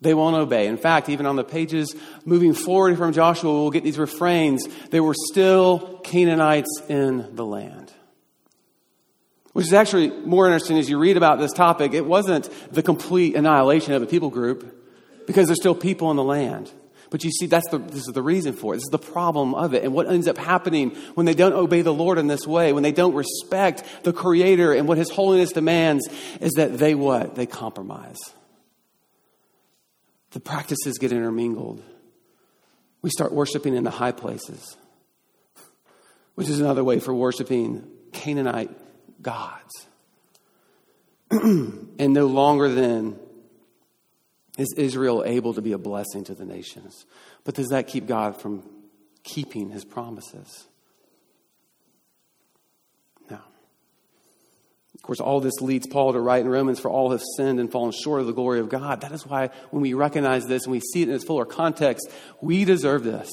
They 0.00 0.14
won't 0.14 0.36
obey. 0.36 0.68
In 0.68 0.76
fact, 0.76 1.08
even 1.08 1.26
on 1.26 1.36
the 1.36 1.44
pages 1.44 1.94
moving 2.24 2.54
forward 2.54 2.96
from 2.96 3.12
Joshua, 3.12 3.52
we'll 3.52 3.70
get 3.70 3.82
these 3.82 3.98
refrains. 3.98 4.66
There 4.90 5.02
were 5.02 5.14
still 5.30 5.98
Canaanites 6.04 6.82
in 6.88 7.34
the 7.34 7.44
land. 7.44 7.92
Which 9.52 9.66
is 9.66 9.72
actually 9.72 10.10
more 10.10 10.46
interesting 10.46 10.78
as 10.78 10.88
you 10.88 10.98
read 10.98 11.16
about 11.16 11.40
this 11.40 11.52
topic. 11.52 11.92
It 11.94 12.06
wasn't 12.06 12.48
the 12.72 12.82
complete 12.82 13.34
annihilation 13.34 13.92
of 13.92 14.02
a 14.02 14.06
people 14.06 14.30
group 14.30 14.74
because 15.26 15.48
there's 15.48 15.60
still 15.60 15.74
people 15.74 16.12
in 16.12 16.16
the 16.16 16.22
land. 16.22 16.70
But 17.10 17.24
you 17.24 17.30
see, 17.30 17.46
that's 17.46 17.68
the, 17.70 17.78
this 17.78 18.06
is 18.06 18.14
the 18.14 18.22
reason 18.22 18.52
for 18.52 18.74
it. 18.74 18.76
This 18.76 18.84
is 18.84 18.90
the 18.90 18.98
problem 18.98 19.54
of 19.54 19.74
it. 19.74 19.82
And 19.82 19.94
what 19.94 20.06
ends 20.06 20.28
up 20.28 20.38
happening 20.38 20.90
when 21.14 21.26
they 21.26 21.34
don't 21.34 21.54
obey 21.54 21.82
the 21.82 21.92
Lord 21.92 22.18
in 22.18 22.26
this 22.26 22.46
way, 22.46 22.72
when 22.72 22.82
they 22.82 22.92
don't 22.92 23.14
respect 23.14 23.82
the 24.04 24.12
Creator 24.12 24.74
and 24.74 24.86
what 24.86 24.98
His 24.98 25.10
holiness 25.10 25.50
demands, 25.50 26.06
is 26.40 26.52
that 26.52 26.78
they 26.78 26.94
what? 26.94 27.34
They 27.34 27.46
compromise. 27.46 28.18
The 30.32 30.40
practices 30.40 30.98
get 30.98 31.12
intermingled. 31.12 31.82
We 33.02 33.10
start 33.10 33.32
worshiping 33.32 33.74
in 33.74 33.84
the 33.84 33.90
high 33.90 34.12
places, 34.12 34.76
which 36.34 36.48
is 36.48 36.60
another 36.60 36.84
way 36.84 36.98
for 36.98 37.14
worshiping 37.14 37.88
Canaanite 38.12 38.70
gods. 39.22 39.86
and 41.30 42.12
no 42.12 42.26
longer 42.26 42.68
then 42.68 43.18
is 44.58 44.74
Israel 44.76 45.22
able 45.24 45.54
to 45.54 45.62
be 45.62 45.72
a 45.72 45.78
blessing 45.78 46.24
to 46.24 46.34
the 46.34 46.44
nations? 46.44 47.06
But 47.44 47.54
does 47.54 47.68
that 47.68 47.86
keep 47.86 48.06
God 48.06 48.40
from 48.40 48.68
keeping 49.22 49.70
his 49.70 49.84
promises? 49.84 50.66
No. 53.30 53.38
Of 54.96 54.97
course, 55.08 55.20
all 55.20 55.40
this 55.40 55.60
leads 55.60 55.86
Paul 55.86 56.12
to 56.12 56.20
write 56.20 56.42
in 56.42 56.48
Romans, 56.48 56.78
for 56.78 56.90
all 56.90 57.10
have 57.10 57.22
sinned 57.36 57.58
and 57.58 57.72
fallen 57.72 57.92
short 57.92 58.20
of 58.20 58.26
the 58.26 58.32
glory 58.32 58.60
of 58.60 58.68
God. 58.68 59.00
That 59.00 59.12
is 59.12 59.26
why 59.26 59.48
when 59.70 59.82
we 59.82 59.94
recognize 59.94 60.46
this 60.46 60.64
and 60.64 60.72
we 60.72 60.80
see 60.80 61.02
it 61.02 61.08
in 61.08 61.14
its 61.14 61.24
fuller 61.24 61.44
context, 61.44 62.10
we 62.40 62.64
deserve 62.64 63.04
this. 63.04 63.30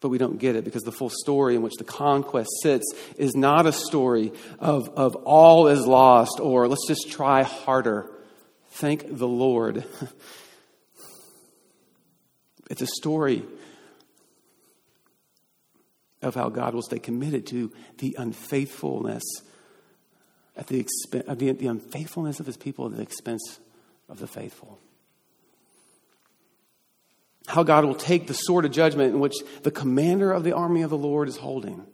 But 0.00 0.10
we 0.10 0.18
don't 0.18 0.38
get 0.38 0.56
it 0.56 0.64
because 0.64 0.82
the 0.82 0.92
full 0.92 1.10
story 1.10 1.56
in 1.56 1.62
which 1.62 1.74
the 1.76 1.84
conquest 1.84 2.50
sits 2.62 2.84
is 3.16 3.34
not 3.34 3.66
a 3.66 3.72
story 3.72 4.32
of, 4.60 4.88
of 4.90 5.16
all 5.16 5.66
is 5.66 5.86
lost 5.86 6.38
or 6.40 6.68
let's 6.68 6.86
just 6.86 7.10
try 7.10 7.42
harder. 7.42 8.08
Thank 8.70 9.18
the 9.18 9.28
Lord. 9.28 9.84
It's 12.68 12.82
a 12.82 12.86
story 12.86 13.44
of 16.26 16.34
how 16.34 16.48
God 16.48 16.74
will 16.74 16.82
stay 16.82 16.98
committed 16.98 17.46
to 17.48 17.72
the 17.98 18.14
unfaithfulness 18.18 19.22
at 20.56 20.66
the 20.66 20.80
expense 20.80 21.24
of 21.26 21.38
the, 21.38 21.52
the 21.52 21.66
unfaithfulness 21.66 22.40
of 22.40 22.46
his 22.46 22.56
people 22.56 22.86
at 22.86 22.96
the 22.96 23.02
expense 23.02 23.60
of 24.08 24.18
the 24.18 24.26
faithful. 24.26 24.78
How 27.46 27.62
God 27.62 27.84
will 27.84 27.94
take 27.94 28.26
the 28.26 28.34
sword 28.34 28.64
of 28.64 28.72
judgment 28.72 29.14
in 29.14 29.20
which 29.20 29.36
the 29.62 29.70
commander 29.70 30.32
of 30.32 30.44
the 30.44 30.52
army 30.52 30.82
of 30.82 30.90
the 30.90 30.98
Lord 30.98 31.28
is 31.28 31.36
holding 31.36 31.86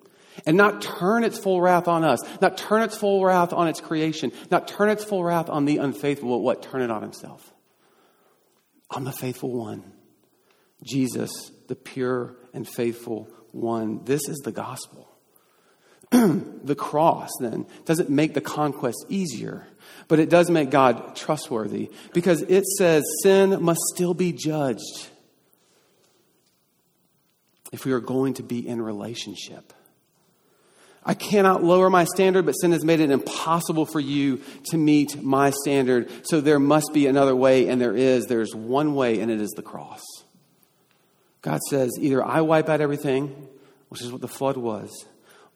and 0.46 0.56
not 0.56 0.80
turn 0.80 1.24
its 1.24 1.38
full 1.38 1.60
wrath 1.60 1.88
on 1.88 2.04
us, 2.04 2.20
not 2.40 2.56
turn 2.56 2.82
its 2.82 2.96
full 2.96 3.24
wrath 3.24 3.52
on 3.52 3.68
its 3.68 3.80
creation, 3.80 4.32
not 4.50 4.66
turn 4.66 4.88
its 4.88 5.04
full 5.04 5.22
wrath 5.22 5.50
on 5.50 5.66
the 5.66 5.78
unfaithful, 5.78 6.30
but 6.30 6.38
what? 6.38 6.62
Turn 6.62 6.80
it 6.80 6.90
on 6.90 7.02
himself. 7.02 7.52
On 8.90 9.04
the 9.04 9.12
faithful 9.12 9.50
one. 9.50 9.92
Jesus, 10.82 11.30
the 11.68 11.76
pure 11.76 12.34
and 12.52 12.68
faithful 12.68 13.28
one. 13.52 14.04
This 14.04 14.28
is 14.28 14.38
the 14.38 14.52
gospel. 14.52 15.08
the 16.10 16.74
cross, 16.74 17.30
then, 17.40 17.66
doesn't 17.86 18.10
make 18.10 18.34
the 18.34 18.40
conquest 18.40 19.06
easier, 19.08 19.66
but 20.08 20.18
it 20.18 20.28
does 20.28 20.50
make 20.50 20.70
God 20.70 21.16
trustworthy 21.16 21.90
because 22.12 22.42
it 22.42 22.64
says 22.64 23.02
sin 23.22 23.62
must 23.62 23.80
still 23.94 24.12
be 24.12 24.32
judged 24.32 25.08
if 27.72 27.86
we 27.86 27.92
are 27.92 28.00
going 28.00 28.34
to 28.34 28.42
be 28.42 28.66
in 28.66 28.82
relationship. 28.82 29.72
I 31.04 31.14
cannot 31.14 31.64
lower 31.64 31.90
my 31.90 32.04
standard, 32.04 32.46
but 32.46 32.52
sin 32.52 32.72
has 32.72 32.84
made 32.84 33.00
it 33.00 33.10
impossible 33.10 33.86
for 33.86 33.98
you 33.98 34.40
to 34.66 34.76
meet 34.76 35.20
my 35.20 35.50
standard. 35.50 36.10
So 36.26 36.40
there 36.40 36.60
must 36.60 36.92
be 36.92 37.06
another 37.06 37.34
way, 37.34 37.68
and 37.68 37.80
there 37.80 37.96
is. 37.96 38.26
There's 38.26 38.54
one 38.54 38.94
way, 38.94 39.20
and 39.20 39.30
it 39.30 39.40
is 39.40 39.50
the 39.50 39.62
cross. 39.62 40.02
God 41.42 41.60
says, 41.68 41.90
either 41.98 42.24
I 42.24 42.40
wipe 42.40 42.68
out 42.68 42.80
everything, 42.80 43.48
which 43.88 44.00
is 44.00 44.12
what 44.12 44.20
the 44.20 44.28
flood 44.28 44.56
was, 44.56 44.90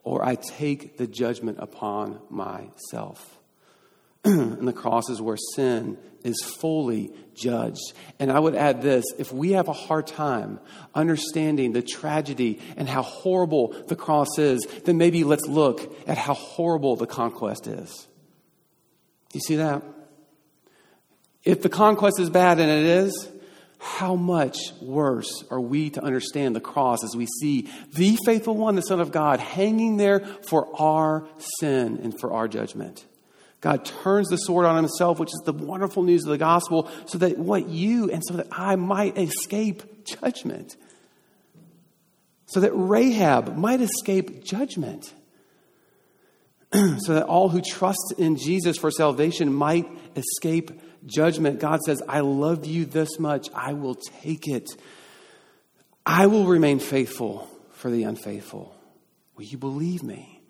or 0.02 0.24
I 0.24 0.34
take 0.34 0.98
the 0.98 1.06
judgment 1.06 1.58
upon 1.60 2.20
myself. 2.28 3.38
and 4.24 4.66
the 4.66 4.72
cross 4.72 5.08
is 5.08 5.22
where 5.22 5.36
sin 5.54 5.96
is 6.24 6.42
fully 6.42 7.12
judged. 7.36 7.92
And 8.18 8.32
I 8.32 8.40
would 8.40 8.56
add 8.56 8.82
this 8.82 9.04
if 9.18 9.32
we 9.32 9.52
have 9.52 9.68
a 9.68 9.72
hard 9.72 10.08
time 10.08 10.58
understanding 10.92 11.72
the 11.72 11.82
tragedy 11.82 12.60
and 12.76 12.88
how 12.88 13.02
horrible 13.02 13.68
the 13.86 13.94
cross 13.94 14.38
is, 14.38 14.66
then 14.84 14.98
maybe 14.98 15.22
let's 15.22 15.46
look 15.46 15.96
at 16.08 16.18
how 16.18 16.34
horrible 16.34 16.96
the 16.96 17.06
conquest 17.06 17.68
is. 17.68 18.08
Do 19.30 19.38
you 19.38 19.40
see 19.40 19.56
that? 19.56 19.84
If 21.44 21.62
the 21.62 21.68
conquest 21.68 22.18
is 22.18 22.28
bad, 22.28 22.58
and 22.58 22.68
it 22.68 22.84
is, 22.84 23.30
how 23.78 24.16
much 24.16 24.58
worse 24.80 25.44
are 25.50 25.60
we 25.60 25.90
to 25.90 26.02
understand 26.02 26.56
the 26.56 26.60
cross 26.60 27.04
as 27.04 27.14
we 27.14 27.26
see 27.40 27.68
the 27.92 28.16
faithful 28.24 28.56
one, 28.56 28.74
the 28.74 28.82
Son 28.82 29.00
of 29.00 29.12
God, 29.12 29.38
hanging 29.38 29.96
there 29.96 30.20
for 30.20 30.68
our 30.80 31.28
sin 31.60 32.00
and 32.02 32.18
for 32.18 32.32
our 32.32 32.48
judgment? 32.48 33.04
God 33.60 33.84
turns 33.84 34.28
the 34.28 34.36
sword 34.36 34.66
on 34.66 34.76
himself, 34.76 35.18
which 35.18 35.30
is 35.30 35.42
the 35.44 35.52
wonderful 35.52 36.02
news 36.02 36.24
of 36.24 36.30
the 36.30 36.38
gospel, 36.38 36.90
so 37.06 37.18
that 37.18 37.38
what 37.38 37.68
you 37.68 38.10
and 38.10 38.22
so 38.24 38.34
that 38.34 38.48
I 38.52 38.76
might 38.76 39.18
escape 39.18 40.04
judgment. 40.04 40.76
So 42.46 42.60
that 42.60 42.72
Rahab 42.72 43.56
might 43.56 43.80
escape 43.80 44.44
judgment. 44.44 45.12
so 46.72 47.14
that 47.14 47.24
all 47.24 47.48
who 47.48 47.60
trust 47.60 48.14
in 48.18 48.36
Jesus 48.36 48.76
for 48.76 48.90
salvation 48.90 49.52
might 49.52 49.88
escape 50.14 50.70
judgment. 51.04 51.60
God 51.60 51.80
says, 51.82 52.02
I 52.08 52.20
love 52.20 52.66
you 52.66 52.84
this 52.84 53.18
much, 53.18 53.48
I 53.54 53.72
will 53.72 53.94
take 53.94 54.48
it. 54.48 54.68
I 56.04 56.26
will 56.26 56.46
remain 56.46 56.78
faithful 56.78 57.48
for 57.72 57.90
the 57.90 58.04
unfaithful. 58.04 58.74
Will 59.36 59.44
you 59.44 59.58
believe 59.58 60.02
me? 60.02 60.40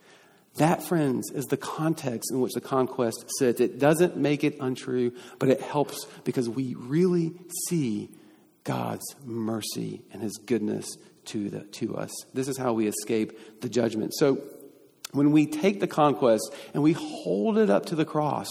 That, 0.56 0.82
friends, 0.82 1.30
is 1.30 1.46
the 1.46 1.56
context 1.56 2.30
in 2.30 2.40
which 2.40 2.54
the 2.54 2.60
conquest 2.60 3.24
sits. 3.38 3.60
It 3.60 3.78
doesn't 3.78 4.16
make 4.16 4.42
it 4.42 4.56
untrue, 4.60 5.12
but 5.38 5.50
it 5.50 5.60
helps 5.60 6.06
because 6.24 6.48
we 6.48 6.74
really 6.74 7.34
see 7.68 8.10
God's 8.64 9.04
mercy 9.24 10.02
and 10.12 10.22
his 10.22 10.38
goodness 10.38 10.86
to, 11.26 11.50
the, 11.50 11.60
to 11.60 11.96
us. 11.96 12.10
This 12.32 12.48
is 12.48 12.56
how 12.56 12.72
we 12.72 12.86
escape 12.86 13.60
the 13.60 13.68
judgment. 13.68 14.14
So, 14.14 14.42
when 15.12 15.30
we 15.30 15.46
take 15.46 15.80
the 15.80 15.86
conquest 15.86 16.52
and 16.74 16.82
we 16.82 16.92
hold 16.92 17.58
it 17.58 17.70
up 17.70 17.86
to 17.86 17.94
the 17.94 18.04
cross, 18.04 18.48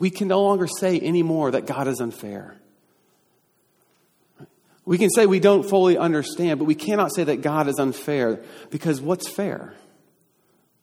we 0.00 0.10
can 0.10 0.26
no 0.26 0.42
longer 0.42 0.66
say 0.66 0.98
anymore 0.98 1.52
that 1.52 1.66
God 1.66 1.86
is 1.86 2.00
unfair. 2.00 2.56
We 4.86 4.98
can 4.98 5.10
say 5.10 5.26
we 5.26 5.38
don't 5.38 5.62
fully 5.62 5.96
understand, 5.96 6.58
but 6.58 6.64
we 6.64 6.74
cannot 6.74 7.14
say 7.14 7.22
that 7.22 7.42
God 7.42 7.68
is 7.68 7.78
unfair 7.78 8.40
because 8.70 9.00
what's 9.00 9.28
fair? 9.28 9.74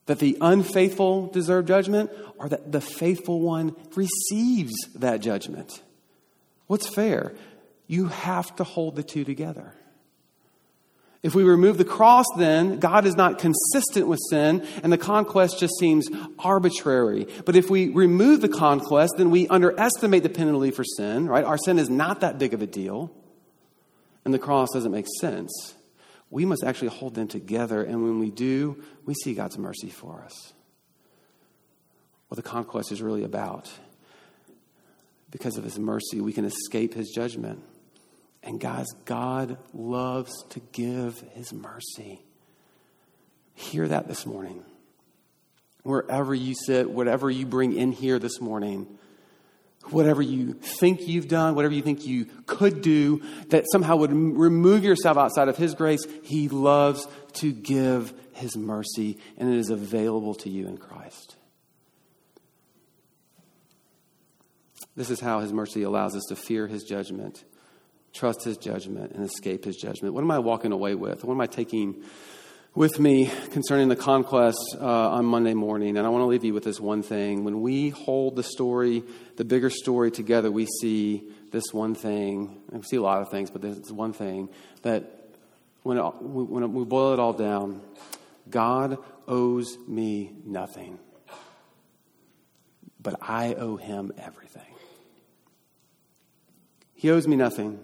That 0.06 0.20
the 0.20 0.38
unfaithful 0.40 1.28
deserve 1.28 1.66
judgment 1.66 2.12
or 2.38 2.48
that 2.48 2.72
the 2.72 2.80
faithful 2.80 3.42
one 3.42 3.76
receives 3.96 4.76
that 4.96 5.20
judgment? 5.20 5.82
What's 6.68 6.88
fair? 6.88 7.34
You 7.88 8.08
have 8.08 8.56
to 8.58 8.64
hold 8.64 8.96
the 8.96 9.04
two 9.04 9.26
together. 9.26 9.74
If 11.24 11.34
we 11.36 11.44
remove 11.44 11.78
the 11.78 11.86
cross, 11.86 12.26
then 12.38 12.80
God 12.80 13.06
is 13.06 13.16
not 13.16 13.40
consistent 13.40 14.08
with 14.08 14.20
sin, 14.30 14.66
and 14.84 14.94
the 14.94 14.98
conquest 14.98 15.60
just 15.60 15.74
seems 15.80 16.08
arbitrary. 16.40 17.28
But 17.46 17.56
if 17.56 17.70
we 17.70 17.90
remove 17.90 18.42
the 18.42 18.50
conquest, 18.50 19.14
then 19.18 19.32
we 19.32 19.48
underestimate 19.48 20.24
the 20.24 20.30
penalty 20.30 20.72
for 20.72 20.84
sin, 20.84 21.28
right? 21.28 21.44
Our 21.44 21.58
sin 21.58 21.80
is 21.80 21.90
not 21.90 22.22
that 22.22 22.38
big 22.38 22.54
of 22.54 22.62
a 22.62 22.68
deal, 22.68 23.12
and 24.26 24.34
the 24.34 24.40
cross 24.40 24.70
doesn't 24.74 24.92
make 24.92 25.08
sense 25.20 25.76
we 26.30 26.46
must 26.46 26.64
actually 26.64 26.90
hold 26.90 27.16
them 27.16 27.28
together. 27.28 27.82
And 27.82 28.04
when 28.04 28.20
we 28.20 28.30
do, 28.30 28.84
we 29.06 29.14
see 29.14 29.34
God's 29.34 29.58
mercy 29.58 29.90
for 29.90 30.22
us. 30.24 30.54
What 32.28 32.36
the 32.36 32.42
conquest 32.42 32.92
is 32.92 33.02
really 33.02 33.24
about. 33.24 33.72
Because 35.32 35.58
of 35.58 35.64
his 35.64 35.80
mercy, 35.80 36.20
we 36.22 36.34
can 36.34 36.46
escape 36.46 36.94
his 36.94 37.10
judgment. 37.10 37.64
And 38.44 38.60
guys, 38.60 38.88
God 39.06 39.58
loves 39.74 40.32
to 40.50 40.60
give 40.72 41.20
his 41.34 41.52
mercy. 41.52 42.22
Hear 43.54 43.88
that 43.88 44.08
this 44.08 44.26
morning. 44.26 44.64
Wherever 45.84 46.34
you 46.34 46.54
sit, 46.54 46.90
whatever 46.90 47.30
you 47.30 47.46
bring 47.46 47.76
in 47.76 47.92
here 47.92 48.20
this 48.20 48.40
morning, 48.40 48.88
whatever 49.86 50.22
you 50.22 50.54
think 50.54 51.08
you've 51.08 51.28
done, 51.28 51.56
whatever 51.56 51.74
you 51.74 51.82
think 51.82 52.06
you 52.06 52.26
could 52.46 52.82
do, 52.82 53.22
that 53.50 53.66
somehow 53.72 53.96
would 53.98 54.12
remove 54.12 54.84
yourself 54.84 55.18
outside 55.18 55.48
of 55.48 55.58
His 55.58 55.76
grace, 55.76 56.06
He 56.24 56.50
loves 56.50 57.08
to 57.34 57.52
give 57.52 58.14
His 58.34 58.56
mercy, 58.58 59.18
and 59.38 59.54
it 59.54 59.58
is 59.58 59.70
available 59.70 60.36
to 60.36 60.50
you 60.50 60.68
in 60.68 60.78
Christ. 60.78 61.36
This 64.96 65.10
is 65.10 65.20
how 65.20 65.40
His 65.40 65.54
mercy 65.54 65.84
allows 65.84 66.16
us 66.16 66.24
to 66.30 66.36
fear 66.36 66.68
His 66.68 66.84
judgment, 66.84 67.44
trust 68.18 68.44
His 68.44 68.58
judgment, 68.58 69.14
and 69.14 69.24
escape 69.24 69.66
His 69.66 69.78
judgment. 69.78 70.14
What 70.14 70.24
am 70.24 70.32
I 70.32 70.40
walking 70.40 70.72
away 70.72 70.96
with? 70.96 71.24
What 71.24 71.34
am 71.34 71.42
I 71.42 71.48
taking? 71.48 72.04
with 72.78 73.00
me 73.00 73.28
concerning 73.50 73.88
the 73.88 73.96
conquest 73.96 74.60
uh, 74.80 74.86
on 74.86 75.26
Monday 75.26 75.56
morning. 75.56 75.98
And 75.98 76.06
I 76.06 76.12
want 76.12 76.22
to 76.22 76.28
leave 76.28 76.44
you 76.44 76.54
with 76.54 76.64
this 76.64 76.80
one 76.80 77.02
thing. 77.02 77.44
When 77.44 77.62
we 77.62 77.90
hold 77.90 78.36
the 78.36 78.44
story, 78.44 79.04
the 79.36 79.44
bigger 79.44 79.72
story 79.72 80.12
together, 80.12 80.52
we 80.52 80.68
see 80.80 81.24
this 81.52 81.74
one 81.74 81.96
thing. 81.96 82.62
We 82.72 82.84
see 82.84 82.98
a 82.98 83.02
lot 83.02 83.24
of 83.24 83.32
things, 83.32 83.50
but 83.50 83.64
there's 83.64 83.92
one 83.92 84.14
thing 84.14 84.50
that 84.84 85.12
when, 85.82 85.98
it, 85.98 86.02
when 86.22 86.72
we 86.74 86.86
boil 86.86 87.14
it 87.14 87.20
all 87.20 87.34
down, 87.34 87.82
God 88.48 89.00
owes 89.28 89.76
me 89.88 90.34
nothing, 90.46 91.00
but 93.02 93.16
I 93.24 93.56
owe 93.56 93.78
him 93.78 94.12
everything. 94.20 94.62
He 96.94 97.10
owes 97.10 97.28
me 97.28 97.36
nothing 97.38 97.80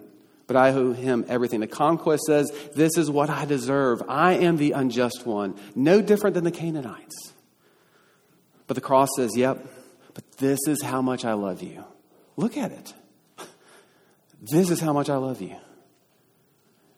but 0.46 0.56
I 0.56 0.70
owe 0.70 0.92
him 0.92 1.24
everything. 1.28 1.60
The 1.60 1.66
conquest 1.66 2.24
says, 2.26 2.50
This 2.74 2.96
is 2.96 3.10
what 3.10 3.30
I 3.30 3.44
deserve. 3.44 4.02
I 4.08 4.34
am 4.34 4.56
the 4.56 4.72
unjust 4.72 5.26
one. 5.26 5.58
No 5.74 6.02
different 6.02 6.34
than 6.34 6.44
the 6.44 6.50
Canaanites. 6.50 7.32
But 8.66 8.74
the 8.74 8.80
cross 8.80 9.08
says, 9.16 9.36
Yep, 9.36 9.66
but 10.14 10.30
this 10.38 10.60
is 10.66 10.82
how 10.82 11.02
much 11.02 11.24
I 11.24 11.34
love 11.34 11.62
you. 11.62 11.84
Look 12.36 12.56
at 12.56 12.72
it. 12.72 12.94
This 14.42 14.70
is 14.70 14.78
how 14.78 14.92
much 14.92 15.08
I 15.08 15.16
love 15.16 15.40
you. 15.40 15.56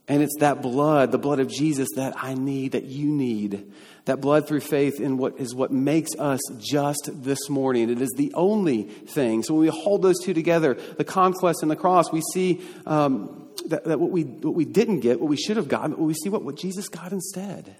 And 0.08 0.22
it's 0.22 0.36
that 0.38 0.62
blood, 0.62 1.10
the 1.10 1.18
blood 1.18 1.40
of 1.40 1.48
Jesus, 1.48 1.88
that 1.96 2.14
I 2.16 2.34
need, 2.34 2.72
that 2.72 2.84
you 2.84 3.06
need. 3.06 3.72
That 4.04 4.20
blood 4.20 4.46
through 4.46 4.60
faith 4.60 5.00
in 5.00 5.16
what 5.16 5.40
is 5.40 5.52
what 5.52 5.72
makes 5.72 6.10
us 6.16 6.40
just 6.58 7.10
this 7.12 7.50
morning. 7.50 7.90
It 7.90 8.00
is 8.00 8.14
the 8.16 8.32
only 8.34 8.84
thing. 8.84 9.42
So 9.42 9.54
when 9.54 9.62
we 9.62 9.68
hold 9.68 10.02
those 10.02 10.20
two 10.22 10.32
together, 10.32 10.74
the 10.74 11.02
conquest 11.02 11.62
and 11.62 11.70
the 11.70 11.76
cross, 11.76 12.12
we 12.12 12.22
see 12.32 12.62
um, 12.86 13.48
that, 13.66 13.82
that, 13.84 13.98
what, 13.98 14.12
we, 14.12 14.22
what 14.22 14.54
we 14.54 14.64
didn't 14.64 15.00
get, 15.00 15.20
what 15.20 15.28
we 15.28 15.36
should 15.36 15.56
have 15.56 15.66
gotten, 15.66 15.96
we 15.96 16.14
see 16.14 16.28
what, 16.28 16.44
what 16.44 16.56
Jesus 16.56 16.88
got 16.88 17.10
instead. 17.10 17.74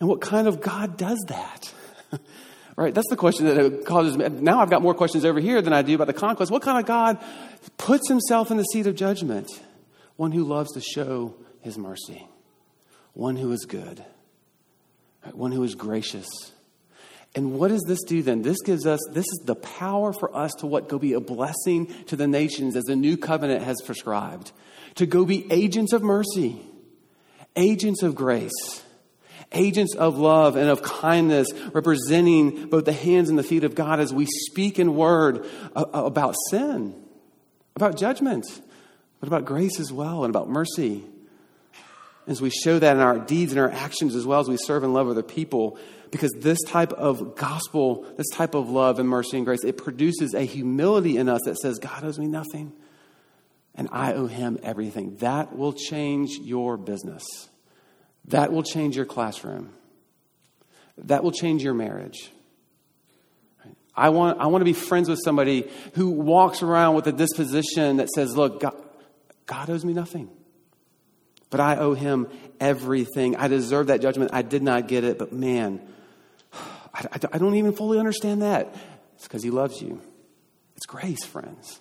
And 0.00 0.08
what 0.10 0.20
kind 0.20 0.46
of 0.46 0.60
God 0.60 0.98
does 0.98 1.24
that? 1.28 1.72
right? 2.76 2.92
That's 2.92 3.08
the 3.08 3.16
question 3.16 3.46
that 3.46 3.86
causes 3.86 4.18
me. 4.18 4.28
Now 4.28 4.60
I've 4.60 4.68
got 4.68 4.82
more 4.82 4.94
questions 4.94 5.24
over 5.24 5.40
here 5.40 5.62
than 5.62 5.72
I 5.72 5.80
do 5.80 5.94
about 5.94 6.06
the 6.06 6.12
conquest. 6.12 6.52
What 6.52 6.60
kind 6.60 6.78
of 6.78 6.84
God 6.84 7.18
puts 7.78 8.10
himself 8.10 8.50
in 8.50 8.58
the 8.58 8.64
seat 8.64 8.86
of 8.86 8.94
judgment? 8.94 9.48
One 10.16 10.32
who 10.32 10.44
loves 10.44 10.72
to 10.72 10.80
show 10.80 11.34
his 11.60 11.78
mercy, 11.78 12.26
one 13.12 13.36
who 13.36 13.50
is 13.52 13.64
good, 13.64 14.04
one 15.32 15.52
who 15.52 15.62
is 15.62 15.74
gracious. 15.74 16.28
And 17.34 17.58
what 17.58 17.68
does 17.68 17.82
this 17.82 18.02
do 18.04 18.22
then? 18.22 18.42
This 18.42 18.60
gives 18.62 18.86
us, 18.86 19.00
this 19.10 19.24
is 19.24 19.42
the 19.44 19.56
power 19.56 20.12
for 20.12 20.34
us 20.36 20.52
to 20.58 20.66
what? 20.66 20.88
Go 20.88 20.98
be 20.98 21.14
a 21.14 21.20
blessing 21.20 21.86
to 22.04 22.16
the 22.16 22.28
nations 22.28 22.76
as 22.76 22.84
the 22.84 22.94
new 22.94 23.16
covenant 23.16 23.64
has 23.64 23.82
prescribed. 23.84 24.52
To 24.96 25.06
go 25.06 25.24
be 25.24 25.50
agents 25.52 25.92
of 25.92 26.02
mercy, 26.02 26.60
agents 27.56 28.04
of 28.04 28.14
grace, 28.14 28.84
agents 29.50 29.96
of 29.96 30.16
love 30.16 30.54
and 30.54 30.68
of 30.68 30.82
kindness, 30.82 31.48
representing 31.72 32.68
both 32.68 32.84
the 32.84 32.92
hands 32.92 33.28
and 33.28 33.38
the 33.38 33.42
feet 33.42 33.64
of 33.64 33.74
God 33.74 33.98
as 33.98 34.12
we 34.12 34.26
speak 34.26 34.78
in 34.78 34.94
word 34.94 35.44
uh, 35.74 35.84
uh, 35.92 36.04
about 36.04 36.36
sin, 36.50 36.94
about 37.74 37.96
judgment, 37.96 38.46
but 39.24 39.38
about 39.38 39.46
grace 39.46 39.80
as 39.80 39.90
well 39.90 40.24
and 40.24 40.34
about 40.34 40.48
mercy. 40.48 41.02
As 42.26 42.42
we 42.42 42.50
show 42.50 42.78
that 42.78 42.96
in 42.96 43.02
our 43.02 43.18
deeds 43.18 43.52
and 43.52 43.60
our 43.60 43.70
actions 43.70 44.14
as 44.14 44.26
well 44.26 44.40
as 44.40 44.48
we 44.48 44.56
serve 44.58 44.82
and 44.82 44.92
love 44.92 45.08
other 45.08 45.22
people, 45.22 45.78
because 46.10 46.30
this 46.38 46.58
type 46.66 46.92
of 46.92 47.36
gospel, 47.36 48.06
this 48.16 48.28
type 48.34 48.54
of 48.54 48.68
love 48.68 48.98
and 48.98 49.08
mercy 49.08 49.36
and 49.36 49.46
grace, 49.46 49.64
it 49.64 49.76
produces 49.78 50.34
a 50.34 50.42
humility 50.42 51.16
in 51.16 51.28
us 51.28 51.40
that 51.44 51.56
says, 51.56 51.78
God 51.78 52.04
owes 52.04 52.18
me 52.18 52.26
nothing 52.26 52.72
and 53.74 53.88
I 53.90 54.12
owe 54.12 54.26
him 54.26 54.58
everything. 54.62 55.16
That 55.16 55.56
will 55.56 55.72
change 55.72 56.38
your 56.38 56.76
business. 56.76 57.24
That 58.26 58.52
will 58.52 58.62
change 58.62 58.96
your 58.96 59.06
classroom. 59.06 59.72
That 60.98 61.24
will 61.24 61.32
change 61.32 61.62
your 61.62 61.74
marriage. 61.74 62.30
I 63.96 64.08
want, 64.08 64.40
I 64.40 64.46
want 64.46 64.60
to 64.60 64.66
be 64.66 64.72
friends 64.72 65.08
with 65.08 65.20
somebody 65.24 65.70
who 65.94 66.10
walks 66.10 66.62
around 66.62 66.96
with 66.96 67.06
a 67.06 67.12
disposition 67.12 67.98
that 67.98 68.08
says, 68.10 68.36
Look, 68.36 68.60
God, 68.60 68.74
God 69.46 69.70
owes 69.70 69.84
me 69.84 69.92
nothing. 69.92 70.30
But 71.50 71.60
I 71.60 71.76
owe 71.76 71.94
him 71.94 72.28
everything. 72.58 73.36
I 73.36 73.48
deserve 73.48 73.88
that 73.88 74.00
judgment. 74.00 74.30
I 74.32 74.42
did 74.42 74.62
not 74.62 74.88
get 74.88 75.04
it, 75.04 75.18
but 75.18 75.32
man, 75.32 75.80
I, 76.94 77.06
I, 77.32 77.38
don't 77.38 77.54
even 77.56 77.72
fully 77.72 77.98
understand 77.98 78.42
that. 78.42 78.74
It's 79.14 79.24
because 79.24 79.42
He 79.42 79.50
loves 79.50 79.80
you. 79.80 80.00
It's 80.76 80.86
grace, 80.86 81.24
friends. 81.24 81.80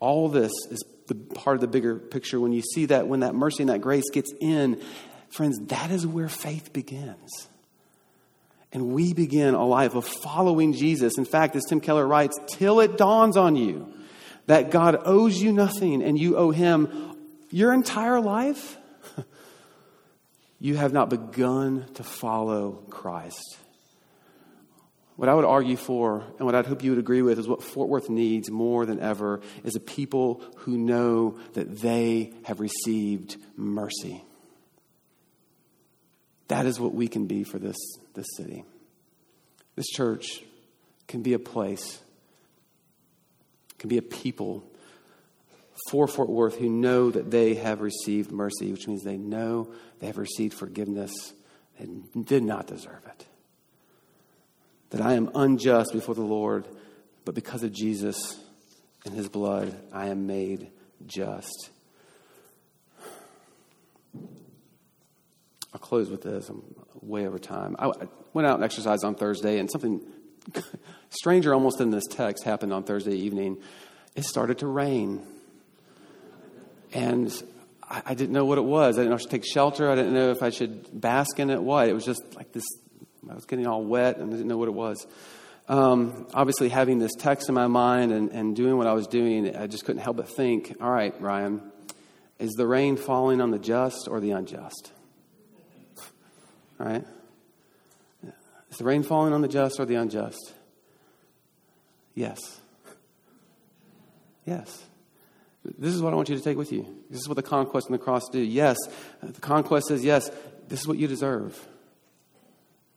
All 0.00 0.28
this 0.28 0.52
is 0.70 0.84
the 1.06 1.14
part 1.14 1.56
of 1.56 1.60
the 1.60 1.66
bigger 1.66 1.96
picture. 1.96 2.38
When 2.40 2.52
you 2.52 2.60
see 2.60 2.86
that, 2.86 3.06
when 3.06 3.20
that 3.20 3.34
mercy 3.34 3.62
and 3.62 3.70
that 3.70 3.80
grace 3.80 4.10
gets 4.12 4.32
in, 4.40 4.82
friends, 5.30 5.58
that 5.68 5.90
is 5.90 6.06
where 6.06 6.28
faith 6.28 6.72
begins. 6.72 7.48
And 8.72 8.88
we 8.88 9.14
begin 9.14 9.54
a 9.54 9.64
life 9.64 9.94
of 9.94 10.04
following 10.06 10.72
Jesus. 10.72 11.16
In 11.16 11.24
fact, 11.24 11.54
as 11.56 11.62
Tim 11.68 11.80
Keller 11.80 12.06
writes, 12.06 12.36
till 12.48 12.80
it 12.80 12.98
dawns 12.98 13.36
on 13.36 13.56
you 13.56 13.93
that 14.46 14.70
God 14.70 15.00
owes 15.04 15.40
you 15.40 15.52
nothing 15.52 16.02
and 16.02 16.18
you 16.18 16.36
owe 16.36 16.50
him 16.50 17.16
your 17.50 17.72
entire 17.72 18.20
life, 18.20 18.76
you 20.60 20.76
have 20.76 20.92
not 20.92 21.08
begun 21.10 21.86
to 21.94 22.02
follow 22.02 22.82
Christ. 22.90 23.58
What 25.16 25.28
I 25.28 25.34
would 25.34 25.44
argue 25.44 25.76
for, 25.76 26.24
and 26.38 26.46
what 26.46 26.56
I'd 26.56 26.66
hope 26.66 26.82
you 26.82 26.90
would 26.90 26.98
agree 26.98 27.22
with, 27.22 27.38
is 27.38 27.46
what 27.46 27.62
Fort 27.62 27.88
Worth 27.88 28.10
needs 28.10 28.50
more 28.50 28.84
than 28.84 28.98
ever 28.98 29.40
is 29.62 29.76
a 29.76 29.80
people 29.80 30.42
who 30.58 30.76
know 30.76 31.38
that 31.52 31.78
they 31.80 32.32
have 32.42 32.58
received 32.58 33.36
mercy. 33.56 34.24
That 36.48 36.66
is 36.66 36.80
what 36.80 36.94
we 36.94 37.06
can 37.06 37.26
be 37.26 37.44
for 37.44 37.58
this, 37.58 37.76
this 38.14 38.26
city. 38.36 38.64
This 39.76 39.86
church 39.86 40.42
can 41.06 41.22
be 41.22 41.32
a 41.32 41.38
place, 41.38 42.00
can 43.84 43.90
be 43.90 43.98
a 43.98 44.02
people 44.02 44.64
for 45.90 46.08
Fort 46.08 46.30
Worth 46.30 46.56
who 46.56 46.70
know 46.70 47.10
that 47.10 47.30
they 47.30 47.52
have 47.56 47.82
received 47.82 48.32
mercy, 48.32 48.72
which 48.72 48.88
means 48.88 49.02
they 49.02 49.18
know 49.18 49.68
they 49.98 50.06
have 50.06 50.16
received 50.16 50.54
forgiveness 50.54 51.12
and 51.78 52.08
did 52.24 52.42
not 52.42 52.66
deserve 52.66 53.04
it. 53.04 53.26
That 54.88 55.02
I 55.02 55.12
am 55.14 55.30
unjust 55.34 55.92
before 55.92 56.14
the 56.14 56.22
Lord, 56.22 56.66
but 57.26 57.34
because 57.34 57.62
of 57.62 57.72
Jesus 57.72 58.40
and 59.04 59.12
his 59.12 59.28
blood, 59.28 59.78
I 59.92 60.06
am 60.06 60.26
made 60.26 60.70
just. 61.06 61.68
I'll 65.74 65.80
close 65.80 66.08
with 66.08 66.22
this. 66.22 66.48
I'm 66.48 66.62
way 67.02 67.26
over 67.26 67.38
time. 67.38 67.76
I 67.78 67.92
went 68.32 68.48
out 68.48 68.54
and 68.54 68.64
exercised 68.64 69.04
on 69.04 69.14
Thursday, 69.14 69.58
and 69.58 69.70
something 69.70 70.00
stranger 71.14 71.54
almost 71.54 71.80
in 71.80 71.90
this 71.90 72.06
text 72.06 72.44
happened 72.44 72.72
on 72.72 72.84
Thursday 72.84 73.16
evening. 73.16 73.58
It 74.14 74.24
started 74.24 74.58
to 74.58 74.66
rain. 74.66 75.22
And 76.92 77.32
I, 77.82 78.02
I 78.06 78.14
didn't 78.14 78.32
know 78.32 78.44
what 78.44 78.58
it 78.58 78.64
was. 78.64 78.96
I 78.96 79.02
didn't 79.02 79.10
know 79.10 79.16
if 79.16 79.20
I 79.20 79.22
should 79.22 79.30
take 79.30 79.44
shelter. 79.44 79.90
I 79.90 79.94
didn't 79.94 80.14
know 80.14 80.30
if 80.30 80.42
I 80.42 80.50
should 80.50 81.00
bask 81.00 81.38
in 81.38 81.50
it. 81.50 81.62
What? 81.62 81.88
It 81.88 81.92
was 81.92 82.04
just 82.04 82.22
like 82.36 82.52
this. 82.52 82.64
I 83.28 83.34
was 83.34 83.44
getting 83.46 83.66
all 83.66 83.84
wet 83.84 84.18
and 84.18 84.28
I 84.28 84.36
didn't 84.36 84.48
know 84.48 84.58
what 84.58 84.68
it 84.68 84.74
was. 84.74 85.06
Um, 85.66 86.26
obviously, 86.34 86.68
having 86.68 86.98
this 86.98 87.12
text 87.18 87.48
in 87.48 87.54
my 87.54 87.66
mind 87.66 88.12
and, 88.12 88.30
and 88.30 88.54
doing 88.54 88.76
what 88.76 88.86
I 88.86 88.92
was 88.92 89.06
doing, 89.06 89.56
I 89.56 89.66
just 89.66 89.86
couldn't 89.86 90.02
help 90.02 90.18
but 90.18 90.28
think, 90.28 90.76
all 90.80 90.90
right, 90.90 91.18
Ryan, 91.20 91.62
is 92.38 92.52
the 92.52 92.66
rain 92.66 92.96
falling 92.96 93.40
on 93.40 93.50
the 93.50 93.58
just 93.58 94.06
or 94.10 94.20
the 94.20 94.32
unjust? 94.32 94.92
All 96.78 96.86
right? 96.86 97.04
Is 98.70 98.78
the 98.78 98.84
rain 98.84 99.02
falling 99.02 99.32
on 99.32 99.40
the 99.40 99.48
just 99.48 99.78
or 99.78 99.86
the 99.86 99.94
unjust? 99.94 100.52
Yes. 102.14 102.38
Yes. 104.44 104.84
This 105.78 105.94
is 105.94 106.02
what 106.02 106.12
I 106.12 106.16
want 106.16 106.28
you 106.28 106.36
to 106.36 106.42
take 106.42 106.58
with 106.58 106.72
you. 106.72 106.86
This 107.10 107.20
is 107.20 107.28
what 107.28 107.36
the 107.36 107.42
conquest 107.42 107.88
and 107.88 107.94
the 107.94 108.02
cross 108.02 108.22
do. 108.30 108.38
Yes, 108.38 108.76
the 109.22 109.40
conquest 109.40 109.88
says, 109.88 110.04
yes, 110.04 110.30
this 110.68 110.80
is 110.80 110.86
what 110.86 110.98
you 110.98 111.08
deserve. 111.08 111.66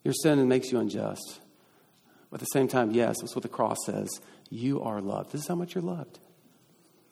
Your 0.03 0.13
sin 0.13 0.45
makes 0.47 0.71
you 0.71 0.79
unjust. 0.79 1.39
But 2.29 2.35
at 2.35 2.39
the 2.41 2.45
same 2.47 2.67
time, 2.67 2.91
yes, 2.91 3.15
that's 3.21 3.35
what 3.35 3.43
the 3.43 3.49
cross 3.49 3.77
says. 3.85 4.09
You 4.49 4.81
are 4.81 4.99
loved. 4.99 5.31
This 5.31 5.41
is 5.41 5.47
how 5.47 5.55
much 5.55 5.75
you're 5.75 5.83
loved. 5.83 6.19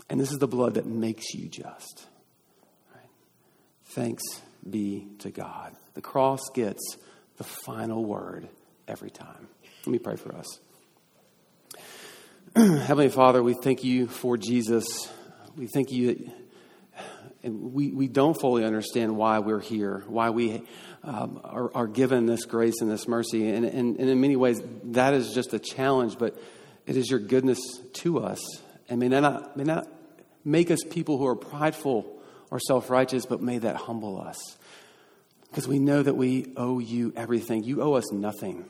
And 0.10 0.20
this 0.20 0.32
is 0.32 0.40
the 0.40 0.48
blood 0.48 0.74
that 0.74 0.86
makes 0.86 1.34
you 1.34 1.48
just. 1.48 2.06
Right? 2.94 3.10
Thanks 3.86 4.24
be 4.70 5.08
to 5.20 5.32
God. 5.32 5.74
The 5.94 6.02
cross 6.02 6.42
gets 6.54 6.98
the 7.38 7.44
final 7.44 8.04
word 8.04 8.50
every 8.88 9.10
time. 9.10 9.48
Let 9.86 9.92
me 9.92 10.00
pray 10.00 10.18
for 10.18 10.36
us. 10.36 10.60
Heavenly 12.88 13.10
Father, 13.10 13.44
we 13.44 13.54
thank 13.54 13.84
you 13.84 14.08
for 14.08 14.38
Jesus 14.38 15.10
we 15.58 15.68
thank 15.68 15.92
you 15.92 16.32
and 17.44 17.74
we, 17.74 17.92
we 17.92 18.08
don't 18.08 18.34
fully 18.40 18.66
understand 18.66 19.16
why 19.16 19.40
we're 19.40 19.60
here, 19.60 20.04
why 20.08 20.32
we 20.32 20.64
um, 21.04 21.40
are, 21.44 21.72
are, 21.76 21.88
given 21.88 22.26
this 22.26 22.46
grace 22.46 22.82
and 22.82 22.90
this 22.90 23.08
mercy. 23.08 23.48
And, 23.48 23.66
and, 23.66 24.00
and, 24.00 24.10
in 24.10 24.20
many 24.20 24.36
ways, 24.36 24.60
that 24.86 25.14
is 25.14 25.32
just 25.34 25.54
a 25.54 25.60
challenge, 25.60 26.18
but 26.18 26.36
it 26.88 26.98
is 26.98 27.10
your 27.10 27.20
goodness 27.20 27.60
to 27.94 28.20
us. 28.20 28.40
And 28.90 29.00
may 29.00 29.10
not, 29.10 29.56
may 29.56 29.64
not 29.64 29.88
make 30.44 30.72
us 30.72 30.80
people 30.90 31.20
who 31.20 31.28
are 31.28 31.36
prideful 31.36 32.20
or 32.50 32.60
self 32.60 32.90
righteous, 32.90 33.28
but 33.28 33.42
may 33.42 33.60
that 33.60 33.76
humble 33.76 34.20
us. 34.20 34.58
Because 35.50 35.68
we 35.68 35.78
know 35.78 36.02
that 36.02 36.16
we 36.16 36.52
owe 36.58 36.80
you 36.80 37.14
everything. 37.16 37.64
You 37.64 37.84
owe 37.84 37.94
us 37.94 38.12
nothing. 38.12 38.66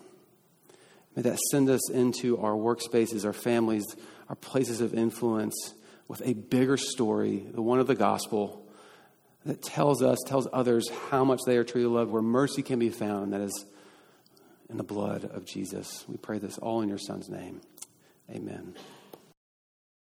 May 1.16 1.22
that 1.24 1.40
send 1.52 1.70
us 1.70 1.90
into 1.90 2.38
our 2.38 2.54
workspaces, 2.54 3.26
our 3.26 3.34
families, 3.34 3.86
our 4.30 4.36
places 4.36 4.82
of 4.82 4.94
influence 4.94 5.74
with 6.08 6.22
a 6.26 6.34
bigger 6.34 6.78
story, 6.78 7.46
the 7.52 7.62
one 7.62 7.80
of 7.80 7.88
the 7.88 7.96
gospel, 7.96 8.68
that 9.46 9.62
tells 9.62 10.02
us, 10.02 10.18
tells 10.26 10.48
others 10.52 10.90
how 11.10 11.24
much 11.24 11.40
they 11.46 11.58
are 11.58 11.64
truly 11.64 11.88
loved, 11.88 12.12
where 12.12 12.22
mercy 12.22 12.64
can 12.64 12.80
be 12.80 12.90
found, 12.90 13.34
that 13.34 13.42
is 13.42 13.66
in 14.70 14.78
the 14.78 14.84
blood 14.84 15.24
of 15.26 15.46
Jesus. 15.46 16.04
We 16.08 16.18
pray 16.18 16.40
this 16.40 16.58
all 16.58 16.82
in 16.82 16.90
your 16.90 16.98
Son's 16.98 17.30
name. 17.30 17.62
Amen. 18.30 18.74